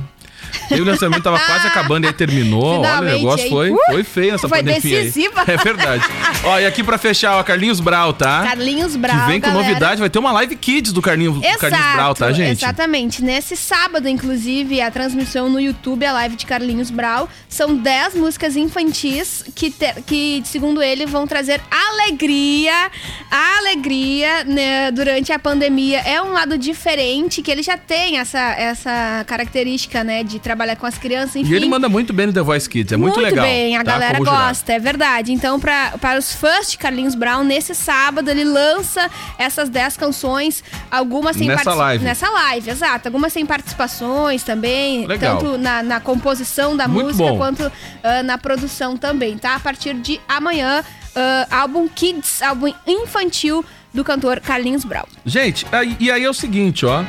Teve 0.69 0.81
o 0.81 0.85
lançamento 0.85 1.23
tava 1.23 1.39
quase 1.39 1.67
acabando 1.67 2.05
e 2.05 2.09
aí 2.09 2.13
terminou. 2.13 2.63
Olha, 2.65 2.81
o 2.81 2.85
Finalmente, 2.85 3.17
negócio 3.19 3.49
foi, 3.49 3.71
Uh! 3.71 3.79
foi 3.87 4.05
feio 4.05 4.35
essa 4.35 4.49
Foi 4.49 4.59
pandemia. 4.59 4.99
aí. 4.99 5.05
decisiva. 5.05 5.45
É 5.47 5.57
verdade. 5.57 6.05
Ó, 6.45 6.59
e 6.59 6.67
aqui 6.67 6.83
pra 6.83 6.99
fechar, 6.99 7.37
ó, 7.39 7.43
Carlinhos 7.43 7.81
Brau, 7.81 8.13
tá? 8.13 8.43
Carlinhos 8.43 8.97
Brau, 8.97 9.19
Que 9.21 9.27
vem 9.27 9.41
com 9.41 9.49
galera. 9.49 9.67
novidade, 9.69 10.01
vai 10.01 10.11
ter 10.11 10.19
uma 10.19 10.33
live 10.33 10.57
kids 10.57 10.93
do 10.93 11.01
Carlinhos, 11.03 11.35
do 11.37 11.59
Carlinhos 11.59 11.93
Brau, 11.95 12.15
tá, 12.15 12.33
gente? 12.33 12.63
Exatamente. 12.65 13.23
Nesse 13.23 13.57
sábado, 13.57 14.09
inclusive, 14.09 14.81
a 14.81 14.91
transmissão 14.91 15.49
no 15.49 15.61
YouTube, 15.61 16.05
a 16.05 16.13
live 16.13 16.37
de 16.37 16.47
Carlinhos 16.47 16.91
Brau, 16.91 17.29
são 17.49 17.77
10 17.77 18.15
músicas 18.17 18.57
infantis 18.57 19.45
que, 19.55 19.71
te- 19.71 20.03
que, 20.07 20.43
segundo 20.45 20.83
ele, 20.83 21.07
vão 21.07 21.27
trazer 21.27 21.61
alegria, 21.71 22.91
alegria 23.31 24.45
né, 24.45 24.91
durante 24.91 25.33
a 25.33 25.39
pandemia. 25.39 26.01
É 26.01 26.21
um 26.23 26.33
lado 26.33 26.57
diferente, 26.59 27.43
que 27.43 27.51
ele 27.51 27.63
já 27.63 27.77
tem 27.77 28.19
essa, 28.19 28.39
essa 28.41 29.25
característica, 29.27 30.03
né, 30.05 30.23
de 30.23 30.39
trabalhar 30.43 30.77
com 30.77 30.87
as 30.87 30.99
crianças, 30.99 31.37
enfim. 31.37 31.53
E 31.53 31.55
ele 31.55 31.67
manda 31.67 31.89
muito 31.89 32.13
bem 32.13 32.27
no 32.27 32.33
The 32.33 32.43
Voice 32.43 32.69
Kids, 32.69 32.93
é 32.93 32.97
muito, 32.97 33.21
legal. 33.21 33.45
bem, 33.45 33.77
a 33.77 33.85
tá? 33.85 33.93
galera 33.93 34.19
Como 34.19 34.27
jurado. 34.27 34.47
gosta, 34.49 34.73
é 34.73 34.79
verdade. 34.79 35.33
Então, 35.33 35.59
pra, 35.59 35.93
para 36.01 36.19
os 36.19 36.35
fãs 36.35 36.71
de 36.71 36.79
Carlinhos 36.79 37.15
Brown, 37.15 37.45
nesse 37.45 37.75
sábado 37.75 38.29
ele 38.29 38.45
lança 38.45 39.11
essas 39.39 39.69
10 39.69 39.97
canções, 39.97 40.63
algumas 40.91 41.37
sem 41.37 41.49
Nessa 41.49 41.75
live. 41.75 42.05
Nessa 42.05 42.31
live, 42.31 42.71
exato. 42.71 43.09
Algumas 43.09 43.33
sem 43.33 43.45
participações 43.47 44.43
também, 44.43 45.07
Legal. 45.07 45.39
tanto 45.39 45.59
na, 45.59 45.83
na 45.83 46.01
composição 46.01 46.77
da 46.77 46.89
Muito 46.89 47.07
música 47.07 47.29
bom. 47.31 47.39
quanto 47.39 47.73
ah, 48.03 48.23
na 48.23 48.39
produção 48.39 48.97
também, 48.97 49.37
tá? 49.39 49.55
A 49.55 49.61
partir 49.61 49.95
de 49.95 50.21
amanhã, 50.29 50.83
ah, 51.15 51.47
álbum 51.51 51.89
Kids, 51.89 52.43
álbum 52.43 52.73
infantil 52.87 53.65
do 53.93 54.03
cantor 54.03 54.41
Carlinhos 54.41 54.85
Brown. 54.85 55.05
Gente, 55.25 55.67
e 56.01 56.11
aí 56.11 56.25
é 56.25 56.31
o 56.31 56.35
seguinte, 56.35 56.87
ó. 56.87 57.05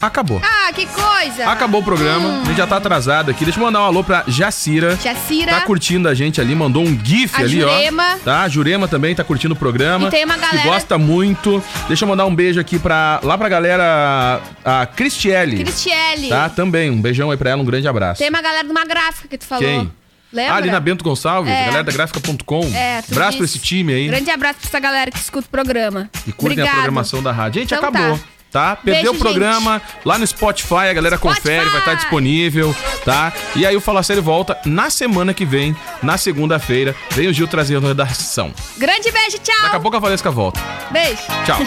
Acabou. 0.00 0.40
Ah, 0.44 0.72
que 0.72 0.86
coisa! 0.86 1.48
Acabou 1.50 1.80
o 1.80 1.84
programa, 1.84 2.42
a 2.42 2.44
gente 2.44 2.56
já 2.56 2.68
tá 2.68 2.76
atrasado 2.76 3.32
aqui. 3.32 3.44
Deixa 3.44 3.58
eu 3.58 3.64
mandar 3.64 3.80
um 3.80 3.84
alô 3.84 4.04
pra 4.04 4.22
Jacira. 4.28 4.96
Jacira. 5.02 5.50
Tá 5.50 5.60
curtindo 5.62 6.08
a 6.08 6.14
gente 6.14 6.40
ali, 6.40 6.54
mandou 6.54 6.84
um 6.84 6.96
gif 7.04 7.34
A 7.34 7.40
ali, 7.40 7.60
Jurema. 7.60 8.14
ó. 8.14 8.18
Tá, 8.24 8.42
a 8.42 8.48
Jurema 8.48 8.86
também 8.86 9.12
tá 9.14 9.24
curtindo 9.24 9.54
o 9.54 9.56
programa. 9.56 10.06
E 10.06 10.10
tem 10.10 10.24
uma 10.24 10.34
Que 10.34 10.40
galera- 10.40 10.62
gosta 10.68 10.96
muito. 10.96 11.60
Deixa 11.88 12.04
eu 12.04 12.08
mandar 12.08 12.26
um 12.26 12.34
beijo 12.34 12.60
aqui 12.60 12.78
pra, 12.78 13.18
lá 13.24 13.36
pra 13.36 13.48
galera, 13.48 14.40
a 14.64 14.86
Cristiele. 14.86 15.56
Cristiele. 15.64 16.28
Tá, 16.28 16.48
também. 16.48 16.90
Um 16.90 17.00
beijão 17.02 17.32
aí 17.32 17.36
pra 17.36 17.50
ela, 17.50 17.60
um 17.60 17.64
grande 17.64 17.88
abraço. 17.88 18.20
Tem 18.20 18.28
uma 18.30 18.40
galera 18.40 18.62
de 18.64 18.70
uma 18.70 18.84
gráfica 18.84 19.26
que 19.26 19.36
tu 19.36 19.46
falou. 19.46 19.64
Quem? 19.64 19.90
Lembra? 20.32 20.52
Ah, 20.52 20.56
ali 20.58 20.70
na 20.70 20.78
Bento 20.78 21.02
Gonçalves, 21.02 21.50
É. 21.52 21.64
galera 21.64 21.82
da 21.82 21.90
gráfica.com. 21.92 22.60
É, 22.72 22.98
Abraço 22.98 23.12
pra 23.12 23.28
disse. 23.30 23.42
esse 23.56 23.58
time 23.58 23.92
aí. 23.94 24.06
Grande 24.06 24.30
abraço 24.30 24.60
pra 24.60 24.68
essa 24.68 24.78
galera 24.78 25.10
que 25.10 25.18
escuta 25.18 25.46
o 25.48 25.50
programa. 25.50 26.08
E 26.26 26.30
curtem 26.32 26.52
Obrigado. 26.58 26.68
a 26.68 26.72
programação 26.74 27.20
da 27.20 27.32
rádio. 27.32 27.60
Gente, 27.62 27.74
Então 27.74 27.88
acabou. 27.88 28.16
tá. 28.16 28.24
Tá? 28.58 28.74
Perdeu 28.74 29.12
Beijo, 29.12 29.14
o 29.14 29.18
programa 29.18 29.80
lá 30.04 30.18
no 30.18 30.26
Spotify, 30.26 30.88
a 30.90 30.92
galera 30.92 31.16
Spotify! 31.16 31.40
confere, 31.42 31.70
vai 31.70 31.78
estar 31.78 31.94
disponível, 31.94 32.74
tá? 33.04 33.32
E 33.54 33.64
aí 33.64 33.76
o 33.76 33.80
Fala 33.80 34.02
Sério 34.02 34.20
volta 34.20 34.58
na 34.64 34.90
semana 34.90 35.32
que 35.32 35.44
vem, 35.44 35.76
na 36.02 36.18
segunda-feira. 36.18 36.92
Vem 37.10 37.28
o 37.28 37.32
Gil 37.32 37.46
trazendo 37.46 37.86
a 37.86 37.90
redação. 37.90 38.52
Grande 38.76 39.12
beijo, 39.12 39.38
tchau. 39.38 39.62
Daqui 39.62 39.76
a 39.76 39.80
pouco 39.80 39.96
a 39.96 40.00
Valesca 40.00 40.28
volta. 40.32 40.60
Beijo. 40.90 41.22
Tchau. 41.46 41.58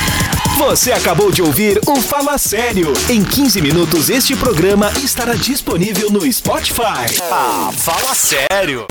Você 0.56 0.92
acabou 0.92 1.30
de 1.30 1.42
ouvir 1.42 1.78
o 1.86 1.96
Fala 2.00 2.38
Sério. 2.38 2.92
Em 3.10 3.22
15 3.22 3.60
minutos, 3.60 4.08
este 4.08 4.34
programa 4.34 4.90
estará 5.04 5.34
disponível 5.34 6.10
no 6.10 6.30
Spotify. 6.32 7.20
Ah, 7.30 7.70
fala 7.76 8.14
sério. 8.14 8.86